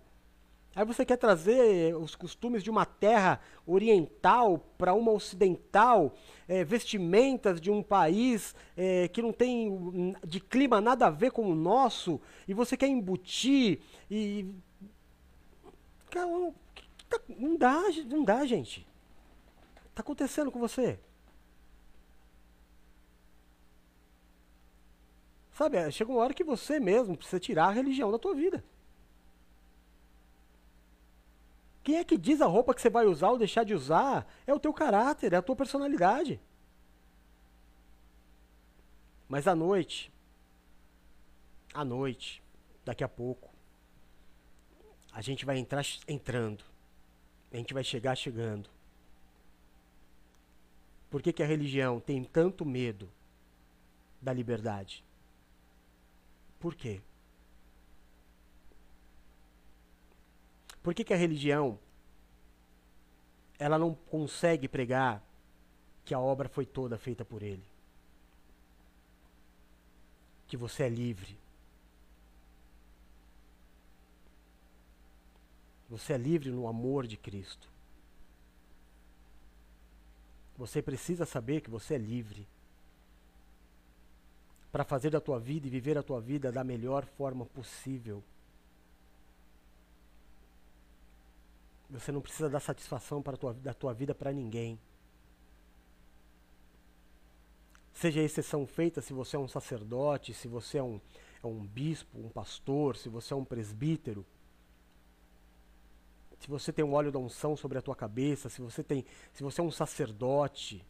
Aí 0.77 0.85
você 0.85 1.03
quer 1.03 1.17
trazer 1.17 1.95
os 1.95 2.15
costumes 2.15 2.61
de 2.61 2.69
uma 2.69 2.85
terra 2.85 3.41
oriental 3.65 4.59
para 4.77 4.93
uma 4.93 5.11
ocidental, 5.11 6.13
é, 6.47 6.63
vestimentas 6.63 7.59
de 7.59 7.71
um 7.71 7.81
país 7.81 8.53
é, 8.75 9.07
que 9.07 9.19
não 9.19 9.33
tem 9.33 10.15
de 10.23 10.39
clima 10.39 10.79
nada 10.79 11.07
a 11.07 11.09
ver 11.09 11.31
com 11.31 11.49
o 11.49 11.55
nosso, 11.55 12.21
e 12.47 12.53
você 12.53 12.77
quer 12.77 12.85
embutir 12.85 13.79
e. 14.07 14.53
Tá, 16.11 16.27
não 17.27 17.57
dá, 17.57 17.81
não 18.05 18.23
dá, 18.23 18.45
gente. 18.45 18.87
Tá 19.95 20.01
acontecendo 20.01 20.51
com 20.51 20.59
você? 20.59 20.99
Sabe, 25.53 25.91
chega 25.91 26.11
uma 26.11 26.21
hora 26.21 26.35
que 26.35 26.43
você 26.43 26.79
mesmo 26.79 27.17
precisa 27.17 27.39
tirar 27.39 27.69
a 27.69 27.71
religião 27.71 28.11
da 28.11 28.19
tua 28.19 28.35
vida. 28.35 28.63
Quem 31.87 31.95
é 31.95 32.03
que 32.03 32.17
diz 32.17 32.41
a 32.41 32.45
roupa 32.45 32.73
que 32.73 32.81
você 32.81 32.89
vai 32.89 33.05
usar 33.05 33.29
ou 33.29 33.37
deixar 33.37 33.63
de 33.63 33.73
usar? 33.73 34.27
É 34.45 34.53
o 34.53 34.59
teu 34.59 34.73
caráter, 34.73 35.31
é 35.31 35.37
a 35.37 35.41
tua 35.41 35.55
personalidade. 35.55 36.37
Mas 39.29 39.47
à 39.47 39.55
noite, 39.55 40.11
à 41.73 41.85
noite, 41.85 42.43
daqui 42.83 43.05
a 43.05 43.07
pouco, 43.07 43.49
a 45.13 45.21
gente 45.21 45.45
vai 45.45 45.59
entrar 45.59 45.81
entrando. 46.09 46.61
A 47.53 47.55
gente 47.55 47.73
vai 47.73 47.85
chegar 47.85 48.17
chegando. 48.17 48.69
Por 51.09 51.21
que, 51.21 51.31
que 51.31 51.41
a 51.41 51.47
religião 51.47 52.01
tem 52.01 52.21
tanto 52.21 52.65
medo 52.65 53.09
da 54.21 54.33
liberdade? 54.33 55.05
Por 56.59 56.75
quê? 56.75 56.99
Por 60.87 60.93
que, 60.93 61.03
que 61.03 61.13
a 61.13 61.17
religião 61.17 61.77
ela 63.59 63.77
não 63.77 63.93
consegue 63.93 64.69
pregar 64.69 65.21
que 66.05 66.13
a 66.13 66.19
obra 66.21 66.47
foi 66.47 66.65
toda 66.65 66.97
feita 66.97 67.25
por 67.25 67.43
ele? 67.43 67.65
Que 70.47 70.55
você 70.55 70.83
é 70.83 70.89
livre. 70.89 71.37
Você 75.89 76.13
é 76.13 76.17
livre 76.17 76.51
no 76.51 76.69
amor 76.69 77.05
de 77.05 77.17
Cristo. 77.17 77.67
Você 80.57 80.81
precisa 80.81 81.25
saber 81.25 81.59
que 81.59 81.69
você 81.69 81.95
é 81.95 81.97
livre 81.97 82.47
para 84.71 84.85
fazer 84.85 85.09
da 85.09 85.19
tua 85.19 85.37
vida 85.37 85.67
e 85.67 85.69
viver 85.69 85.97
a 85.97 86.03
tua 86.03 86.21
vida 86.21 86.49
da 86.49 86.63
melhor 86.63 87.05
forma 87.05 87.45
possível. 87.45 88.23
Você 91.89 92.11
não 92.11 92.21
precisa 92.21 92.49
dar 92.49 92.59
satisfação 92.59 93.21
para 93.21 93.37
tua, 93.37 93.53
da 93.53 93.73
tua 93.73 93.93
vida 93.93 94.13
para 94.13 94.31
ninguém. 94.31 94.79
Seja 97.93 98.21
exceção 98.21 98.67
feita 98.67 99.01
se 99.01 99.13
você 99.13 99.35
é 99.35 99.39
um 99.39 99.47
sacerdote, 99.47 100.33
se 100.33 100.47
você 100.47 100.77
é 100.77 100.83
um, 100.83 101.01
é 101.43 101.47
um 101.47 101.65
bispo, 101.65 102.19
um 102.19 102.29
pastor, 102.29 102.95
se 102.95 103.09
você 103.09 103.33
é 103.33 103.37
um 103.37 103.45
presbítero. 103.45 104.25
Se 106.39 106.47
você 106.47 106.71
tem 106.71 106.85
um 106.85 106.93
óleo 106.93 107.11
da 107.11 107.17
unção 107.17 107.57
sobre 107.57 107.77
a 107.77 107.81
tua 107.81 107.95
cabeça, 107.95 108.49
se 108.49 108.61
você 108.61 108.83
tem, 108.83 109.03
se 109.33 109.41
você 109.41 109.61
é 109.61 109.63
um 109.63 109.71
sacerdote, 109.71 110.85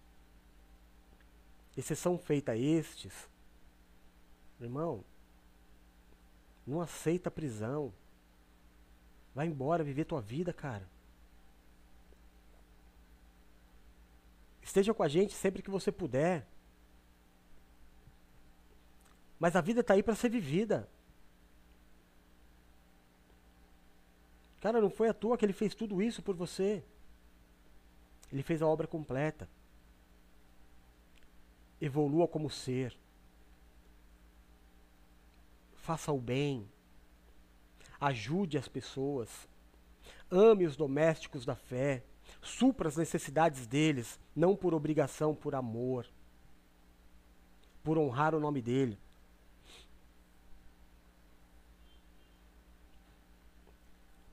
exceção 1.78 2.18
feita 2.18 2.52
a 2.52 2.58
estes, 2.58 3.30
irmão, 4.60 5.04
não 6.66 6.82
aceita 6.82 7.32
prisão. 7.32 7.94
Vai 9.38 9.46
embora 9.46 9.84
viver 9.84 10.06
tua 10.06 10.20
vida, 10.20 10.52
cara. 10.52 10.90
Esteja 14.64 14.96
com 14.96 15.04
a 15.04 15.08
gente 15.08 15.32
sempre 15.36 15.62
que 15.62 15.70
você 15.70 15.92
puder. 15.92 16.44
Mas 19.38 19.56
a 19.56 19.62
vida 19.62 19.82
está 19.82 19.94
aí 19.94 20.02
para 20.02 20.16
ser 20.16 20.30
vivida. 20.30 20.90
Cara, 24.60 24.82
não 24.82 24.90
foi 24.90 25.08
à 25.08 25.14
toa 25.14 25.38
que 25.38 25.46
ele 25.46 25.54
fez 25.54 25.76
tudo 25.76 26.02
isso 26.02 26.24
por 26.24 26.36
você. 26.36 26.84
Ele 28.34 28.42
fez 28.42 28.60
a 28.64 28.66
obra 28.66 28.88
completa. 28.88 29.48
Evolua 31.80 32.28
como 32.28 32.50
ser. 32.50 32.98
Faça 35.76 36.12
o 36.12 36.20
bem 36.20 36.68
ajude 38.00 38.58
as 38.58 38.68
pessoas, 38.68 39.48
ame 40.32 40.66
os 40.66 40.76
domésticos 40.76 41.46
da 41.46 41.56
fé, 41.56 42.04
supra 42.42 42.88
as 42.88 42.98
necessidades 42.98 43.66
deles, 43.66 44.20
não 44.36 44.56
por 44.56 44.74
obrigação, 44.74 45.34
por 45.34 45.56
amor, 45.56 46.06
por 47.84 47.98
honrar 47.98 48.36
o 48.36 48.40
nome 48.40 48.62
dele. 48.62 48.98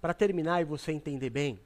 Para 0.00 0.12
terminar 0.12 0.60
e 0.60 0.64
você 0.64 0.92
entender 0.92 1.30
bem, 1.30 1.58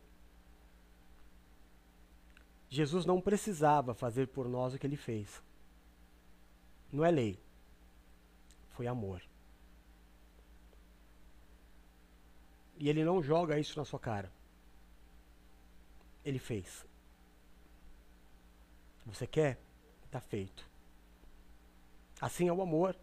Jesus 2.68 3.04
não 3.04 3.20
precisava 3.20 3.94
fazer 3.94 4.28
por 4.28 4.48
nós 4.48 4.74
o 4.74 4.78
que 4.78 4.86
ele 4.86 4.96
fez. 4.96 5.42
Não 6.92 7.04
é 7.04 7.10
lei, 7.10 7.38
foi 8.70 8.86
amor. 8.86 9.27
E 12.78 12.88
ele 12.88 13.04
não 13.04 13.22
joga 13.22 13.58
isso 13.58 13.76
na 13.78 13.84
sua 13.84 13.98
cara. 13.98 14.32
Ele 16.24 16.38
fez. 16.38 16.86
Você 19.04 19.26
quer? 19.26 19.58
Está 20.04 20.20
feito. 20.20 20.64
Assim 22.20 22.48
é 22.48 22.52
o 22.52 22.62
amor. 22.62 22.96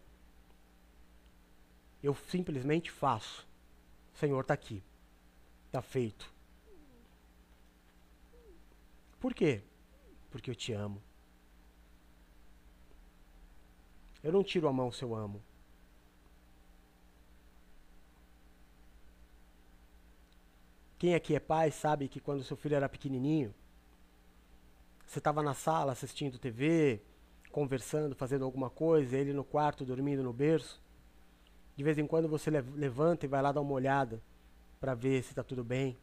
Eu 2.02 2.16
simplesmente 2.30 2.90
faço. 2.90 3.46
Senhor 4.14 4.42
está 4.42 4.54
aqui. 4.54 4.82
Está 5.68 5.82
feito. 5.82 6.34
Por 9.20 9.34
quê? 9.34 9.62
Porque 10.30 10.52
eu 10.52 10.56
te 10.56 10.72
amo. 10.72 11.02
Eu 14.24 14.32
não 14.32 14.44
tiro 14.44 14.68
a 14.68 14.74
mão 14.74 14.92
se 14.92 15.04
eu 15.04 15.14
amo. 15.14 15.42
Quem 20.98 21.14
aqui 21.14 21.36
é 21.36 21.40
pai 21.40 21.72
sabe 21.72 22.08
que 22.08 22.20
quando 22.20 22.44
seu 22.44 22.56
filho 22.56 22.76
era 22.76 22.88
pequenininho, 22.88 23.54
você 25.06 25.20
estava 25.20 25.44
na 25.44 25.54
sala 25.54 25.92
assistindo 25.92 26.40
TV, 26.40 27.02
conversando, 27.52 28.16
fazendo 28.16 28.46
alguma 28.46 28.70
coisa, 28.70 29.18
ele 29.18 29.34
no 29.34 29.44
quarto 29.44 29.86
dormindo 29.86 30.24
no 30.24 30.34
berço. 30.34 30.82
De 31.76 31.84
vez 31.84 31.98
em 31.98 32.08
quando 32.08 32.28
você 32.28 32.50
levanta 32.50 33.26
e 33.26 33.30
vai 33.30 33.42
lá 33.42 33.52
dar 33.52 33.62
uma 33.62 33.74
olhada 33.74 34.22
para 34.80 34.94
ver 34.94 35.22
se 35.24 35.30
está 35.30 35.44
tudo 35.44 35.64
bem. 35.64 35.98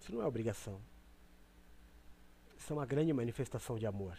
Isso 0.00 0.12
não 0.12 0.22
é 0.22 0.26
obrigação. 0.26 0.80
Isso 2.56 2.72
é 2.72 2.76
uma 2.76 2.86
grande 2.86 3.12
manifestação 3.12 3.78
de 3.78 3.86
amor. 3.86 4.18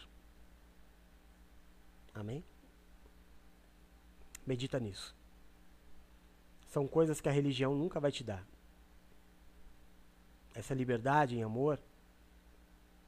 Amém? 2.14 2.44
Medita 4.46 4.80
nisso. 4.80 5.19
São 6.70 6.88
coisas 6.88 7.20
que 7.20 7.28
a 7.28 7.32
religião 7.32 7.76
nunca 7.76 8.00
vai 8.00 8.12
te 8.12 8.24
dar. 8.24 8.46
Essa 10.54 10.74
liberdade 10.74 11.36
em 11.36 11.44
amor, 11.44 11.80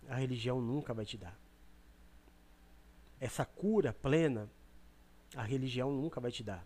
a 0.10 0.16
religião 0.16 0.62
nunca 0.62 0.94
vai 0.94 1.06
te 1.06 1.18
dar. 1.18 1.38
essa 3.20 3.46
cura 3.46 3.94
plena, 3.94 4.50
a 5.36 5.44
religião 5.44 5.92
nunca 5.92 6.20
vai 6.20 6.32
te 6.32 6.44
dar. 6.44 6.66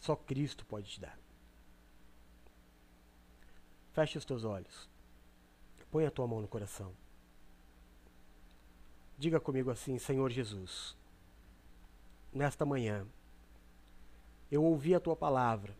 Só 0.00 0.16
Cristo 0.16 0.64
pode 0.64 0.90
te 0.90 1.00
dar. 1.00 1.18
Feche 3.92 4.16
os 4.16 4.24
teus 4.24 4.44
olhos. 4.44 4.88
Põe 5.90 6.06
a 6.06 6.10
tua 6.10 6.26
mão 6.26 6.40
no 6.40 6.48
coração. 6.48 6.92
Diga 9.18 9.38
comigo 9.38 9.70
assim, 9.70 9.98
Senhor 9.98 10.30
Jesus, 10.30 10.96
nesta 12.32 12.64
manhã, 12.64 13.06
eu 14.54 14.62
ouvi 14.62 14.94
a 14.94 15.00
tua 15.00 15.16
palavra 15.16 15.76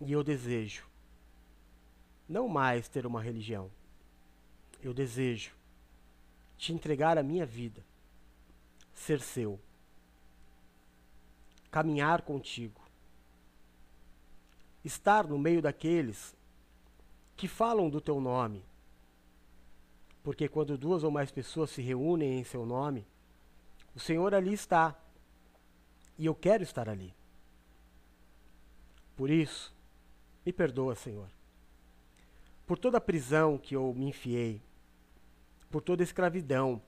e 0.00 0.12
eu 0.12 0.22
desejo 0.22 0.86
não 2.28 2.46
mais 2.46 2.88
ter 2.88 3.04
uma 3.04 3.20
religião. 3.20 3.68
Eu 4.80 4.94
desejo 4.94 5.56
te 6.56 6.72
entregar 6.72 7.18
a 7.18 7.22
minha 7.22 7.44
vida, 7.44 7.84
ser 8.94 9.20
seu, 9.20 9.58
caminhar 11.68 12.22
contigo, 12.22 12.80
estar 14.84 15.26
no 15.26 15.36
meio 15.36 15.60
daqueles 15.60 16.32
que 17.36 17.48
falam 17.48 17.90
do 17.90 18.00
teu 18.00 18.20
nome. 18.20 18.64
Porque 20.22 20.48
quando 20.48 20.78
duas 20.78 21.02
ou 21.02 21.10
mais 21.10 21.32
pessoas 21.32 21.70
se 21.70 21.82
reúnem 21.82 22.38
em 22.38 22.44
seu 22.44 22.64
nome, 22.64 23.04
o 23.96 23.98
Senhor 23.98 24.32
ali 24.32 24.52
está. 24.52 24.96
E 26.18 26.26
eu 26.26 26.34
quero 26.34 26.62
estar 26.62 26.88
ali. 26.88 27.14
Por 29.16 29.30
isso, 29.30 29.72
me 30.44 30.52
perdoa, 30.52 30.94
Senhor. 30.94 31.28
Por 32.66 32.78
toda 32.78 32.98
a 32.98 33.00
prisão 33.00 33.56
que 33.56 33.74
eu 33.74 33.94
me 33.94 34.06
enfiei, 34.06 34.60
por 35.70 35.80
toda 35.80 36.02
a 36.02 36.04
escravidão 36.04 36.82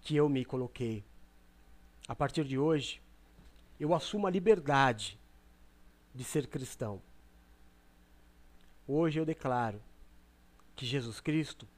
que 0.00 0.16
eu 0.16 0.28
me 0.28 0.44
coloquei. 0.44 1.04
A 2.06 2.14
partir 2.14 2.44
de 2.44 2.58
hoje, 2.58 3.00
eu 3.78 3.94
assumo 3.94 4.26
a 4.26 4.30
liberdade 4.30 5.18
de 6.14 6.24
ser 6.24 6.46
cristão. 6.46 7.00
Hoje 8.86 9.20
eu 9.20 9.26
declaro 9.26 9.80
que 10.74 10.86
Jesus 10.86 11.20
Cristo 11.20 11.68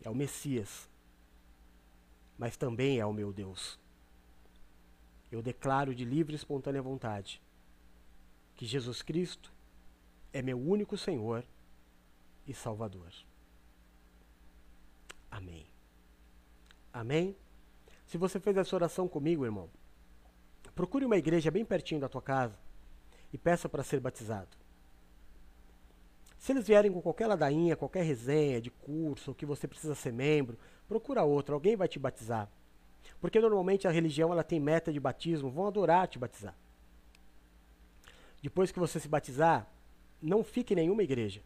é 0.00 0.08
o 0.08 0.14
Messias, 0.14 0.88
mas 2.38 2.56
também 2.56 2.98
é 3.00 3.04
o 3.04 3.12
meu 3.12 3.32
Deus. 3.32 3.78
Eu 5.30 5.42
declaro 5.42 5.94
de 5.94 6.04
livre 6.04 6.34
e 6.34 6.36
espontânea 6.36 6.82
vontade 6.82 7.40
que 8.54 8.66
Jesus 8.66 9.02
Cristo 9.02 9.52
é 10.32 10.42
meu 10.42 10.58
único 10.58 10.96
Senhor 10.96 11.44
e 12.46 12.52
Salvador. 12.52 13.12
Amém. 15.30 15.66
Amém? 16.92 17.36
Se 18.06 18.16
você 18.18 18.40
fez 18.40 18.56
essa 18.56 18.74
oração 18.74 19.06
comigo, 19.06 19.44
irmão, 19.44 19.68
procure 20.74 21.04
uma 21.04 21.16
igreja 21.16 21.50
bem 21.50 21.64
pertinho 21.64 22.00
da 22.00 22.08
tua 22.08 22.22
casa 22.22 22.58
e 23.32 23.38
peça 23.38 23.68
para 23.68 23.84
ser 23.84 24.00
batizado. 24.00 24.56
Se 26.38 26.52
eles 26.52 26.66
vierem 26.66 26.90
com 26.90 27.02
qualquer 27.02 27.26
ladainha, 27.26 27.76
qualquer 27.76 28.02
resenha 28.04 28.60
de 28.60 28.70
curso, 28.70 29.34
que 29.34 29.44
você 29.44 29.68
precisa 29.68 29.94
ser 29.94 30.12
membro, 30.12 30.58
procura 30.88 31.22
outro, 31.22 31.54
alguém 31.54 31.76
vai 31.76 31.86
te 31.86 31.98
batizar. 31.98 32.50
Porque 33.20 33.40
normalmente 33.40 33.88
a 33.88 33.90
religião 33.90 34.32
ela 34.32 34.44
tem 34.44 34.60
meta 34.60 34.92
de 34.92 35.00
batismo, 35.00 35.50
vão 35.50 35.66
adorar 35.66 36.06
te 36.08 36.18
batizar. 36.18 36.54
Depois 38.42 38.70
que 38.70 38.78
você 38.78 39.00
se 39.00 39.08
batizar, 39.08 39.66
não 40.22 40.44
fique 40.44 40.72
em 40.72 40.76
nenhuma 40.76 41.02
igreja. 41.02 41.42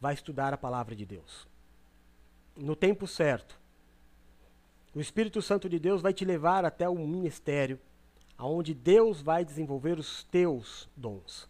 Vai 0.00 0.14
estudar 0.14 0.52
a 0.54 0.58
palavra 0.58 0.94
de 0.94 1.04
Deus 1.04 1.50
no 2.56 2.76
tempo 2.76 3.06
certo. 3.06 3.58
O 4.94 5.00
Espírito 5.00 5.40
Santo 5.40 5.68
de 5.68 5.78
Deus 5.78 6.02
vai 6.02 6.12
te 6.12 6.24
levar 6.24 6.64
até 6.64 6.88
o 6.88 6.94
ministério, 6.94 7.80
aonde 8.36 8.74
Deus 8.74 9.22
vai 9.22 9.44
desenvolver 9.44 9.98
os 9.98 10.24
teus 10.24 10.88
dons. 10.96 11.48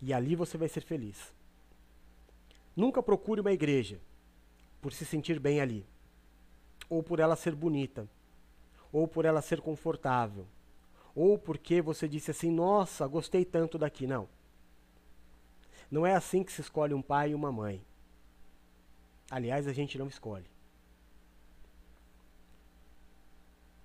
E 0.00 0.14
ali 0.14 0.34
você 0.34 0.56
vai 0.56 0.68
ser 0.68 0.80
feliz. 0.80 1.32
Nunca 2.74 3.02
procure 3.02 3.40
uma 3.40 3.52
igreja 3.52 4.00
por 4.80 4.92
se 4.92 5.04
sentir 5.04 5.38
bem 5.40 5.60
ali, 5.60 5.84
ou 6.88 7.02
por 7.02 7.20
ela 7.20 7.36
ser 7.36 7.54
bonita, 7.54 8.08
ou 8.92 9.06
por 9.06 9.24
ela 9.24 9.42
ser 9.42 9.60
confortável, 9.60 10.46
ou 11.14 11.38
porque 11.38 11.82
você 11.82 12.08
disse 12.08 12.30
assim: 12.30 12.50
"Nossa, 12.50 13.06
gostei 13.06 13.44
tanto 13.44 13.78
daqui". 13.78 14.06
Não. 14.06 14.28
Não 15.90 16.06
é 16.06 16.14
assim 16.14 16.42
que 16.44 16.52
se 16.52 16.60
escolhe 16.60 16.92
um 16.92 17.02
pai 17.02 17.30
e 17.30 17.34
uma 17.34 17.50
mãe. 17.50 17.82
Aliás, 19.30 19.66
a 19.66 19.72
gente 19.72 19.98
não 19.98 20.06
escolhe. 20.06 20.46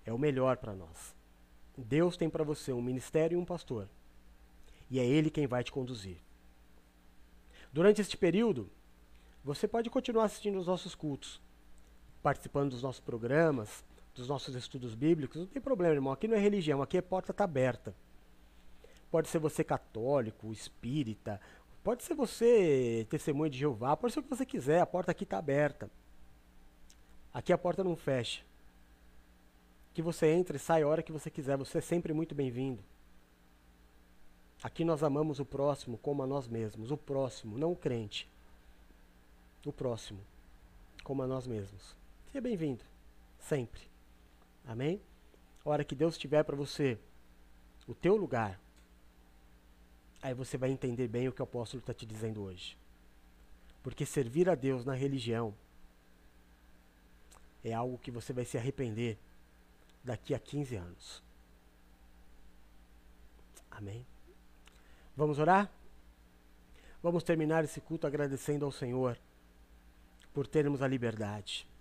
É 0.06 0.12
o 0.12 0.18
melhor 0.18 0.58
para 0.58 0.74
nós. 0.74 1.16
Deus 1.78 2.18
tem 2.18 2.30
para 2.30 2.44
você 2.44 2.72
um 2.72 2.82
ministério 2.82 3.38
e 3.38 3.42
um 3.42 3.46
pastor. 3.46 3.90
E 4.90 5.00
é 5.00 5.06
Ele 5.06 5.30
quem 5.30 5.48
vai 5.48 5.64
te 5.64 5.72
conduzir. 5.72 6.18
Durante 7.72 8.02
este 8.02 8.16
período, 8.16 8.70
você 9.44 9.68
pode 9.68 9.90
continuar 9.90 10.26
assistindo 10.26 10.60
os 10.60 10.68
nossos 10.68 10.94
cultos, 10.94 11.42
participando 12.24 12.72
dos 12.72 12.82
nossos 12.82 13.02
programas, 13.02 13.84
dos 14.16 14.28
nossos 14.28 14.56
estudos 14.56 14.96
bíblicos. 14.96 15.42
Não 15.42 15.46
tem 15.46 15.62
problema, 15.62 15.94
irmão. 15.94 16.14
Aqui 16.14 16.28
não 16.28 16.36
é 16.36 16.40
religião, 16.40 16.82
aqui 16.82 16.98
a 16.98 17.04
porta 17.04 17.32
está 17.32 17.44
aberta. 17.44 17.94
Pode 19.12 19.28
ser 19.28 19.38
você 19.38 19.64
católico, 19.64 20.52
espírita, 20.52 21.40
Pode 21.84 22.02
ser 22.04 22.14
você 22.14 23.06
testemunho 23.10 23.50
de 23.50 23.60
Jeová, 23.60 23.98
pode 23.98 24.14
ser 24.14 24.22
o 24.22 24.24
que 24.24 24.30
você 24.30 24.46
quiser, 24.46 24.80
a 24.80 24.86
porta 24.86 25.12
aqui 25.12 25.26
está 25.26 25.38
aberta. 25.38 25.92
Aqui 27.34 27.52
a 27.52 27.58
porta 27.58 27.84
não 27.84 27.96
fecha. 27.96 28.42
Que 29.94 30.02
você 30.02 30.28
entre 30.28 30.56
e 30.56 30.60
sai 30.60 30.84
a 30.84 30.88
hora 30.88 31.04
que 31.04 31.12
você 31.12 31.30
quiser, 31.30 31.58
você 31.58 31.80
é 31.80 31.82
sempre 31.82 32.14
muito 32.14 32.34
bem-vindo. 32.34 32.82
Aqui 34.64 34.86
nós 34.86 35.04
amamos 35.04 35.42
o 35.42 35.46
próximo 35.46 35.98
como 35.98 36.24
a 36.24 36.28
nós 36.28 36.48
mesmos, 36.48 36.90
o 36.90 36.96
próximo, 36.96 37.58
não 37.58 37.74
o 37.74 37.76
crente. 37.76 38.30
O 39.66 39.74
próximo, 39.74 40.22
como 41.04 41.22
a 41.22 41.28
nós 41.28 41.46
mesmos. 41.46 41.98
Seja 42.34 42.42
bem-vindo, 42.42 42.84
sempre. 43.38 43.80
Amém? 44.66 45.00
A 45.64 45.70
hora 45.70 45.84
que 45.84 45.94
Deus 45.94 46.18
tiver 46.18 46.42
para 46.42 46.56
você 46.56 46.98
o 47.88 47.94
teu 47.94 48.16
lugar, 48.16 48.60
aí 50.20 50.34
você 50.34 50.58
vai 50.58 50.72
entender 50.72 51.08
bem 51.08 51.28
o 51.28 51.32
que 51.32 51.42
o 51.42 51.44
apóstolo 51.44 51.82
está 51.82 51.94
te 51.94 52.08
dizendo 52.08 52.42
hoje. 52.42 52.76
Porque 53.84 54.04
servir 54.04 54.50
a 54.50 54.56
Deus 54.56 54.84
na 54.84 54.96
religião 54.96 55.54
é 57.64 57.72
algo 57.72 58.00
que 58.00 58.10
você 58.10 58.34
vai 58.34 58.46
se 58.46 58.58
arrepender 58.58 59.16
daqui 60.04 60.34
a 60.34 60.40
15 60.40 60.76
anos. 60.76 61.22
Amém? 63.70 64.04
Vamos 65.16 65.38
orar? 65.38 65.72
Vamos 67.04 67.22
terminar 67.22 67.64
esse 67.64 67.80
culto 67.80 68.08
agradecendo 68.08 68.66
ao 68.66 68.72
Senhor 68.72 69.20
por 70.34 70.48
termos 70.48 70.82
a 70.82 70.88
liberdade. 70.88 71.72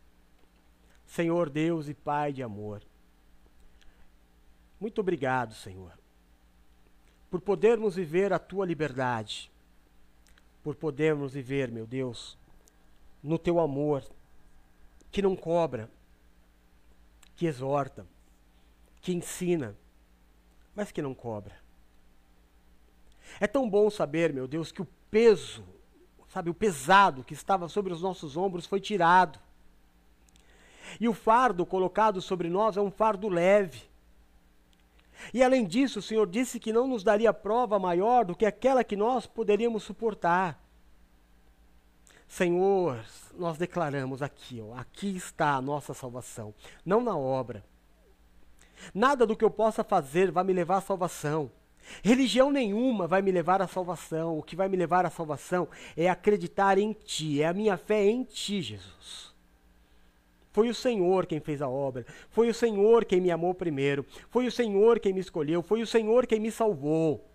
Senhor 1.12 1.50
Deus 1.50 1.88
e 1.88 1.94
Pai 1.94 2.32
de 2.32 2.42
amor, 2.42 2.80
muito 4.80 4.98
obrigado, 5.02 5.52
Senhor, 5.54 5.92
por 7.30 7.38
podermos 7.42 7.96
viver 7.96 8.32
a 8.32 8.38
tua 8.38 8.64
liberdade, 8.64 9.52
por 10.62 10.74
podermos 10.74 11.34
viver, 11.34 11.70
meu 11.70 11.86
Deus, 11.86 12.38
no 13.22 13.38
teu 13.38 13.60
amor, 13.60 14.02
que 15.10 15.20
não 15.20 15.36
cobra, 15.36 15.90
que 17.36 17.44
exorta, 17.44 18.06
que 19.02 19.12
ensina, 19.12 19.76
mas 20.74 20.90
que 20.90 21.02
não 21.02 21.14
cobra. 21.14 21.54
É 23.38 23.46
tão 23.46 23.68
bom 23.68 23.90
saber, 23.90 24.32
meu 24.32 24.48
Deus, 24.48 24.72
que 24.72 24.80
o 24.80 24.88
peso, 25.10 25.62
sabe, 26.30 26.48
o 26.48 26.54
pesado 26.54 27.22
que 27.22 27.34
estava 27.34 27.68
sobre 27.68 27.92
os 27.92 28.00
nossos 28.00 28.34
ombros 28.34 28.64
foi 28.64 28.80
tirado. 28.80 29.38
E 31.00 31.08
o 31.08 31.14
fardo 31.14 31.66
colocado 31.66 32.20
sobre 32.20 32.48
nós 32.48 32.76
é 32.76 32.80
um 32.80 32.90
fardo 32.90 33.28
leve. 33.28 33.82
E 35.32 35.42
além 35.42 35.64
disso, 35.66 35.98
o 35.98 36.02
Senhor 36.02 36.26
disse 36.26 36.58
que 36.58 36.72
não 36.72 36.86
nos 36.86 37.04
daria 37.04 37.32
prova 37.32 37.78
maior 37.78 38.24
do 38.24 38.34
que 38.34 38.46
aquela 38.46 38.82
que 38.82 38.96
nós 38.96 39.26
poderíamos 39.26 39.82
suportar. 39.82 40.60
Senhor, 42.26 43.04
nós 43.34 43.58
declaramos 43.58 44.22
aqui, 44.22 44.62
ó, 44.62 44.74
aqui 44.74 45.14
está 45.16 45.54
a 45.54 45.60
nossa 45.60 45.92
salvação, 45.92 46.54
não 46.84 47.02
na 47.02 47.16
obra. 47.16 47.62
Nada 48.94 49.26
do 49.26 49.36
que 49.36 49.44
eu 49.44 49.50
possa 49.50 49.84
fazer 49.84 50.30
vai 50.30 50.42
me 50.42 50.52
levar 50.52 50.78
à 50.78 50.80
salvação. 50.80 51.50
Religião 52.02 52.50
nenhuma 52.50 53.06
vai 53.06 53.20
me 53.22 53.30
levar 53.30 53.60
à 53.60 53.66
salvação. 53.66 54.38
O 54.38 54.42
que 54.42 54.56
vai 54.56 54.68
me 54.68 54.76
levar 54.76 55.04
à 55.04 55.10
salvação 55.10 55.68
é 55.96 56.08
acreditar 56.08 56.78
em 56.78 56.92
Ti, 56.92 57.42
é 57.42 57.48
a 57.48 57.54
minha 57.54 57.76
fé 57.76 58.04
em 58.06 58.24
Ti, 58.24 58.62
Jesus. 58.62 59.31
Foi 60.52 60.68
o 60.68 60.74
Senhor 60.74 61.26
quem 61.26 61.40
fez 61.40 61.62
a 61.62 61.68
obra. 61.68 62.04
Foi 62.28 62.48
o 62.48 62.54
Senhor 62.54 63.04
quem 63.04 63.20
me 63.20 63.30
amou 63.30 63.54
primeiro. 63.54 64.04
Foi 64.28 64.46
o 64.46 64.52
Senhor 64.52 65.00
quem 65.00 65.12
me 65.12 65.20
escolheu. 65.20 65.62
Foi 65.62 65.82
o 65.82 65.86
Senhor 65.86 66.26
quem 66.26 66.38
me 66.38 66.50
salvou. 66.50 67.26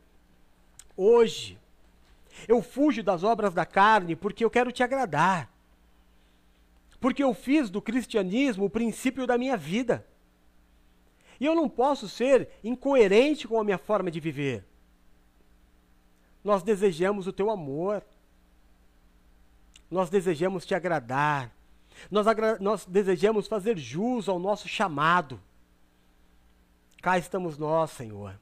Hoje, 0.96 1.58
eu 2.48 2.62
fujo 2.62 3.02
das 3.02 3.24
obras 3.24 3.54
da 3.54 3.66
carne 3.66 4.16
porque 4.16 4.46
eu 4.46 4.50
quero 4.50 4.72
te 4.72 4.84
agradar. 4.84 5.52
porque 7.00 7.24
eu 7.24 7.34
fiz 7.34 7.70
do 7.70 7.82
cristianismo 7.82 8.66
o 8.66 8.70
princípio 8.70 9.28
da 9.28 9.38
minha 9.38 9.56
vida. 9.56 10.06
E 11.40 11.46
eu 11.46 11.54
não 11.54 11.70
posso 11.70 12.10
ser 12.10 12.50
incoerente 12.64 13.48
com 13.48 13.60
a 13.60 13.64
minha 13.64 13.78
forma 13.78 14.10
de 14.10 14.20
viver. 14.20 14.66
Nós 16.44 16.64
desejamos 16.64 17.28
o 17.28 17.34
teu 17.34 17.52
amor. 17.52 18.04
Nós 19.90 20.10
desejamos 20.10 20.66
te 20.66 20.74
agradar. 20.74 21.56
Nós, 22.10 22.26
nós 22.60 22.86
desejamos 22.86 23.48
fazer 23.48 23.78
jus 23.78 24.30
ao 24.30 24.40
nosso 24.40 24.68
chamado. 24.68 25.40
Cá 27.02 27.18
estamos 27.18 27.58
nós, 27.58 27.92
Senhor. 27.92 28.40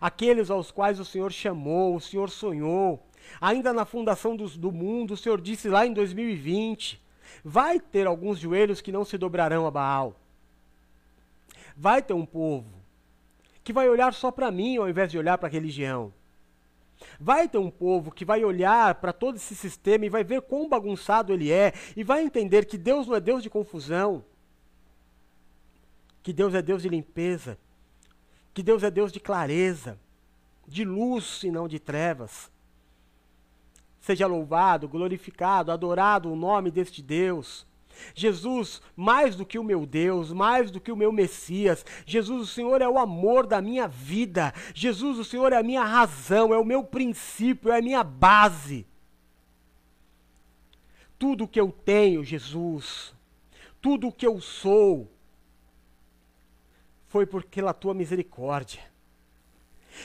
Aqueles 0.00 0.50
aos 0.50 0.70
quais 0.70 1.00
o 1.00 1.04
Senhor 1.04 1.32
chamou, 1.32 1.96
o 1.96 2.00
Senhor 2.00 2.30
sonhou. 2.30 3.06
Ainda 3.40 3.72
na 3.72 3.84
fundação 3.84 4.36
do, 4.36 4.48
do 4.48 4.72
mundo, 4.72 5.14
o 5.14 5.16
Senhor 5.16 5.40
disse 5.40 5.68
lá 5.68 5.86
em 5.86 5.92
2020: 5.92 7.00
vai 7.44 7.80
ter 7.80 8.06
alguns 8.06 8.38
joelhos 8.38 8.80
que 8.80 8.92
não 8.92 9.04
se 9.04 9.18
dobrarão 9.18 9.66
a 9.66 9.70
Baal. 9.70 10.14
Vai 11.76 12.02
ter 12.02 12.14
um 12.14 12.26
povo 12.26 12.78
que 13.62 13.72
vai 13.72 13.88
olhar 13.88 14.12
só 14.14 14.30
para 14.30 14.50
mim 14.50 14.78
ao 14.78 14.88
invés 14.88 15.10
de 15.10 15.18
olhar 15.18 15.38
para 15.38 15.48
a 15.48 15.52
religião. 15.52 16.12
Vai 17.20 17.48
ter 17.48 17.58
um 17.58 17.70
povo 17.70 18.10
que 18.10 18.24
vai 18.24 18.44
olhar 18.44 18.94
para 18.96 19.12
todo 19.12 19.36
esse 19.36 19.54
sistema 19.54 20.06
e 20.06 20.08
vai 20.08 20.24
ver 20.24 20.42
quão 20.42 20.68
bagunçado 20.68 21.32
ele 21.32 21.50
é 21.50 21.72
e 21.96 22.02
vai 22.02 22.22
entender 22.22 22.66
que 22.66 22.78
Deus 22.78 23.06
não 23.06 23.14
é 23.14 23.20
Deus 23.20 23.42
de 23.42 23.50
confusão, 23.50 24.24
que 26.22 26.32
Deus 26.32 26.54
é 26.54 26.62
Deus 26.62 26.82
de 26.82 26.88
limpeza, 26.88 27.58
que 28.52 28.62
Deus 28.62 28.82
é 28.82 28.90
Deus 28.90 29.12
de 29.12 29.20
clareza, 29.20 29.98
de 30.66 30.84
luz 30.84 31.42
e 31.42 31.50
não 31.50 31.68
de 31.68 31.78
trevas. 31.78 32.50
Seja 34.00 34.26
louvado, 34.26 34.88
glorificado, 34.88 35.72
adorado 35.72 36.32
o 36.32 36.36
nome 36.36 36.70
deste 36.70 37.02
Deus. 37.02 37.66
Jesus, 38.14 38.80
mais 38.96 39.36
do 39.36 39.44
que 39.44 39.58
o 39.58 39.64
meu 39.64 39.86
Deus, 39.86 40.32
mais 40.32 40.70
do 40.70 40.80
que 40.80 40.92
o 40.92 40.96
meu 40.96 41.12
Messias, 41.12 41.84
Jesus, 42.06 42.42
o 42.42 42.52
Senhor 42.52 42.82
é 42.82 42.88
o 42.88 42.98
amor 42.98 43.46
da 43.46 43.60
minha 43.60 43.86
vida, 43.86 44.52
Jesus, 44.74 45.18
o 45.18 45.24
Senhor 45.24 45.52
é 45.52 45.56
a 45.56 45.62
minha 45.62 45.84
razão, 45.84 46.52
é 46.52 46.58
o 46.58 46.64
meu 46.64 46.84
princípio, 46.84 47.70
é 47.70 47.78
a 47.78 47.82
minha 47.82 48.02
base. 48.02 48.86
Tudo 51.18 51.48
que 51.48 51.60
eu 51.60 51.72
tenho, 51.72 52.24
Jesus, 52.24 53.14
tudo 53.80 54.08
o 54.08 54.12
que 54.12 54.26
eu 54.26 54.40
sou, 54.40 55.10
foi 57.08 57.26
porque 57.26 57.56
pela 57.56 57.72
tua 57.72 57.94
misericórdia. 57.94 58.82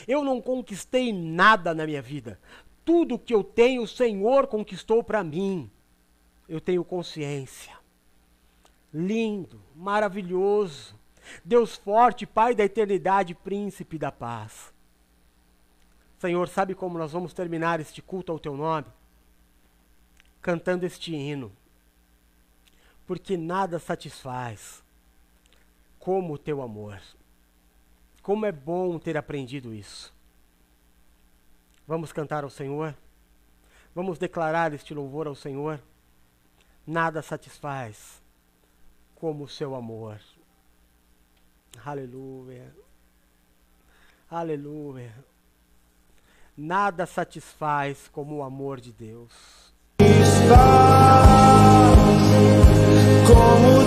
Eu 0.08 0.24
não 0.24 0.42
conquistei 0.42 1.14
nada 1.14 1.74
na 1.74 1.86
minha 1.86 2.02
vida. 2.02 2.40
Tudo 2.84 3.20
que 3.20 3.34
eu 3.34 3.44
tenho, 3.44 3.84
o 3.84 3.88
Senhor 3.88 4.48
conquistou 4.48 5.04
para 5.04 5.24
mim. 5.24 5.70
Eu 6.50 6.60
tenho 6.60 6.84
consciência 6.84 7.83
lindo, 8.94 9.60
maravilhoso. 9.76 10.96
Deus 11.44 11.76
forte, 11.76 12.26
Pai 12.26 12.54
da 12.54 12.64
eternidade, 12.64 13.34
príncipe 13.34 13.98
da 13.98 14.12
paz. 14.12 14.72
Senhor, 16.20 16.48
sabe 16.48 16.76
como 16.76 16.98
nós 16.98 17.12
vamos 17.12 17.34
terminar 17.34 17.80
este 17.80 18.02
culto 18.02 18.32
ao 18.32 18.40
teu 18.40 18.56
nome? 18.56 18.88
Cantando 20.42 20.86
este 20.86 21.14
hino. 21.14 21.52
Porque 23.06 23.36
nada 23.36 23.80
satisfaz 23.80 24.84
como 26.00 26.34
o 26.34 26.38
teu 26.38 26.62
amor. 26.62 27.02
Como 28.22 28.46
é 28.46 28.52
bom 28.52 29.00
ter 29.00 29.18
aprendido 29.18 29.74
isso. 29.74 30.14
Vamos 31.86 32.14
cantar 32.14 32.46
ao 32.46 32.50
Senhor? 32.50 32.96
Vamos 33.94 34.18
declarar 34.18 34.74
este 34.74 34.94
louvor 34.94 35.28
ao 35.28 35.36
Senhor? 35.36 35.82
Nada 36.88 37.22
satisfaz 37.22 38.23
como 39.24 39.46
o 39.46 39.48
seu 39.48 39.74
amor. 39.74 40.20
Aleluia. 41.86 42.76
Aleluia. 44.30 45.16
Nada 46.58 47.06
satisfaz 47.06 48.10
como 48.10 48.40
o 48.40 48.44
amor 48.44 48.82
de 48.82 48.92
Deus. 48.92 49.74
como 53.26 53.83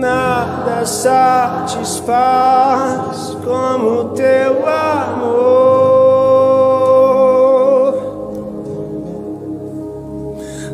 nada 0.00 0.86
satisfaz 0.86 1.96
como 3.44 4.08
teu 4.14 4.66
amor. 4.66 5.60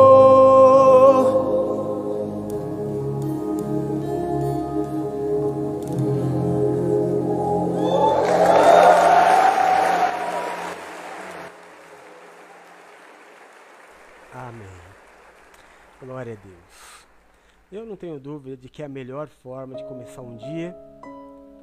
Tenho 18.04 18.20
dúvida 18.20 18.54
de 18.54 18.68
que 18.68 18.82
é 18.82 18.84
a 18.84 18.88
melhor 18.88 19.28
forma 19.28 19.74
de 19.74 19.82
começar 19.84 20.20
um 20.20 20.36
dia, 20.36 20.76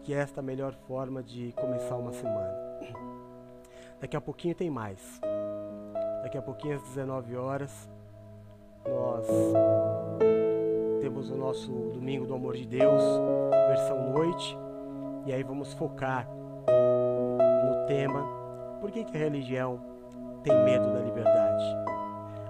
que 0.01 0.11
esta 0.11 0.39
é 0.39 0.41
a 0.41 0.43
melhor 0.43 0.73
forma 0.87 1.21
de 1.21 1.51
começar 1.51 1.95
uma 1.95 2.11
semana. 2.11 2.51
Daqui 3.99 4.17
a 4.17 4.21
pouquinho 4.21 4.55
tem 4.55 4.67
mais. 4.67 5.21
Daqui 6.23 6.39
a 6.39 6.41
pouquinho 6.41 6.77
às 6.77 6.81
19 6.81 7.35
horas 7.35 7.87
nós 8.83 9.27
temos 10.99 11.29
o 11.29 11.35
nosso 11.35 11.71
domingo 11.93 12.25
do 12.25 12.33
amor 12.33 12.55
de 12.55 12.65
Deus, 12.65 13.03
versão 13.67 14.11
noite, 14.11 14.57
e 15.27 15.33
aí 15.33 15.43
vamos 15.43 15.73
focar 15.73 16.27
no 16.27 17.85
tema 17.85 18.25
por 18.79 18.89
que, 18.89 19.03
que 19.03 19.15
a 19.15 19.19
religião 19.19 19.79
tem 20.41 20.55
medo 20.63 20.91
da 20.91 21.01
liberdade. 21.01 21.63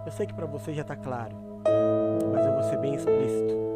Eu 0.05 0.11
sei 0.13 0.25
que 0.25 0.33
para 0.33 0.45
você 0.45 0.73
já 0.73 0.81
está 0.81 0.95
claro, 0.95 1.35
mas 2.31 2.45
eu 2.45 2.53
vou 2.53 2.63
ser 2.63 2.77
bem 2.77 2.95
explícito 2.95 3.70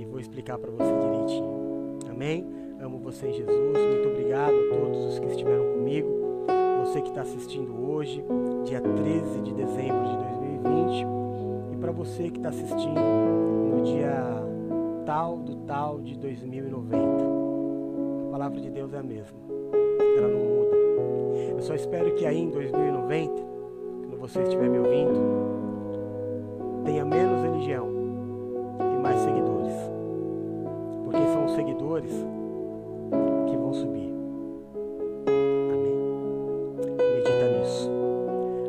e 0.00 0.04
vou 0.06 0.18
explicar 0.18 0.58
para 0.58 0.70
você 0.70 0.90
direitinho. 0.98 1.98
Amém? 2.08 2.46
Amo 2.80 2.98
você 2.98 3.28
em 3.28 3.34
Jesus. 3.34 3.78
Muito 3.78 4.08
obrigado 4.08 4.54
a 4.54 4.74
todos 4.74 5.04
os 5.04 5.18
que 5.18 5.26
estiveram 5.26 5.74
comigo. 5.74 6.08
Você 6.80 7.02
que 7.02 7.08
está 7.10 7.20
assistindo 7.20 7.90
hoje, 7.90 8.24
dia 8.64 8.80
13 8.80 9.40
de 9.42 9.52
dezembro 9.52 10.08
de 10.08 10.16
2020, 10.62 11.06
e 11.72 11.76
para 11.76 11.92
você 11.92 12.30
que 12.30 12.38
está 12.38 12.48
assistindo 12.48 12.98
no 12.98 13.82
dia 13.84 14.42
tal 15.04 15.36
do 15.36 15.56
tal 15.66 16.00
de 16.00 16.16
2090. 16.16 16.96
A 18.26 18.30
palavra 18.30 18.58
de 18.58 18.70
Deus 18.70 18.94
é 18.94 18.98
a 18.98 19.02
mesma. 19.02 19.38
Ela 20.16 20.28
não 20.28 20.40
muda. 20.40 20.76
Eu 21.56 21.60
só 21.60 21.74
espero 21.74 22.14
que 22.14 22.24
aí 22.24 22.38
em 22.38 22.48
2090 22.48 23.32
quando 24.08 24.18
você 24.18 24.42
estiver 24.42 24.70
me 24.70 24.78
ouvindo, 24.78 25.20
tenha 26.84 27.04
menos 27.04 27.42
religião 27.42 27.89
seguidores 31.60 32.10
que 33.46 33.56
vão 33.56 33.72
subir. 33.74 34.10
Amém. 35.70 35.98
Medita 36.96 37.58
nisso. 37.58 37.90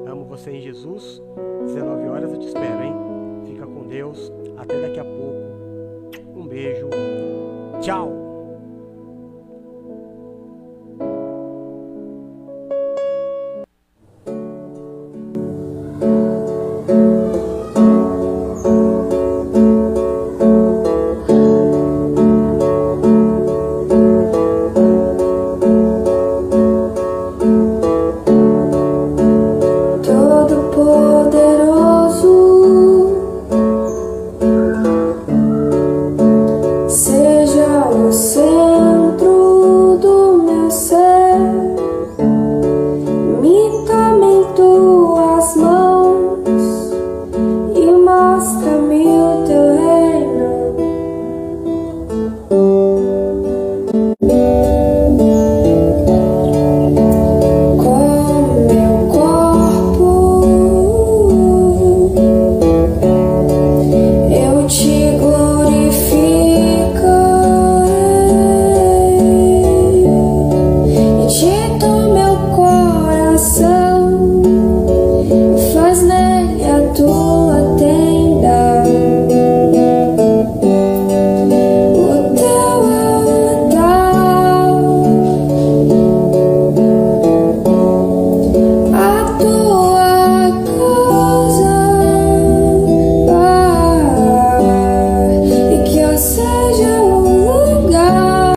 Amo 0.05 0.25
você 0.25 0.51
em 0.51 0.59
Jesus. 0.59 1.21
19 1.67 2.09
horas 2.09 2.33
eu 2.33 2.39
te 2.39 2.47
espero, 2.47 2.83
hein? 2.83 2.93
Fica 3.45 3.65
com 3.65 3.87
Deus. 3.87 4.31
Até 4.57 4.81
daqui 4.81 4.99
a 4.99 5.05
pouco. 5.05 6.37
Um 6.37 6.45
beijo. 6.45 6.89
Tchau. 7.79 8.20